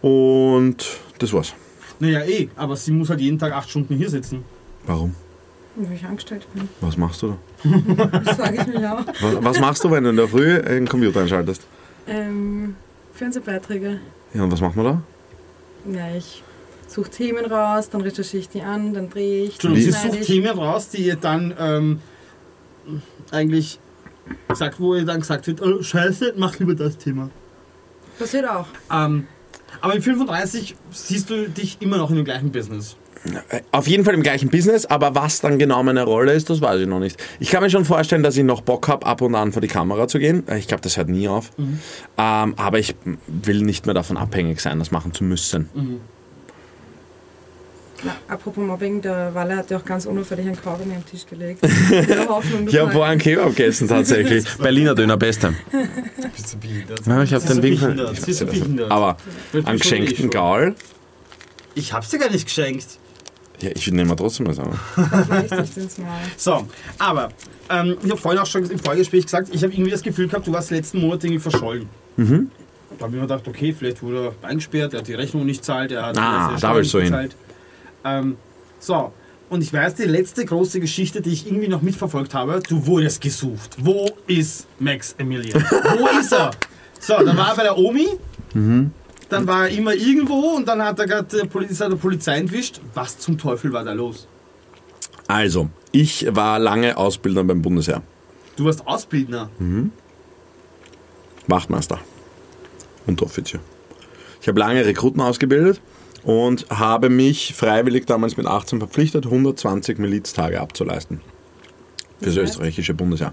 Und 0.00 0.84
das 1.18 1.32
war's. 1.32 1.54
Naja, 2.00 2.24
eh, 2.24 2.48
aber 2.56 2.76
sie 2.76 2.92
muss 2.92 3.10
halt 3.10 3.20
jeden 3.20 3.38
Tag 3.38 3.52
acht 3.52 3.70
Stunden 3.70 3.96
hier 3.96 4.10
sitzen. 4.10 4.44
Warum? 4.86 5.14
Wie 5.76 5.94
ich 5.94 6.04
angestellt 6.04 6.46
bin. 6.52 6.68
Was 6.80 6.96
machst 6.96 7.22
du 7.22 7.28
da? 7.28 7.70
Das 8.24 8.36
frage 8.36 8.60
ich 8.60 8.66
mich 8.66 8.86
auch. 8.86 9.06
Was, 9.20 9.44
was 9.44 9.60
machst 9.60 9.84
du, 9.84 9.90
wenn 9.90 10.04
du 10.04 10.10
in 10.10 10.16
der 10.16 10.28
Früh 10.28 10.60
einen 10.60 10.86
Computer 10.86 11.20
einschaltest? 11.20 11.62
Ähm, 12.06 12.74
Fernsehbeiträge. 13.14 14.00
Ja, 14.34 14.42
und 14.42 14.50
was 14.50 14.60
macht 14.60 14.76
man 14.76 14.84
da? 14.84 15.02
Ja, 15.86 16.14
ich 16.16 16.42
suche 16.86 17.10
Themen 17.10 17.44
raus, 17.46 17.90
dann 17.90 18.02
recherchiere 18.02 18.40
ich 18.42 18.48
die 18.48 18.62
an, 18.62 18.94
dann 18.94 19.10
drehe 19.10 19.44
ich, 19.44 19.54
Entschuldigung, 19.54 19.92
sie 19.92 20.10
sucht. 20.10 20.22
Themen 20.22 20.58
raus, 20.58 20.88
die 20.90 21.02
ihr 21.06 21.16
dann 21.16 21.54
ähm, 21.58 22.00
eigentlich 23.30 23.78
sagt, 24.52 24.78
wo 24.78 24.94
ihr 24.94 25.04
dann 25.04 25.20
gesagt 25.20 25.46
wird, 25.46 25.62
oh, 25.62 25.82
scheiße, 25.82 26.34
mach 26.36 26.58
lieber 26.58 26.74
das 26.74 26.98
Thema. 26.98 27.30
Passiert 28.18 28.48
auch. 28.48 28.66
Ähm, 28.92 29.26
aber 29.80 29.94
mit 29.94 30.04
35 30.04 30.76
siehst 30.90 31.30
du 31.30 31.48
dich 31.48 31.78
immer 31.80 31.96
noch 31.96 32.10
in 32.10 32.16
dem 32.16 32.24
gleichen 32.24 32.52
Business. 32.52 32.96
Auf 33.70 33.86
jeden 33.86 34.04
Fall 34.04 34.14
im 34.14 34.22
gleichen 34.22 34.48
Business, 34.48 34.84
aber 34.86 35.14
was 35.14 35.40
dann 35.40 35.58
genau 35.58 35.82
meine 35.82 36.02
Rolle 36.02 36.32
ist, 36.32 36.50
das 36.50 36.60
weiß 36.60 36.80
ich 36.80 36.86
noch 36.88 36.98
nicht. 36.98 37.22
Ich 37.38 37.50
kann 37.50 37.62
mir 37.62 37.70
schon 37.70 37.84
vorstellen, 37.84 38.22
dass 38.24 38.36
ich 38.36 38.42
noch 38.42 38.62
Bock 38.62 38.88
habe, 38.88 39.06
ab 39.06 39.20
und 39.20 39.34
an 39.36 39.52
vor 39.52 39.62
die 39.62 39.68
Kamera 39.68 40.08
zu 40.08 40.18
gehen. 40.18 40.42
Ich 40.58 40.66
glaube, 40.66 40.82
das 40.82 40.96
hört 40.96 41.08
nie 41.08 41.28
auf. 41.28 41.50
Ähm, 41.58 41.74
aber 42.16 42.78
ich 42.78 42.96
will 43.28 43.62
nicht 43.62 43.86
mehr 43.86 43.94
davon 43.94 44.16
abhängig 44.16 44.60
sein, 44.60 44.78
das 44.80 44.90
machen 44.90 45.14
zu 45.14 45.22
müssen. 45.22 45.68
Na, 48.04 48.16
apropos 48.26 48.64
Mobbing, 48.64 49.00
der 49.00 49.32
Walle 49.32 49.56
hat 49.56 49.70
ja 49.70 49.76
auch 49.76 49.84
ganz 49.84 50.06
unauffällig 50.06 50.46
einen 50.46 50.60
Kaugummi 50.60 50.96
am 50.96 51.06
Tisch 51.06 51.24
gelegt. 51.24 51.60
Hoffnung, 52.28 52.66
Ich 52.66 52.76
habe 52.76 52.90
vorher 52.90 53.12
einen 53.12 53.20
Kebab 53.20 53.50
gegessen, 53.50 53.86
tatsächlich. 53.86 54.44
Berliner 54.58 54.96
Döner, 54.96 55.16
beste. 55.16 55.54
Bist 56.34 56.54
du 56.54 56.58
behindert? 56.58 57.06
Ja, 57.06 57.22
ich 57.22 57.32
habe 57.32 57.46
den 57.46 57.62
Wink. 57.62 57.80
behindert. 57.80 58.26
Bist 58.26 58.40
du 58.40 58.46
behindert? 58.46 58.90
Aber 58.90 59.16
einen 59.52 59.76
eh 59.76 59.78
geschenkten 59.78 60.16
schon. 60.16 60.30
Gaul. 60.30 60.74
Ich 61.76 61.92
hab's 61.92 62.08
dir 62.10 62.18
gar 62.18 62.30
nicht 62.30 62.46
geschenkt. 62.46 62.98
Ja, 63.62 63.70
ich 63.74 63.90
nehme 63.90 64.08
mal 64.10 64.16
trotzdem 64.16 64.46
was 64.48 64.58
an. 64.58 64.78
So, 66.36 66.66
aber 66.98 67.28
ähm, 67.70 67.96
ich 68.02 68.10
habe 68.10 68.20
vorhin 68.20 68.40
auch 68.40 68.46
schon 68.46 68.68
im 68.68 68.78
Vorgespräch 68.78 69.24
gesagt, 69.24 69.48
ich 69.54 69.62
habe 69.62 69.72
irgendwie 69.72 69.90
das 69.90 70.02
Gefühl 70.02 70.28
gehabt, 70.28 70.46
du 70.46 70.52
warst 70.52 70.70
letzten 70.70 71.00
Monat 71.00 71.24
irgendwie 71.24 71.40
verschollen. 71.40 71.88
Mhm. 72.16 72.50
Da 72.98 73.04
habe 73.06 73.16
ich 73.16 73.22
mir 73.22 73.26
gedacht, 73.28 73.46
okay, 73.48 73.72
vielleicht 73.76 74.02
wurde 74.02 74.34
er 74.42 74.48
eingesperrt, 74.48 74.92
er 74.94 75.00
hat 75.00 75.08
die 75.08 75.14
Rechnung 75.14 75.46
nicht 75.46 75.64
zahlt, 75.64 75.92
er 75.92 76.06
hat 76.06 76.18
Ah, 76.18 76.52
die 76.54 76.60
da 76.60 76.74
willst 76.74 76.92
du 76.92 76.98
hin. 76.98 77.06
gezahlt. 77.06 77.36
Ähm, 78.04 78.36
so, 78.80 79.12
und 79.48 79.62
ich 79.62 79.72
weiß, 79.72 79.94
die 79.94 80.04
letzte 80.04 80.44
große 80.44 80.80
Geschichte, 80.80 81.20
die 81.20 81.30
ich 81.30 81.46
irgendwie 81.46 81.68
noch 81.68 81.82
mitverfolgt 81.82 82.34
habe, 82.34 82.60
du 82.68 82.84
wurdest 82.86 83.20
gesucht. 83.20 83.76
Wo 83.78 84.10
ist 84.26 84.66
Max 84.78 85.14
Emilian? 85.18 85.62
Wo 85.98 86.18
ist 86.20 86.32
er? 86.32 86.50
So, 87.00 87.14
dann 87.24 87.36
war 87.36 87.50
er 87.50 87.56
bei 87.56 87.62
der 87.62 87.78
Omi, 87.78 88.08
Mhm. 88.54 88.90
Dann 89.32 89.46
war 89.46 89.68
er 89.68 89.76
immer 89.76 89.94
irgendwo 89.94 90.34
und 90.56 90.68
dann 90.68 90.82
hat 90.82 90.98
er 90.98 91.06
gerade 91.06 91.36
der 91.36 91.44
Poli- 91.46 91.66
ist 91.66 91.80
er 91.80 91.88
der 91.88 91.96
Polizei 91.96 92.36
entwischt. 92.36 92.80
Was 92.94 93.18
zum 93.18 93.38
Teufel 93.38 93.72
war 93.72 93.84
da 93.84 93.92
los? 93.92 94.28
Also, 95.28 95.68
ich 95.92 96.26
war 96.30 96.58
lange 96.58 96.96
Ausbilder 96.96 97.42
beim 97.44 97.62
Bundesheer. 97.62 98.02
Du 98.56 98.64
warst 98.66 98.86
Ausbildner. 98.86 99.48
Wachtmeister. 101.46 101.98
Unteroffizier. 103.06 103.60
Ich 104.40 104.48
habe 104.48 104.58
lange 104.60 104.84
Rekruten 104.84 105.20
ausgebildet 105.20 105.80
und 106.24 106.66
habe 106.70 107.08
mich 107.08 107.54
freiwillig 107.54 108.06
damals 108.06 108.36
mit 108.36 108.46
18 108.46 108.78
verpflichtet, 108.78 109.24
120 109.26 109.98
Miliztage 109.98 110.60
abzuleisten. 110.60 111.20
fürs 112.20 112.36
österreichische 112.36 112.94
Bundesheer. 112.94 113.32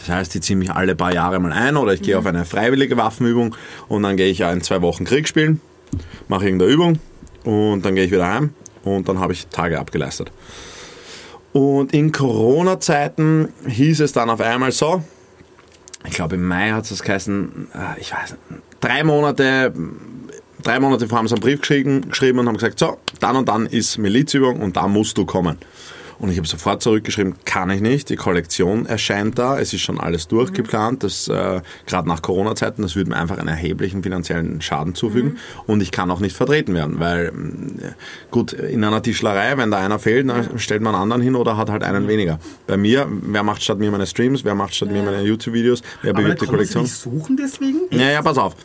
Das 0.00 0.08
heißt, 0.08 0.34
die 0.34 0.40
ziehen 0.40 0.58
mich 0.58 0.70
alle 0.70 0.96
paar 0.96 1.12
Jahre 1.12 1.38
mal 1.38 1.52
ein 1.52 1.76
oder 1.76 1.92
ich 1.92 2.02
gehe 2.02 2.18
auf 2.18 2.26
eine 2.26 2.44
freiwillige 2.44 2.96
Waffenübung 2.96 3.54
und 3.88 4.02
dann 4.02 4.16
gehe 4.16 4.28
ich 4.28 4.40
in 4.40 4.62
zwei 4.62 4.80
Wochen 4.82 5.04
Krieg 5.04 5.28
spielen, 5.28 5.60
mache 6.28 6.46
irgendeine 6.46 6.72
Übung 6.72 6.98
und 7.44 7.84
dann 7.84 7.94
gehe 7.94 8.04
ich 8.04 8.10
wieder 8.10 8.26
heim 8.26 8.54
und 8.82 9.08
dann 9.08 9.20
habe 9.20 9.32
ich 9.32 9.46
Tage 9.48 9.78
abgeleistet. 9.78 10.32
Und 11.52 11.92
in 11.92 12.12
Corona-Zeiten 12.12 13.48
hieß 13.66 14.00
es 14.00 14.12
dann 14.12 14.30
auf 14.30 14.40
einmal 14.40 14.72
so, 14.72 15.02
ich 16.06 16.14
glaube 16.14 16.36
im 16.36 16.46
Mai 16.46 16.70
hat 16.70 16.90
es 16.90 17.02
geheißen, 17.02 17.68
äh, 17.74 18.00
ich 18.00 18.12
weiß 18.12 18.32
nicht, 18.32 18.62
drei 18.80 19.04
Monate, 19.04 19.72
drei 20.62 20.80
Monate 20.80 21.08
vorher 21.08 21.18
haben 21.18 21.28
sie 21.28 21.34
einen 21.34 21.42
Brief 21.42 21.60
geschrieben, 21.60 22.08
geschrieben 22.08 22.38
und 22.38 22.48
haben 22.48 22.54
gesagt, 22.54 22.78
so, 22.78 22.98
dann 23.18 23.36
und 23.36 23.48
dann 23.48 23.66
ist 23.66 23.98
Milizübung 23.98 24.60
und 24.60 24.76
da 24.76 24.88
musst 24.88 25.18
du 25.18 25.26
kommen. 25.26 25.58
Und 26.20 26.30
ich 26.30 26.36
habe 26.36 26.46
sofort 26.46 26.82
zurückgeschrieben, 26.82 27.34
kann 27.46 27.70
ich 27.70 27.80
nicht. 27.80 28.10
Die 28.10 28.16
Kollektion 28.16 28.84
erscheint 28.84 29.38
da. 29.38 29.58
Es 29.58 29.72
ist 29.72 29.80
schon 29.80 29.98
alles 29.98 30.28
durchgeplant. 30.28 31.02
Das 31.02 31.28
äh, 31.28 31.62
gerade 31.86 32.08
nach 32.08 32.20
Corona-Zeiten, 32.20 32.82
das 32.82 32.94
würde 32.94 33.10
mir 33.10 33.16
einfach 33.16 33.38
einen 33.38 33.48
erheblichen 33.48 34.02
finanziellen 34.02 34.60
Schaden 34.60 34.94
zufügen. 34.94 35.30
Mhm. 35.30 35.38
Und 35.66 35.80
ich 35.80 35.90
kann 35.92 36.10
auch 36.10 36.20
nicht 36.20 36.36
vertreten 36.36 36.74
werden, 36.74 37.00
weil 37.00 37.28
äh, 37.28 37.92
gut 38.30 38.52
in 38.52 38.84
einer 38.84 39.02
Tischlerei, 39.02 39.56
wenn 39.56 39.70
da 39.70 39.78
einer 39.78 39.98
fehlt, 39.98 40.28
dann 40.28 40.58
stellt 40.58 40.82
man 40.82 40.94
einen 40.94 41.04
anderen 41.04 41.22
hin 41.22 41.36
oder 41.36 41.56
hat 41.56 41.70
halt 41.70 41.82
einen 41.82 42.06
weniger. 42.06 42.38
Bei 42.66 42.76
mir, 42.76 43.08
wer 43.10 43.42
macht 43.42 43.62
statt 43.62 43.78
mir 43.78 43.90
meine 43.90 44.06
Streams, 44.06 44.44
wer 44.44 44.54
macht 44.54 44.74
statt 44.74 44.90
ja. 44.90 44.94
mir 44.94 45.02
meine 45.02 45.22
YouTube-Videos, 45.22 45.82
wer 46.02 46.12
bewirbt 46.12 46.42
die 46.42 46.46
Kollektion? 46.46 46.84
Sie 46.84 46.94
suchen 46.94 47.38
deswegen? 47.38 47.80
Ja, 47.90 48.10
ja, 48.10 48.22
pass 48.22 48.36
auf. 48.36 48.56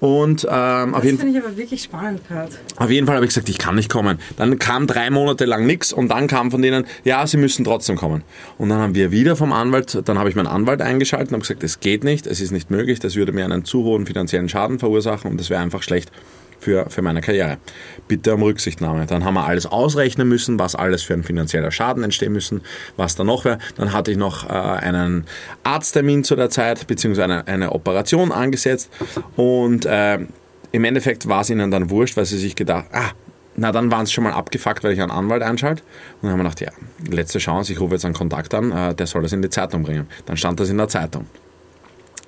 Und 0.00 0.46
ähm, 0.48 0.94
auf 0.94 1.04
jeden 1.04 1.18
finde 1.18 1.38
ich 1.38 1.44
aber 1.44 1.56
wirklich 1.56 1.82
spannend 1.82 2.20
gerade. 2.28 2.52
Auf 2.76 2.90
jeden 2.90 3.06
Fall 3.06 3.16
habe 3.16 3.26
ich 3.26 3.30
gesagt, 3.30 3.48
ich 3.48 3.58
kann 3.58 3.74
nicht 3.74 3.90
kommen. 3.90 4.18
Dann 4.36 4.58
kam 4.58 4.86
drei 4.86 5.10
Monate 5.10 5.44
lang 5.44 5.66
nichts 5.66 5.92
und 5.92 6.08
dann 6.08 6.28
kam 6.28 6.50
von 6.50 6.62
denen, 6.62 6.86
ja, 7.04 7.26
sie 7.26 7.36
müssen 7.36 7.64
trotzdem 7.64 7.96
kommen. 7.96 8.22
Und 8.58 8.68
dann 8.68 8.78
haben 8.78 8.94
wir 8.94 9.10
wieder 9.10 9.34
vom 9.34 9.52
Anwalt, 9.52 10.02
dann 10.04 10.18
habe 10.18 10.28
ich 10.28 10.36
meinen 10.36 10.46
Anwalt 10.46 10.82
eingeschaltet 10.82 11.28
und 11.28 11.34
habe 11.34 11.42
gesagt, 11.42 11.64
es 11.64 11.80
geht 11.80 12.04
nicht, 12.04 12.26
es 12.26 12.40
ist 12.40 12.52
nicht 12.52 12.70
möglich, 12.70 13.00
das 13.00 13.16
würde 13.16 13.32
mir 13.32 13.44
einen 13.44 13.64
zu 13.64 13.82
hohen 13.82 14.06
finanziellen 14.06 14.48
Schaden 14.48 14.78
verursachen 14.78 15.30
und 15.30 15.40
das 15.40 15.50
wäre 15.50 15.60
einfach 15.60 15.82
schlecht 15.82 16.12
für, 16.60 16.90
für 16.90 17.02
meine 17.02 17.20
Karriere. 17.20 17.58
Bitte 18.08 18.34
um 18.34 18.42
Rücksichtnahme. 18.42 19.06
Dann 19.06 19.24
haben 19.24 19.34
wir 19.34 19.46
alles 19.46 19.66
ausrechnen 19.66 20.28
müssen, 20.28 20.58
was 20.58 20.74
alles 20.74 21.02
für 21.02 21.14
ein 21.14 21.22
finanzieller 21.22 21.70
Schaden 21.70 22.02
entstehen 22.04 22.32
müssen, 22.32 22.62
was 22.96 23.14
da 23.14 23.24
noch 23.24 23.44
wäre. 23.44 23.58
Dann 23.76 23.92
hatte 23.92 24.10
ich 24.10 24.16
noch 24.16 24.48
äh, 24.48 24.52
einen 24.52 25.26
Arzttermin 25.62 26.24
zu 26.24 26.36
der 26.36 26.50
Zeit, 26.50 26.86
beziehungsweise 26.86 27.24
eine, 27.24 27.46
eine 27.46 27.72
Operation 27.72 28.32
angesetzt 28.32 28.90
und 29.36 29.86
äh, 29.86 30.18
im 30.72 30.84
Endeffekt 30.84 31.28
war 31.28 31.40
es 31.40 31.50
ihnen 31.50 31.70
dann 31.70 31.90
wurscht, 31.90 32.16
weil 32.16 32.26
sie 32.26 32.38
sich 32.38 32.54
gedacht, 32.54 32.86
ah, 32.92 33.12
na, 33.56 33.72
dann 33.72 33.90
waren 33.90 34.06
sie 34.06 34.12
schon 34.12 34.24
mal 34.24 34.32
abgefuckt, 34.32 34.84
weil 34.84 34.92
ich 34.92 35.00
einen 35.00 35.10
Anwalt 35.10 35.42
einschalte. 35.42 35.82
Und 36.20 36.24
dann 36.24 36.32
haben 36.32 36.38
wir 36.38 36.44
gedacht, 36.44 36.60
ja, 36.60 36.70
letzte 37.10 37.38
Chance, 37.38 37.72
ich 37.72 37.80
rufe 37.80 37.94
jetzt 37.94 38.04
einen 38.04 38.14
Kontakt 38.14 38.54
an, 38.54 38.70
äh, 38.70 38.94
der 38.94 39.06
soll 39.06 39.22
das 39.22 39.32
in 39.32 39.42
die 39.42 39.50
Zeitung 39.50 39.82
bringen. 39.82 40.06
Dann 40.26 40.36
stand 40.36 40.60
das 40.60 40.68
in 40.68 40.78
der 40.78 40.88
Zeitung. 40.88 41.26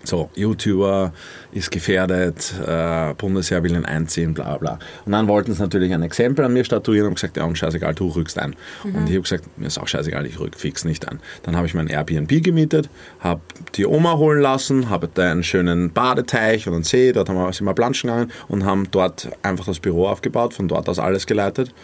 So, 0.04 0.30
YouTuber 0.34 1.12
ist 1.52 1.70
gefährdet, 1.70 2.54
äh, 2.66 3.12
Bundesheer 3.14 3.62
will 3.62 3.74
ihn 3.74 3.84
einziehen, 3.84 4.34
bla 4.34 4.56
bla. 4.56 4.78
Und 5.04 5.12
dann 5.12 5.28
wollten 5.28 5.52
sie 5.52 5.60
natürlich 5.60 5.92
ein 5.92 6.02
Exempel 6.02 6.44
an 6.44 6.52
mir 6.52 6.64
statuieren 6.64 7.08
und 7.08 7.14
gesagt, 7.14 7.36
ja 7.36 7.44
und 7.44 7.58
scheißegal, 7.58 7.94
du 7.94 8.08
rückst 8.08 8.38
ein. 8.38 8.56
Mhm. 8.84 8.94
Und 8.94 9.08
ich 9.08 9.12
habe 9.12 9.22
gesagt, 9.22 9.58
mir 9.58 9.66
ist 9.66 9.78
auch 9.78 9.88
scheißegal, 9.88 10.24
ich 10.26 10.38
rück 10.38 10.56
fix 10.56 10.84
nicht 10.84 11.08
ein. 11.08 11.20
Dann 11.42 11.56
habe 11.56 11.66
ich 11.66 11.74
mein 11.74 11.88
Airbnb 11.88 12.42
gemietet, 12.42 12.88
habe 13.20 13.40
die 13.74 13.86
Oma 13.86 14.16
holen 14.16 14.40
lassen, 14.40 14.88
habe 14.88 15.08
da 15.12 15.30
einen 15.30 15.42
schönen 15.42 15.92
Badeteich 15.92 16.66
und 16.66 16.74
einen 16.74 16.84
See, 16.84 17.12
dort 17.12 17.28
haben 17.28 17.36
wir, 17.36 17.52
sind 17.52 17.66
wir 17.66 17.74
planschen 17.74 18.08
gegangen 18.08 18.32
und 18.48 18.64
haben 18.64 18.88
dort 18.90 19.28
einfach 19.42 19.66
das 19.66 19.80
Büro 19.80 20.06
aufgebaut, 20.06 20.54
von 20.54 20.68
dort 20.68 20.88
aus 20.88 20.98
alles 20.98 21.26
geleitet 21.26 21.74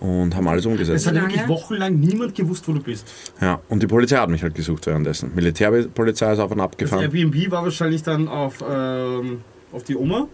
und 0.00 0.34
haben 0.36 0.48
alles 0.48 0.66
umgesetzt. 0.66 1.06
Es 1.06 1.06
hat 1.06 1.14
wirklich 1.14 1.48
wochenlang 1.48 1.98
niemand 1.98 2.34
gewusst, 2.34 2.66
wo 2.68 2.72
du 2.72 2.80
bist. 2.80 3.06
Ja, 3.40 3.60
und 3.68 3.82
die 3.82 3.86
Polizei 3.86 4.16
hat 4.16 4.28
mich 4.28 4.42
halt 4.42 4.54
gesucht 4.54 4.86
währenddessen. 4.86 5.32
Militärpolizei 5.34 6.32
ist 6.32 6.38
auf 6.38 6.50
und 6.50 6.60
ab 6.60 6.76
gefahren. 6.76 7.04
Das 7.04 7.14
Airbnb 7.14 7.50
war 7.50 7.64
wahrscheinlich 7.64 8.02
dann 8.02 8.28
auf, 8.28 8.62
ähm, 8.68 9.40
auf 9.72 9.84
die 9.84 9.96
Oma, 9.96 10.28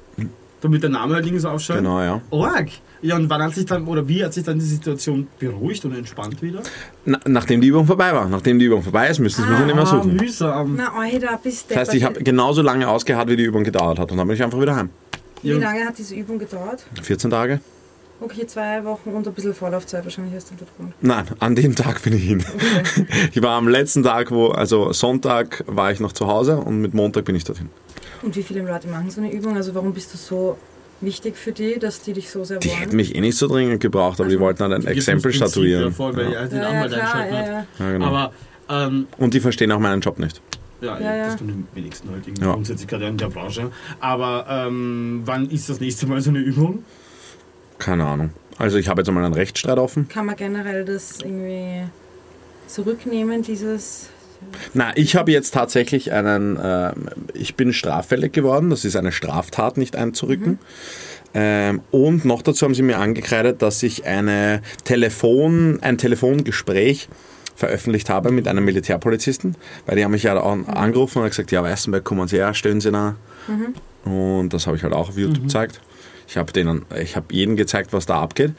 damit 0.61 0.83
der 0.83 0.91
Name 0.91 1.15
halt 1.15 1.25
links 1.25 1.45
aufschaut. 1.45 1.79
Genau, 1.79 2.01
ja. 2.01 2.21
Org! 2.31 2.69
Ja, 3.03 3.17
und 3.17 3.29
wann 3.29 3.43
hat 3.43 3.55
sich 3.55 3.67
dann, 3.67 3.85
oder 3.87 4.07
wie 4.07 4.25
hat 4.25 4.33
sich 4.33 4.45
dann 4.45 4.61
die 4.61 4.65
Situation 4.65 5.27
beruhigt 5.41 5.85
und 5.85 5.93
entspannt 5.93 6.41
wieder? 6.41 6.63
Na, 7.05 7.19
nachdem 7.27 7.61
die 7.61 7.67
Übung 7.67 7.85
vorbei 7.85 8.13
war. 8.13 8.29
Nachdem 8.29 8.61
die 8.61 8.67
Übung 8.67 8.81
vorbei 8.81 9.09
ist, 9.09 9.19
müssen 9.19 9.43
sie 9.43 9.51
mich 9.51 9.59
ah, 9.59 9.65
nicht 9.65 9.75
mehr 9.75 9.87
suchen. 9.87 10.15
mühsam. 10.15 10.75
Na, 10.77 10.93
Alter, 10.97 11.39
bis 11.43 11.67
Das 11.67 11.79
heißt, 11.79 11.95
ich 11.95 12.05
habe 12.05 12.23
genauso 12.23 12.63
lange 12.63 12.87
ausgeharrt, 12.87 13.29
wie 13.29 13.37
die 13.37 13.43
Übung 13.43 13.65
gedauert 13.65 13.99
hat. 13.99 14.13
Und 14.13 14.19
dann 14.19 14.29
bin 14.29 14.37
ich 14.37 14.43
einfach 14.43 14.61
wieder 14.61 14.77
heim. 14.77 14.91
Wie 15.43 15.51
lange 15.51 15.85
hat 15.85 15.99
diese 15.99 16.15
Übung 16.15 16.39
gedauert? 16.39 16.85
14 17.03 17.31
Tage. 17.31 17.61
Okay, 18.23 18.47
zwei 18.47 18.85
Wochen 18.85 19.11
und 19.11 19.27
ein 19.27 19.35
bisschen 19.35 19.53
Vorlaufzeit 19.53 20.05
wahrscheinlich 20.05 20.35
hast 20.35 20.51
du 20.51 20.55
dort 20.57 20.77
gewohnt. 20.77 20.95
Nein, 21.01 21.25
an 21.41 21.57
dem 21.57 21.75
Tag 21.75 22.03
bin 22.03 22.13
ich 22.13 22.23
hin. 22.23 22.45
Okay. 22.55 23.07
Ich 23.33 23.43
war 23.43 23.57
am 23.57 23.67
letzten 23.67 24.05
Tag, 24.05 24.31
wo, 24.31 24.49
also 24.49 24.93
Sonntag 24.93 25.65
war 25.67 25.91
ich 25.91 25.99
noch 25.99 26.13
zu 26.13 26.27
Hause 26.29 26.59
und 26.59 26.81
mit 26.81 26.95
Montag 26.95 27.25
bin 27.25 27.35
ich 27.35 27.45
dorthin. 27.45 27.69
Und 28.23 28.37
wie 28.37 28.43
viele 28.43 28.63
Leute 28.63 28.87
machen 28.87 29.11
so 29.11 29.21
eine 29.21 29.33
Übung? 29.33 29.57
Also 29.57 29.75
warum 29.75 29.93
bist 29.93 30.15
du 30.15 30.19
so 30.19 30.57
wichtig 31.01 31.37
für 31.37 31.51
die, 31.51 31.81
dass 31.81 32.03
die 32.03 32.13
dich 32.13 32.31
so 32.31 32.45
sehr 32.45 32.59
Die 32.59 32.69
wollen? 32.69 32.79
hätten 32.79 32.97
mich 32.97 33.15
eh 33.15 33.21
nicht 33.21 33.37
so 33.37 33.49
dringend 33.49 33.81
gebraucht, 33.81 34.21
aber 34.21 34.25
also, 34.25 34.37
die 34.37 34.41
wollten 34.41 34.59
dann 34.61 34.73
ein 34.73 34.87
Exempel 34.87 35.33
statuieren. 35.33 35.87
Ja, 35.87 35.91
voll, 35.91 36.17
weil 36.17 36.33
ja. 36.33 36.47
den 36.47 36.59
ja, 36.59 36.73
ja, 36.73 36.89
klar, 36.89 37.27
ja, 37.29 37.67
ja. 37.79 37.93
genau. 37.93 38.07
Aber, 38.07 38.33
ähm, 38.69 39.09
und 39.19 39.35
die 39.35 39.41
verstehen 39.41 39.73
auch 39.73 39.81
meinen 39.81 40.01
Job 40.01 40.21
nicht. 40.21 40.41
Ja, 40.81 40.99
ja, 40.99 41.17
ja. 41.17 41.27
das 41.27 41.37
tun 41.37 41.67
die 41.73 41.77
wenigsten 41.77 42.11
halt 42.11 42.27
irgendwie 42.27 42.45
ja. 42.45 42.53
grundsätzlich 42.53 42.89
gerade 42.89 43.07
in 43.07 43.17
der 43.17 43.29
Branche. 43.29 43.71
Aber 44.01 44.47
ähm, 44.49 45.23
wann 45.25 45.49
ist 45.49 45.69
das 45.69 45.81
nächste 45.81 46.07
Mal 46.07 46.21
so 46.21 46.31
eine 46.31 46.41
Übung? 46.41 46.85
Keine 47.83 48.07
Ahnung. 48.07 48.31
Also 48.59 48.79
ich 48.79 48.87
habe 48.87 49.01
jetzt 49.01 49.09
einmal 49.09 49.25
einen 49.25 49.35
Rechtsstreit 49.35 49.79
offen. 49.79 50.09
Kann 50.09 50.27
man 50.27 50.37
generell 50.37 50.85
das 50.85 51.19
irgendwie 51.21 51.83
zurücknehmen, 52.69 53.43
dieses... 53.43 54.09
Na, 54.73 54.97
ich 54.97 55.17
habe 55.17 55.33
jetzt 55.33 55.53
tatsächlich 55.53 56.13
einen, 56.13 56.57
äh, 56.57 56.93
ich 57.35 57.57
bin 57.57 57.73
straffällig 57.73 58.33
geworden, 58.33 58.71
das 58.71 58.85
ist 58.85 58.95
eine 58.95 59.11
Straftat, 59.11 59.79
nicht 59.79 59.97
einzurücken. 59.97 60.53
Mhm. 60.53 60.59
Ähm, 61.35 61.81
und 61.91 62.25
noch 62.25 62.43
dazu 62.43 62.65
haben 62.65 62.75
sie 62.75 62.83
mir 62.83 62.99
angekreidet, 62.99 63.63
dass 63.63 63.83
ich 63.83 64.05
eine 64.05 64.63
Telefon, 64.85 65.79
ein 65.83 65.99
Telefongespräch 65.99 67.09
veröffentlicht 67.57 68.11
habe 68.11 68.31
mit 68.31 68.47
einem 68.47 68.65
Militärpolizisten, 68.65 69.57
weil 69.87 69.97
die 69.97 70.05
haben 70.05 70.13
mich 70.13 70.25
ja 70.25 70.35
mhm. 70.35 70.69
angerufen 70.69 71.23
und 71.23 71.29
gesagt, 71.29 71.51
ja, 71.51 71.65
Weißenberg, 71.65 72.05
kommen 72.05 72.29
Sie 72.29 72.37
her, 72.37 72.55
stellen 72.55 72.81
Sie 72.81 72.93
nach. 72.93 73.15
Mhm. 73.49 74.11
Und 74.11 74.53
das 74.53 74.67
habe 74.67 74.77
ich 74.77 74.85
halt 74.85 74.93
auch 74.93 75.09
auf 75.09 75.17
YouTube 75.17 75.39
mhm. 75.39 75.47
gezeigt. 75.47 75.81
Ich 76.33 76.39
habe 76.39 76.51
denen, 76.51 76.87
ich 76.99 77.15
habe 77.15 77.27
jedem 77.31 77.57
gezeigt, 77.57 77.93
was 77.93 78.07
da 78.07 78.23
abgeht. 78.23 78.55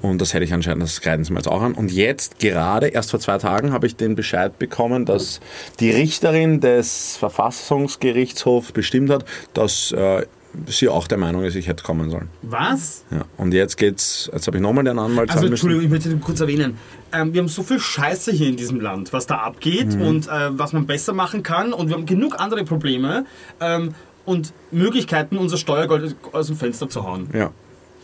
Und 0.00 0.22
das 0.22 0.32
hätte 0.32 0.46
ich 0.46 0.54
anscheinend, 0.54 0.82
das 0.82 1.02
greifen 1.02 1.22
sie 1.22 1.34
mir 1.34 1.40
jetzt 1.40 1.48
auch 1.48 1.60
an. 1.60 1.74
Und 1.74 1.92
jetzt, 1.92 2.38
gerade 2.38 2.88
erst 2.88 3.10
vor 3.10 3.20
zwei 3.20 3.36
Tagen, 3.36 3.74
habe 3.74 3.86
ich 3.86 3.94
den 3.94 4.14
Bescheid 4.14 4.58
bekommen, 4.58 5.04
dass 5.04 5.40
die 5.80 5.90
Richterin 5.90 6.62
des 6.62 7.18
Verfassungsgerichtshofs 7.18 8.72
bestimmt 8.72 9.10
hat, 9.10 9.26
dass 9.52 9.92
äh, 9.92 10.24
sie 10.66 10.88
auch 10.88 11.06
der 11.08 11.18
Meinung 11.18 11.44
ist, 11.44 11.56
ich 11.56 11.68
hätte 11.68 11.84
kommen 11.84 12.08
sollen. 12.08 12.30
Was? 12.40 13.04
Ja. 13.10 13.26
Und 13.36 13.52
jetzt 13.52 13.76
geht's, 13.76 14.30
jetzt 14.32 14.46
habe 14.46 14.56
ich 14.56 14.62
nochmal 14.62 14.84
den 14.84 14.98
Anwalt 14.98 15.30
Also 15.30 15.44
Entschuldigung, 15.44 15.84
ich 15.84 15.90
möchte 15.90 16.16
kurz 16.16 16.40
erwähnen. 16.40 16.78
Ähm, 17.12 17.34
wir 17.34 17.42
haben 17.42 17.48
so 17.48 17.62
viel 17.62 17.78
Scheiße 17.78 18.32
hier 18.32 18.48
in 18.48 18.56
diesem 18.56 18.80
Land, 18.80 19.12
was 19.12 19.26
da 19.26 19.36
abgeht 19.36 19.94
mhm. 19.94 20.02
und 20.02 20.26
äh, 20.26 20.58
was 20.58 20.72
man 20.72 20.86
besser 20.86 21.12
machen 21.12 21.42
kann. 21.42 21.74
Und 21.74 21.88
wir 21.88 21.96
haben 21.96 22.06
genug 22.06 22.40
andere 22.40 22.64
Probleme. 22.64 23.26
Ähm, 23.60 23.94
und 24.30 24.52
Möglichkeiten, 24.70 25.36
unser 25.36 25.56
Steuergeld 25.56 26.14
aus 26.32 26.46
dem 26.46 26.56
Fenster 26.56 26.88
zu 26.88 27.04
hauen. 27.04 27.28
Ja. 27.34 27.50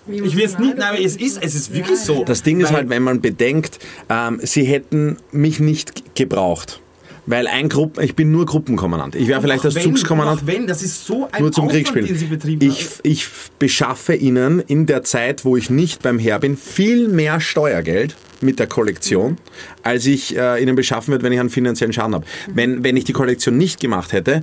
Ich 0.09 0.37
will 0.37 0.45
es 0.45 0.59
nicht, 0.59 0.77
nein, 0.77 1.03
es 1.03 1.17
ist, 1.17 1.43
es 1.43 1.55
ist 1.55 1.73
wirklich 1.73 1.99
so. 1.99 2.25
Das 2.25 2.43
Ding 2.43 2.61
ist 2.61 2.73
halt, 2.73 2.89
wenn 2.89 3.03
man 3.03 3.21
bedenkt, 3.21 3.79
ähm, 4.09 4.39
sie 4.43 4.65
hätten 4.65 5.17
mich 5.33 5.59
nicht 5.59 6.15
gebraucht. 6.15 6.81
Weil 7.29 7.49
ein 7.49 7.69
Gruppen, 7.69 8.05
ich 8.05 8.15
bin 8.15 8.31
nur 8.31 8.47
Gruppenkommandant. 8.47 9.17
Ich 9.17 9.27
wäre 9.27 9.41
vielleicht 9.41 9.65
als 9.65 9.75
Zugskommandant. 9.75 10.47
wenn, 10.47 10.69
das 10.69 10.81
ist 10.83 11.07
so 11.07 11.29
ein 11.33 11.43
nur 11.43 11.51
zum 11.51 11.67
Aufwand, 11.67 11.97
den 11.97 12.17
Sie 12.17 12.27
betrieben 12.27 12.65
ich, 12.65 12.87
ich 13.03 13.27
beschaffe 13.59 14.15
Ihnen 14.15 14.61
in 14.61 14.87
der 14.87 15.03
Zeit, 15.03 15.45
wo 15.45 15.57
ich 15.57 15.69
nicht 15.69 16.03
beim 16.03 16.21
Herr 16.21 16.39
bin, 16.39 16.57
viel 16.57 17.09
mehr 17.09 17.41
Steuergeld 17.41 18.15
mit 18.43 18.59
der 18.59 18.67
Kollektion, 18.67 19.39
als 19.83 20.07
ich 20.07 20.37
äh, 20.37 20.63
ihnen 20.63 20.77
beschaffen 20.77 21.13
würde, 21.13 21.25
wenn 21.25 21.33
ich 21.33 21.41
einen 21.41 21.51
finanziellen 21.51 21.93
Schaden 21.93 22.15
habe. 22.15 22.25
Mhm. 22.25 22.53
Wenn, 22.57 22.85
wenn 22.85 22.97
ich 22.97 23.05
die 23.05 23.13
Kollektion 23.13 23.57
nicht 23.57 23.81
gemacht 23.81 24.13
hätte, 24.13 24.43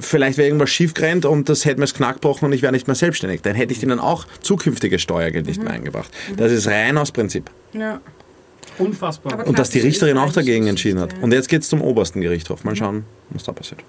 vielleicht 0.00 0.38
wäre 0.38 0.48
irgendwas 0.48 0.70
schiefgerannt 0.70 1.24
und 1.24 1.48
das 1.48 1.64
hätte 1.64 1.76
mir 1.76 1.84
das 1.84 1.94
Knack 1.94 2.14
gebrochen 2.14 2.46
und 2.46 2.52
ich 2.52 2.62
wäre 2.62 2.72
nicht 2.72 2.86
mehr 2.86 2.96
selbstständig. 2.96 3.42
Dann 3.42 3.54
hätte 3.54 3.72
ich 3.72 3.82
ihnen 3.82 3.98
auch 3.98 4.26
zukünftiges 4.40 5.02
Steuergeld 5.02 5.46
nicht 5.46 5.58
mhm. 5.58 5.64
mehr 5.64 5.74
eingebracht. 5.74 6.10
Das 6.36 6.52
ist 6.52 6.66
rein 6.66 6.98
aus 6.98 7.12
Prinzip. 7.12 7.50
Ja. 7.72 8.00
Unfassbar. 8.78 9.46
Und 9.46 9.58
dass 9.58 9.70
die 9.70 9.80
Richterin 9.80 10.18
auch 10.18 10.32
dagegen 10.32 10.66
entschieden 10.66 11.00
hat. 11.00 11.14
Und 11.22 11.32
jetzt 11.32 11.48
geht 11.48 11.62
es 11.62 11.68
zum 11.68 11.80
obersten 11.80 12.20
Gerichtshof. 12.20 12.64
Mal 12.64 12.76
schauen, 12.76 13.04
was 13.30 13.44
da 13.44 13.52
passiert. 13.52 13.82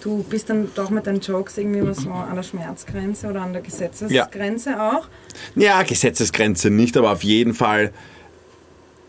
Du 0.00 0.22
bist 0.22 0.48
dann 0.48 0.70
doch 0.74 0.90
mit 0.90 1.06
deinen 1.06 1.20
Jokes 1.20 1.58
irgendwie 1.58 1.92
so 1.92 2.10
an 2.10 2.36
der 2.36 2.42
Schmerzgrenze 2.42 3.28
oder 3.28 3.42
an 3.42 3.52
der 3.52 3.62
Gesetzesgrenze 3.62 4.70
ja. 4.70 4.92
auch? 4.92 5.08
Ja, 5.56 5.82
Gesetzesgrenze 5.82 6.70
nicht, 6.70 6.96
aber 6.96 7.12
auf 7.12 7.24
jeden 7.24 7.52
Fall 7.52 7.92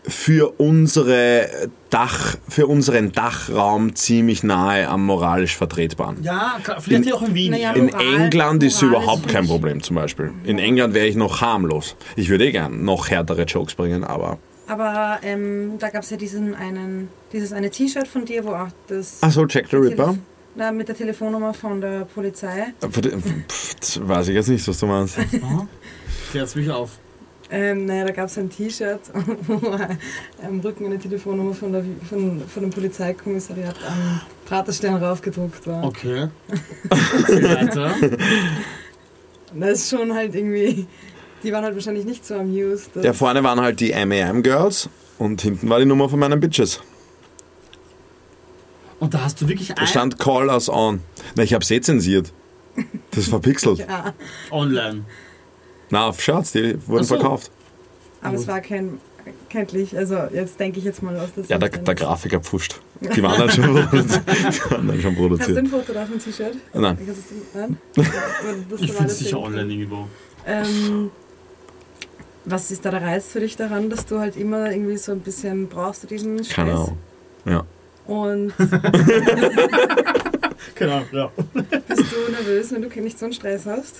für 0.06 0.58
unsere 0.60 1.48
Dach, 1.90 2.36
für 2.48 2.66
unseren 2.66 3.12
Dachraum 3.12 3.94
ziemlich 3.94 4.42
nahe 4.42 4.88
am 4.88 5.04
moralisch 5.04 5.56
vertretbaren. 5.56 6.22
Ja, 6.22 6.58
vielleicht 6.78 7.06
in, 7.06 7.12
auch 7.12 7.22
in 7.22 7.34
Wien. 7.34 7.52
Naja, 7.52 7.72
in 7.72 7.86
moral, 7.86 8.20
England 8.20 8.62
ist 8.62 8.80
überhaupt 8.82 9.28
kein 9.28 9.46
Problem 9.46 9.82
zum 9.82 9.96
Beispiel. 9.96 10.32
In 10.44 10.58
England 10.58 10.94
wäre 10.94 11.06
ich 11.06 11.16
noch 11.16 11.40
harmlos. 11.40 11.96
Ich 12.16 12.28
würde 12.28 12.46
eh 12.46 12.52
gern 12.52 12.84
noch 12.84 13.10
härtere 13.10 13.42
Jokes 13.44 13.74
bringen, 13.74 14.04
aber 14.04 14.38
aber 14.66 15.18
ähm, 15.24 15.78
da 15.80 15.90
gab 15.90 16.04
es 16.04 16.10
ja 16.10 16.16
diesen 16.16 16.54
einen, 16.54 17.08
dieses 17.32 17.52
eine 17.52 17.70
T-Shirt 17.70 18.06
von 18.06 18.24
dir, 18.24 18.44
wo 18.44 18.50
auch 18.50 18.68
das 18.86 19.18
Ach 19.20 19.32
so, 19.32 19.44
Jack 19.44 19.66
the 19.68 19.76
Ripper. 19.76 20.16
na, 20.54 20.70
mit 20.70 20.86
der 20.86 20.96
Telefonnummer 20.96 21.52
von 21.52 21.80
der 21.80 22.04
Polizei. 22.04 22.72
Pff, 22.80 23.74
Das 23.80 24.08
weiß 24.08 24.28
ich 24.28 24.34
jetzt 24.36 24.48
nicht, 24.48 24.66
was 24.68 24.78
du 24.78 24.86
meinst. 24.86 25.18
Klär's 26.30 26.54
mich 26.54 26.70
auf. 26.70 26.99
Ähm, 27.52 27.86
naja, 27.86 28.04
da 28.04 28.12
gab 28.12 28.26
es 28.26 28.38
ein 28.38 28.48
T-Shirt, 28.48 29.00
wo 29.46 29.76
am 30.46 30.60
Rücken 30.60 30.86
eine 30.86 30.98
Telefonnummer 30.98 31.52
von, 31.52 31.72
der, 31.72 31.84
von, 32.08 32.40
von 32.46 32.62
dem 32.62 32.70
Polizeikommissariat 32.70 33.74
am 33.86 34.20
Praterstern 34.46 34.96
raufgedruckt 34.96 35.66
war. 35.66 35.84
Okay. 35.84 36.28
Weiter. 36.88 37.94
Das 39.52 39.80
ist 39.80 39.90
schon 39.90 40.14
halt 40.14 40.34
irgendwie, 40.34 40.86
die 41.42 41.52
waren 41.52 41.64
halt 41.64 41.74
wahrscheinlich 41.74 42.04
nicht 42.04 42.24
so 42.24 42.34
amused. 42.36 42.90
Ja, 43.02 43.12
vorne 43.12 43.42
waren 43.42 43.60
halt 43.60 43.80
die 43.80 43.90
M.A.M. 43.90 44.44
Girls 44.44 44.88
und 45.18 45.42
hinten 45.42 45.68
war 45.68 45.80
die 45.80 45.86
Nummer 45.86 46.08
von 46.08 46.20
meinen 46.20 46.38
Bitches. 46.38 46.80
Und 49.00 49.14
da 49.14 49.24
hast 49.24 49.40
du 49.40 49.48
wirklich 49.48 49.68
Da 49.68 49.74
ein 49.74 49.86
stand 49.86 50.18
Call 50.18 50.48
us 50.50 50.68
on. 50.68 51.00
Na, 51.34 51.42
ich 51.42 51.54
hab's 51.54 51.70
eh 51.70 51.80
zensiert. 51.80 52.32
Das 53.10 53.24
ist 53.24 53.28
verpixelt. 53.30 53.78
ja, 53.88 54.14
online. 54.50 55.04
Na, 55.90 56.06
auf 56.08 56.20
Shirts, 56.20 56.52
die 56.52 56.76
wurden 56.86 57.04
so. 57.04 57.16
verkauft. 57.16 57.50
aber 58.22 58.36
es 58.36 58.46
war 58.46 58.60
kein 58.60 58.98
kenntlich. 59.48 59.96
Also 59.96 60.16
jetzt 60.32 60.58
denke 60.58 60.78
ich 60.78 60.84
jetzt 60.84 61.02
mal 61.02 61.16
aus 61.18 61.28
Ja, 61.48 61.58
der, 61.58 61.68
der 61.68 61.94
Grafiker 61.94 62.40
pfuscht. 62.40 62.80
Die 63.00 63.22
waren 63.22 63.38
dann 63.38 63.50
schon 63.50 63.64
produziert. 63.88 64.22
Die 64.28 64.70
waren 64.70 64.88
dann 64.88 65.00
schon 65.00 65.10
Hast 65.10 65.18
du 65.20 65.28
produziert. 65.28 65.58
ein 65.58 65.66
Foto 65.66 65.92
davon 65.92 66.18
T-Shirt? 66.18 66.54
Nein. 66.74 66.98
Nein? 67.54 67.78
Das 67.94 68.06
Ich 68.80 68.92
finde 68.92 69.02
das 69.04 69.12
es 69.12 69.18
sicher 69.18 69.38
online 69.40 69.72
irgendwo. 69.72 70.06
Ähm, 70.46 71.10
was 72.44 72.70
ist 72.70 72.84
da 72.84 72.90
der 72.90 73.02
Reiz 73.02 73.26
für 73.32 73.40
dich 73.40 73.56
daran, 73.56 73.90
dass 73.90 74.06
du 74.06 74.18
halt 74.18 74.36
immer 74.36 74.70
irgendwie 74.70 74.96
so 74.96 75.12
ein 75.12 75.20
bisschen 75.20 75.68
brauchst 75.68 76.02
du 76.02 76.06
diesen 76.06 76.42
Stress? 76.44 76.54
Keine 76.54 76.72
Ahnung. 76.72 76.98
Ja. 77.44 77.64
Und 78.06 78.52
Genau, 80.74 81.02
ja. 81.12 81.30
bist 81.88 82.04
du 82.12 82.30
nervös, 82.32 82.72
wenn 82.72 82.82
du 82.82 82.88
nicht 83.00 83.18
so 83.18 83.26
einen 83.26 83.34
Stress 83.34 83.66
hast? 83.66 83.96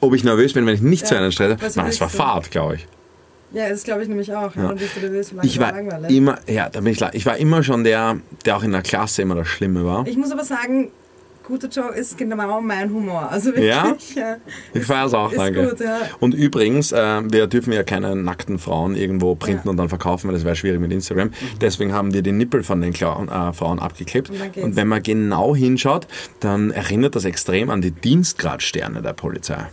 Ob 0.00 0.14
ich 0.14 0.24
nervös 0.24 0.52
bin, 0.52 0.66
wenn 0.66 0.74
ich 0.74 0.80
nicht 0.82 1.08
Ja. 1.10 1.30
Stress 1.30 1.50
habe? 1.52 1.62
Was 1.62 1.76
Nein, 1.76 1.86
es 1.88 2.00
war? 2.00 2.08
Fahrt, 2.08 2.50
glaube 2.50 2.76
ich. 2.76 2.86
Ja, 3.52 3.68
das 3.68 3.82
glaube 3.84 4.02
ich 4.02 4.08
nämlich 4.08 4.32
auch. 4.34 4.54
Ja. 4.56 4.68
Dann 4.68 4.76
bist 4.76 4.96
du 4.96 5.00
nervös, 5.00 5.32
Ich 5.42 5.58
war 5.58 5.72
langweilig. 5.72 6.14
immer, 6.16 6.38
ja, 6.46 6.68
da 6.68 6.80
bin 6.80 6.92
ich, 6.92 7.00
la- 7.00 7.14
ich 7.14 7.24
war 7.24 7.36
immer 7.38 7.62
schon 7.62 7.82
der, 7.84 8.18
der 8.44 8.56
auch 8.56 8.62
in 8.62 8.72
der 8.72 8.82
Klasse 8.82 9.22
immer 9.22 9.34
das 9.36 9.48
Schlimme 9.48 9.86
war. 9.86 10.06
Ich 10.06 10.16
muss 10.18 10.30
aber 10.32 10.44
sagen, 10.44 10.90
guter 11.48 11.68
Joe 11.68 11.94
ist 11.94 12.16
genau 12.18 12.60
mein 12.60 12.92
Humor. 12.92 13.28
Also 13.30 13.46
wirklich, 13.46 13.66
Ja? 13.66 13.96
ja. 14.14 14.36
Ich 14.74 14.84
feiere 14.84 15.06
es 15.06 15.14
auch, 15.14 15.32
ist 15.32 15.38
danke. 15.38 15.68
gut, 15.68 15.80
ja. 15.80 15.98
Und 16.20 16.34
übrigens, 16.34 16.92
äh, 16.92 17.22
wir 17.24 17.46
dürfen 17.46 17.72
ja 17.72 17.82
keine 17.82 18.14
nackten 18.14 18.58
Frauen 18.58 18.94
irgendwo 18.94 19.34
printen 19.34 19.66
Ja. 19.66 19.70
und 19.70 19.76
dann 19.78 19.88
verkaufen, 19.88 20.28
weil 20.28 20.34
das 20.34 20.44
wäre 20.44 20.54
schwierig 20.54 20.78
mit 20.78 20.92
Instagram. 20.92 21.30
Deswegen 21.60 21.92
haben 21.92 22.12
wir 22.12 22.22
die 22.22 22.32
Nippel 22.32 22.62
von 22.62 22.80
den 22.80 22.92
Klauen, 22.92 23.28
äh, 23.28 23.52
Frauen 23.52 23.78
abgeklebt. 23.78 24.30
Und. 24.30 24.56
Und 24.62 24.76
wenn 24.76 24.86
man 24.88 25.02
genau 25.02 25.56
hinschaut, 25.56 26.06
dann 26.40 26.70
erinnert 26.70 27.16
das 27.16 27.24
extrem 27.24 27.70
an 27.70 27.80
die 27.80 27.90
Dienstgradsterne 27.90 29.02
der 29.02 29.14
Polizei. 29.14 29.68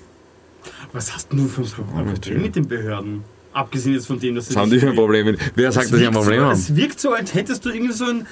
Was 0.94 1.14
hast 1.14 1.32
du 1.34 1.46
für 1.48 1.62
ein 1.62 2.14
Problem 2.14 2.42
mit 2.42 2.56
den 2.56 2.68
Behörden? 2.68 3.24
Abgesehen 3.56 3.96
jetzt 3.96 4.08
von 4.08 4.20
dem, 4.20 4.36
dass 4.36 4.50
Was 4.50 4.58
haben 4.58 4.70
die 4.70 4.80
für 4.80 4.90
ein 4.90 4.96
Problem 4.96 5.28
mit? 5.28 5.40
Wer 5.56 5.72
sagt, 5.72 5.90
dass 5.90 6.00
sie 6.00 6.06
ein 6.06 6.14
Problem 6.14 6.40
so, 6.42 6.46
haben? 6.46 6.52
Es 6.54 6.76
wirkt 6.76 7.00
so, 7.00 7.14
als 7.14 7.34
hättest 7.34 7.64
du 7.64 7.70
irgendwie 7.70 7.94
so 7.94 8.04
ein, 8.04 8.28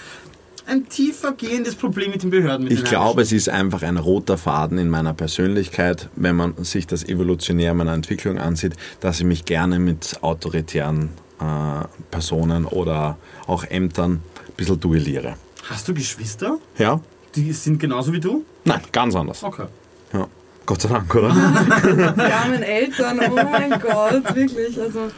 ein 0.66 0.88
tiefer 0.90 1.34
gehendes 1.34 1.76
Problem 1.76 2.12
mit 2.12 2.24
den 2.24 2.30
Behörden. 2.30 2.64
Mit 2.66 2.74
Ich 2.74 2.82
den 2.84 2.90
glaube, 2.90 3.22
es 3.22 3.32
ist 3.32 3.50
einfach 3.50 3.82
ein 3.84 3.98
roter 3.98 4.38
Faden 4.38 4.78
in 4.78 4.90
meiner 4.90 5.14
Persönlichkeit, 5.14 6.10
wenn 6.16 6.36
man 6.36 6.64
sich 6.64 6.88
das 6.88 7.04
evolutionär 7.04 7.74
meiner 7.74 7.94
Entwicklung 7.94 8.38
ansieht, 8.38 8.76
dass 9.00 9.20
ich 9.20 9.26
mich 9.26 9.46
gerne 9.46 9.80
mit 9.80 10.18
autoritären 10.22 11.10
äh, 11.40 11.86
Personen 12.12 12.66
oder 12.66 13.18
auch 13.48 13.64
Ämtern 13.66 14.12
ein 14.14 14.54
bisschen 14.56 14.80
duelliere. 14.80 15.36
Hast 15.70 15.88
du 15.88 15.94
Geschwister? 15.94 16.58
Ja? 16.78 17.00
Die 17.36 17.52
sind 17.54 17.80
genauso 17.80 18.14
wie 18.14 18.20
du? 18.20 18.46
Nein, 18.66 18.82
ganz 18.92 19.16
anders. 19.16 19.44
Okay. 19.44 19.66
Ja. 20.14 20.28
Gott 20.66 20.82
sei 20.82 20.90
Dank, 20.90 21.14
oder? 21.14 21.30
Die 22.16 22.22
armen 22.22 22.64
Eltern, 22.64 23.20
oh 23.20 23.36
mein 23.36 23.72
Gott, 23.82 24.36
wirklich. 24.36 24.80
Also, 24.80 25.10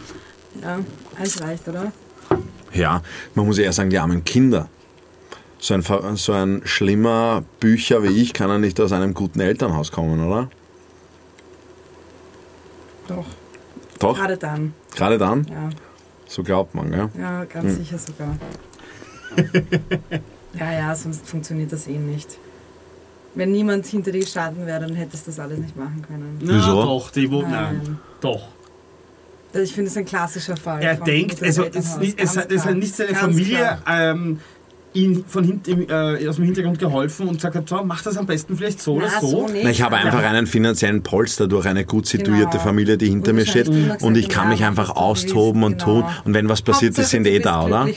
ja, 0.62 0.80
eins 1.20 1.42
reicht, 1.42 1.68
oder? 1.68 1.92
Ja, 2.74 3.02
man 3.36 3.46
muss 3.46 3.58
eher 3.58 3.72
sagen, 3.72 3.90
die 3.90 4.00
armen 4.00 4.24
Kinder. 4.24 4.70
So 5.66 5.74
ein, 5.74 5.82
so 6.16 6.32
ein 6.32 6.62
schlimmer 6.64 7.44
Bücher 7.60 8.04
wie 8.04 8.22
ich 8.22 8.34
kann 8.34 8.50
ja 8.50 8.60
nicht 8.60 8.80
aus 8.80 8.92
einem 8.92 9.16
guten 9.16 9.40
Elternhaus 9.40 9.92
kommen, 9.92 10.24
oder? 10.24 10.48
Doch, 13.08 13.26
Doch, 13.98 14.16
gerade 14.16 14.38
dann. 14.38 14.76
gerade 14.96 15.18
dann, 15.18 15.48
Ja, 15.50 15.70
so 16.28 16.44
glaubt 16.44 16.76
man, 16.76 16.92
gell? 16.92 17.10
ja 17.20 17.46
ganz 17.46 17.78
sicher 17.78 17.98
sogar. 17.98 18.38
ja, 20.60 20.72
ja, 20.72 20.94
sonst 20.96 21.28
funktioniert 21.28 21.72
das 21.72 21.88
eh 21.88 21.98
nicht. 21.98 22.38
Wenn 23.34 23.52
niemand 23.52 23.88
hinter 23.88 24.12
dir 24.12 24.20
gestanden 24.22 24.68
wäre, 24.68 24.82
dann 24.82 24.94
hättest 24.94 25.26
du 25.26 25.32
das 25.32 25.40
alles 25.40 25.58
nicht 25.58 25.76
machen 25.76 26.04
können. 26.08 26.38
Na, 26.44 26.58
Wieso? 26.58 26.84
doch, 26.84 27.10
die 27.10 27.32
wo, 27.32 27.42
nein. 27.42 27.82
Nein. 27.84 28.00
Doch. 28.22 28.50
Ich 29.54 29.74
finde 29.74 29.90
es 29.90 29.98
ein 29.98 30.06
klassischer 30.06 30.58
Fall. 30.58 30.84
Er 30.84 30.96
denkt, 30.98 31.42
also 31.42 31.64
es, 31.64 31.98
es, 31.98 32.16
es 32.18 32.34
klar. 32.34 32.66
hat 32.66 32.76
nicht 32.76 32.94
seine 32.94 33.14
Ganz 33.14 33.22
Familie 33.22 33.80
ähm, 33.88 34.40
ihn 34.96 35.26
von 35.28 35.44
hinten 35.44 35.88
äh, 35.90 36.28
aus 36.28 36.38
dem 36.38 36.46
Hintergrund 36.46 36.80
geholfen 36.80 37.28
und 37.28 37.36
gesagt 37.36 37.56
hat, 37.56 37.70
so, 37.70 37.84
mach 37.84 38.02
das 38.02 38.18
am 38.18 38.26
besten 38.26 38.56
vielleicht 38.58 38.82
so 38.82 38.94
oder 38.96 39.10
Na, 39.14 39.22
so. 39.22 39.48
nicht, 39.48 39.64
Na, 39.64 39.70
ich 39.70 39.82
habe 39.82 39.98
einfach 39.98 40.24
einen 40.24 40.48
finanziellen 40.48 41.04
Polster 41.04 41.48
durch 41.48 41.66
eine 41.68 41.86
gut 41.86 42.08
situierte 42.08 42.52
Genau. 42.52 42.64
Familie, 42.64 42.98
die 42.98 43.08
hinter 43.10 43.32
Und 43.32 43.36
mir 43.38 43.46
steht. 43.46 43.70
Und 44.02 44.16
ich 44.18 44.30
kann 44.30 44.50
mich 44.50 44.62
ja, 44.62 44.68
einfach 44.68 44.96
austoben 44.96 45.64
und 45.64 45.74
willst, 45.74 45.86
tun. 45.86 46.02
genau. 46.02 46.12
Und 46.24 46.34
wenn 46.34 46.50
was 46.50 46.62
passiert 46.62 46.98
ist, 46.98 47.10
sind 47.10 47.28
eh 47.28 47.40
da, 47.40 47.66
oder? 47.66 47.88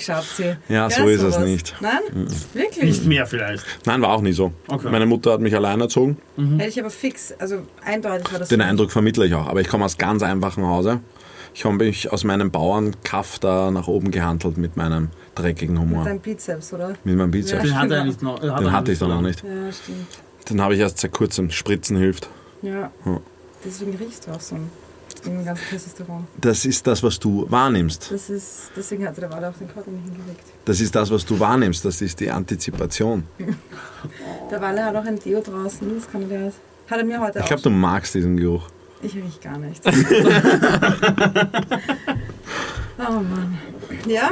Ja, 0.68 0.90
so 0.90 1.06
ist 1.06 1.22
es 1.22 1.38
nicht. 1.38 1.74
Mhm. 1.80 1.86
Nein? 1.86 2.26
Wirklich? 2.52 2.84
Nicht 2.84 3.06
mehr 3.06 3.26
vielleicht. 3.26 3.64
Nein, 3.86 4.02
war 4.02 4.10
auch 4.10 4.20
nie 4.22 4.32
so. 4.32 4.52
Okay. 4.66 4.88
Meine 4.90 5.06
Mutter 5.06 5.32
hat 5.32 5.40
mich 5.40 5.54
allein 5.54 5.80
erzogen. 5.80 6.18
Hätte 6.58 6.68
ich 6.68 6.80
aber 6.80 6.90
fix, 6.90 7.32
also 7.38 7.58
eindeutig 7.84 8.32
war 8.32 8.40
das 8.40 8.48
Den 8.48 8.60
so. 8.60 8.66
Eindruck 8.66 8.90
vermittle 8.90 9.26
ich 9.26 9.34
auch. 9.34 9.46
Aber 9.46 9.60
ich 9.60 9.68
komme 9.68 9.84
aus 9.84 9.98
ganz 9.98 10.22
einfachem 10.22 10.66
Hause. 10.66 11.00
Ich 11.54 11.64
habe 11.64 11.74
mich 11.76 12.12
aus 12.12 12.24
meinem 12.24 12.50
Bauernkaff 12.50 13.38
da 13.38 13.70
nach 13.70 13.88
oben 13.88 14.10
gehandelt 14.10 14.58
mit 14.58 14.76
meinem 14.76 15.08
dreckigen 15.34 15.78
Humor. 15.78 16.04
Dein 16.04 16.20
Bizeps, 16.20 16.72
oder? 16.72 16.94
Mit 17.04 17.16
meinem 17.16 17.30
Bizeps. 17.30 17.62
Den 17.62 17.78
hat 17.78 17.90
er 17.90 18.04
nicht 18.04 18.22
noch. 18.22 18.34
hat 18.36 18.42
Den 18.60 18.66
er 18.66 18.72
hatte 18.72 18.92
ich 18.92 18.98
dann 18.98 19.10
noch 19.10 19.22
nicht. 19.22 19.42
Ja, 19.42 19.72
stimmt. 19.72 20.06
Den 20.48 20.60
habe 20.60 20.74
ich 20.74 20.80
erst 20.80 20.98
seit 20.98 21.12
kurzem. 21.12 21.50
Spritzen 21.50 21.96
hilft. 21.96 22.28
Ja. 22.62 22.90
Ja. 23.04 23.20
Deswegen 23.64 23.96
riechst 23.96 24.26
du 24.26 24.32
auch 24.32 24.40
so 24.40 24.56
im 25.24 25.44
ganzen 25.44 25.64
Testosteron. 25.68 26.26
Das 26.40 26.64
ist 26.64 26.86
das, 26.86 27.02
was 27.02 27.18
du 27.18 27.50
wahrnimmst. 27.50 28.10
Das 28.10 28.30
ist, 28.30 28.70
deswegen 28.76 29.06
hatte 29.06 29.20
der 29.20 29.32
Walle 29.32 29.48
auch 29.48 29.54
den 29.54 29.72
Korten 29.72 29.94
nicht 29.94 30.04
hingelegt. 30.04 30.44
Das 30.64 30.80
ist 30.80 30.94
das, 30.94 31.10
was 31.10 31.24
du 31.24 31.38
wahrnimmst. 31.38 31.84
Das 31.84 32.00
ist 32.00 32.20
die 32.20 32.30
Antizipation. 32.30 33.24
Der 34.50 34.60
Walle 34.60 34.84
hat 34.84 34.94
auch 34.96 35.04
ein 35.04 35.18
Deo 35.18 35.40
draußen, 35.40 35.94
das 35.94 36.10
kann 36.10 36.22
er 36.22 36.28
dir. 36.28 36.52
Hat 36.88 36.98
er 36.98 37.04
mir 37.04 37.20
heute 37.20 37.40
Ich 37.40 37.46
glaube, 37.46 37.62
du 37.62 37.70
magst 37.70 38.14
diesen 38.14 38.36
Geruch. 38.36 38.68
Ich 39.02 39.14
riech 39.14 39.40
gar 39.40 39.58
nichts. 39.58 39.86
oh 42.98 43.12
Mann. 43.12 43.58
Ja? 44.06 44.30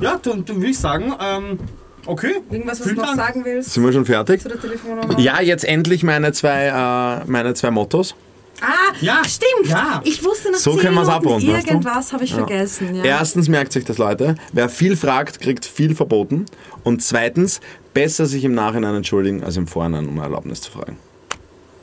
Ja, 0.00 0.18
dann, 0.22 0.44
dann 0.44 0.56
würde 0.56 0.70
ich 0.70 0.78
sagen, 0.78 1.12
ähm, 1.20 1.58
okay. 2.06 2.36
Irgendwas, 2.50 2.80
was 2.80 2.84
du 2.86 2.94
Vielen 2.94 2.96
noch 2.96 3.06
Dank. 3.06 3.18
sagen 3.18 3.44
willst 3.44 3.72
Sind 3.72 3.84
wir 3.84 3.92
schon 3.92 4.04
fertig? 4.06 4.40
zu 4.42 4.48
der 4.48 4.60
Telefonnummer? 4.60 5.18
Ja, 5.18 5.40
jetzt 5.40 5.64
endlich 5.64 6.02
meine 6.02 6.32
zwei, 6.32 6.66
äh, 6.66 7.24
meine 7.30 7.54
zwei 7.54 7.70
Mottos. 7.70 8.14
Ah, 8.62 8.94
Ja, 9.02 9.20
stimmt. 9.26 9.68
Ja. 9.70 10.00
Ich 10.04 10.24
wusste 10.24 10.50
nach 10.50 10.58
So 10.58 10.72
10 10.72 10.80
können 10.80 10.94
wir's 10.94 11.08
Minuten 11.08 11.26
abrunden, 11.26 11.52
weißt 11.52 11.66
du? 11.66 11.70
irgendwas 11.72 12.12
habe 12.14 12.24
ich 12.24 12.30
Ja. 12.30 12.36
vergessen. 12.38 12.94
Ja. 12.94 13.04
Erstens 13.04 13.48
merkt 13.50 13.72
sich 13.72 13.84
das, 13.84 13.98
Leute. 13.98 14.34
Wer 14.52 14.70
viel 14.70 14.96
fragt, 14.96 15.40
kriegt 15.42 15.66
viel 15.66 15.94
verboten. 15.94 16.46
Und 16.82 17.02
zweitens, 17.02 17.60
besser 17.92 18.24
sich 18.24 18.44
im 18.44 18.54
Nachhinein 18.54 18.94
entschuldigen, 18.94 19.44
als 19.44 19.58
im 19.58 19.66
Vorhinein 19.66 20.08
um 20.08 20.16
Erlaubnis 20.18 20.62
zu 20.62 20.70
fragen. 20.70 20.96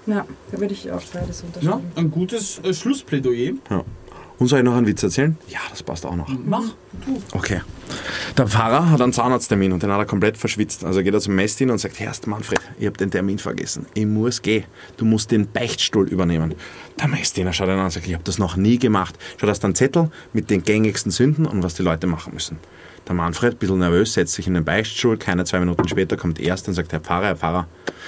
Ja, 0.05 0.25
da 0.51 0.59
würde 0.59 0.73
ich 0.73 0.91
auch 0.91 1.01
beides 1.13 1.41
Ja, 1.41 1.45
unterschreiben. 1.73 1.91
ein 1.95 2.11
gutes 2.11 2.59
äh, 2.59 2.73
Schlussplädoyer. 2.73 3.53
Ja. 3.69 3.83
Und 4.39 4.47
soll 4.47 4.59
ich 4.59 4.65
noch 4.65 4.75
einen 4.75 4.87
Witz 4.87 5.01
erzählen? 5.03 5.37
Ja, 5.47 5.59
das 5.69 5.83
passt 5.83 6.05
auch 6.05 6.15
noch. 6.15 6.27
Mach. 6.45 6.63
Okay. 7.33 7.61
Der 8.35 8.47
Pfarrer 8.47 8.89
hat 8.89 8.99
einen 8.99 9.13
Zahnarzttermin 9.13 9.71
und 9.71 9.83
den 9.83 9.91
hat 9.91 9.99
er 9.99 10.05
komplett 10.05 10.37
verschwitzt. 10.37 10.83
Also 10.83 11.03
geht 11.03 11.13
er 11.13 11.19
zum 11.21 11.35
Mestin 11.35 11.69
und 11.69 11.77
sagt, 11.77 11.99
Herr 11.99 12.11
Manfred, 12.25 12.59
ich 12.79 12.85
habe 12.87 12.97
den 12.97 13.11
Termin 13.11 13.37
vergessen. 13.37 13.85
Ich 13.93 14.05
muss 14.05 14.41
gehen. 14.41 14.65
Du 14.97 15.05
musst 15.05 15.31
den 15.31 15.49
Beichtstuhl 15.49 16.09
übernehmen. 16.09 16.55
Der 16.99 17.07
Messdiener 17.07 17.53
schaut 17.53 17.67
ihn 17.67 17.73
an 17.77 17.85
und 17.85 17.91
sagt, 17.91 18.07
ich 18.07 18.13
habe 18.13 18.23
das 18.23 18.39
noch 18.39 18.57
nie 18.57 18.79
gemacht. 18.79 19.17
Schaut 19.37 19.49
aus 19.49 19.63
einen 19.63 19.75
Zettel 19.75 20.09
mit 20.33 20.49
den 20.49 20.63
gängigsten 20.63 21.11
Sünden 21.11 21.45
und 21.45 21.63
was 21.63 21.75
die 21.75 21.83
Leute 21.83 22.07
machen 22.07 22.33
müssen. 22.33 22.57
Der 23.07 23.15
Manfred, 23.15 23.55
ein 23.55 23.57
bisschen 23.57 23.79
nervös, 23.79 24.13
setzt 24.13 24.33
sich 24.33 24.47
in 24.47 24.53
den 24.53 24.63
Beichtstuhl. 24.63 25.17
Keine 25.17 25.43
zwei 25.43 25.59
Minuten 25.59 25.87
später 25.89 26.15
kommt 26.15 26.39
er 26.39 26.45
erst 26.45 26.67
und 26.69 26.73
sagt, 26.73 26.93
Herr 26.93 27.01
Pfarrer, 27.01 27.25
Herr 27.25 27.35
Pfarrer, 27.35 27.67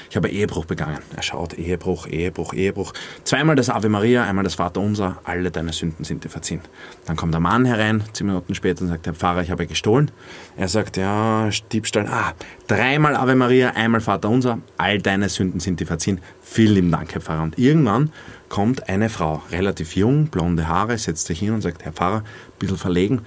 ich 0.10 0.16
habe 0.16 0.30
Ehebruch 0.30 0.66
begangen. 0.66 1.00
Er 1.16 1.22
schaut, 1.22 1.54
Ehebruch, 1.54 2.08
Ehebruch, 2.08 2.54
Ehebruch. 2.54 2.94
Zweimal 3.26 3.58
das 3.58 3.70
Ave 3.70 3.90
Maria, 3.90 4.24
einmal 4.24 4.46
das 4.46 4.56
Vaterunser, 4.56 5.18
alle 5.26 5.52
deine 5.52 5.74
Sünden 5.74 6.06
sind 6.06 6.24
dir 6.24 6.30
verziehen. 6.30 6.62
Dann 7.06 7.18
kommt 7.18 7.34
der 7.34 7.42
Mann 7.42 7.66
herein, 7.66 8.04
zehn 8.14 8.28
Minuten 8.28 8.56
später 8.56 8.84
und 8.84 8.88
sagt, 8.88 9.06
Herr 9.06 9.14
Pfarrer, 9.14 9.42
ich 9.42 9.52
habe 9.52 9.68
gestohlen. 9.68 10.12
Er 10.56 10.70
sagt, 10.70 10.96
ja, 10.96 11.50
Diebstahl, 11.74 12.08
ah, 12.08 12.34
dreimal 12.68 13.18
Ave 13.18 13.36
Maria, 13.36 13.72
einmal 13.72 14.00
Vaterunser, 14.00 14.60
all 14.78 15.00
deine 15.00 15.28
Sünden 15.28 15.60
sind 15.60 15.82
dir 15.82 15.88
verziehen. 15.88 16.22
Vielen 16.42 16.74
lieben 16.74 16.92
Dank, 16.92 17.14
Herr 17.14 17.22
Pfarrer. 17.22 17.44
Und 17.44 17.60
irgendwann 17.60 18.12
kommt 18.48 18.88
eine 18.88 19.10
Frau, 19.10 19.42
relativ 19.52 19.96
jung, 19.96 20.28
blonde 20.28 20.68
Haare, 20.68 20.98
setzt 20.98 21.28
sich 21.28 21.40
hin 21.40 21.54
und 21.54 21.62
sagt, 21.62 21.84
Herr 21.84 21.92
Pfarrer, 21.92 22.20
ein 22.20 22.60
bisschen 22.60 22.78
verlegen, 22.78 23.22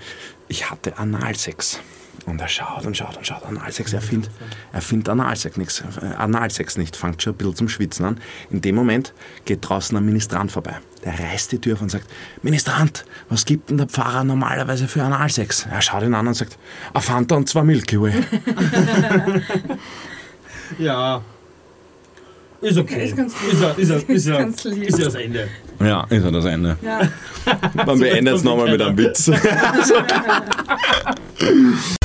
ich 0.49 0.70
hatte 0.70 0.99
Analsex. 0.99 1.80
Und 2.26 2.40
er 2.40 2.49
schaut 2.49 2.84
und 2.84 2.96
schaut 2.96 3.16
und 3.16 3.26
schaut. 3.26 3.44
Analsex, 3.44 3.92
er 3.92 4.03
findet, 4.03 4.30
er 4.72 4.82
findet 4.82 5.09
Analsex, 5.09 5.57
nix, 5.57 5.80
äh, 5.80 6.14
Analsex 6.16 6.76
nicht, 6.76 6.96
fängt 6.96 7.22
schon 7.22 7.32
ein 7.32 7.36
bisschen 7.36 7.57
zum 7.57 7.68
Schwitzen 7.68 8.05
an. 8.05 8.20
In 8.51 8.61
dem 8.61 8.74
Moment 8.74 9.14
geht 9.44 9.61
draußen 9.66 9.96
ein 9.96 10.05
Ministrant 10.05 10.53
vorbei. 10.53 10.78
Der 11.05 11.18
reißt 11.18 11.53
die 11.53 11.59
Tür 11.61 11.74
auf 11.74 11.82
und 11.82 11.90
sagt, 11.90 12.07
Ministrant, 12.42 13.05
was 13.28 13.44
gibt 13.44 13.70
denn 13.70 13.78
der 13.78 13.86
Pfarrer 13.86 14.24
normalerweise 14.24 14.88
für 14.88 15.03
Analsex? 15.03 15.66
Er 15.70 15.80
schaut 15.80 16.03
ihn 16.03 16.12
an 16.12 16.26
und 16.26 16.34
sagt, 16.34 16.59
a 16.92 17.01
Fanta 17.01 17.36
und 17.36 17.49
zwei 17.49 17.62
Milky 17.62 18.01
Way. 18.01 18.14
Ja. 20.78 21.22
Ist 22.61 22.76
okay. 22.76 23.07
Ist 23.07 23.16
ganz 23.16 23.34
lieb. 23.40 23.78
Ist 23.78 23.90
ist 23.90 24.09
ist 24.09 24.26
ja, 24.26 24.38
ganz 24.38 24.64
lieb. 24.64 24.88
ist 24.88 24.99
ja 24.99 25.05
das 25.05 25.14
Ende. 25.14 25.49
Ja, 25.80 26.04
ist 26.10 26.24
ja 26.24 26.30
das 26.30 26.44
Ende. 26.44 26.76
Ja. 26.82 27.00
Man 27.86 27.98
beendet 28.00 28.36
es 28.36 28.44
nochmal 28.44 28.70
mit 28.70 28.82
einem 28.82 28.98
Witz. 28.98 29.30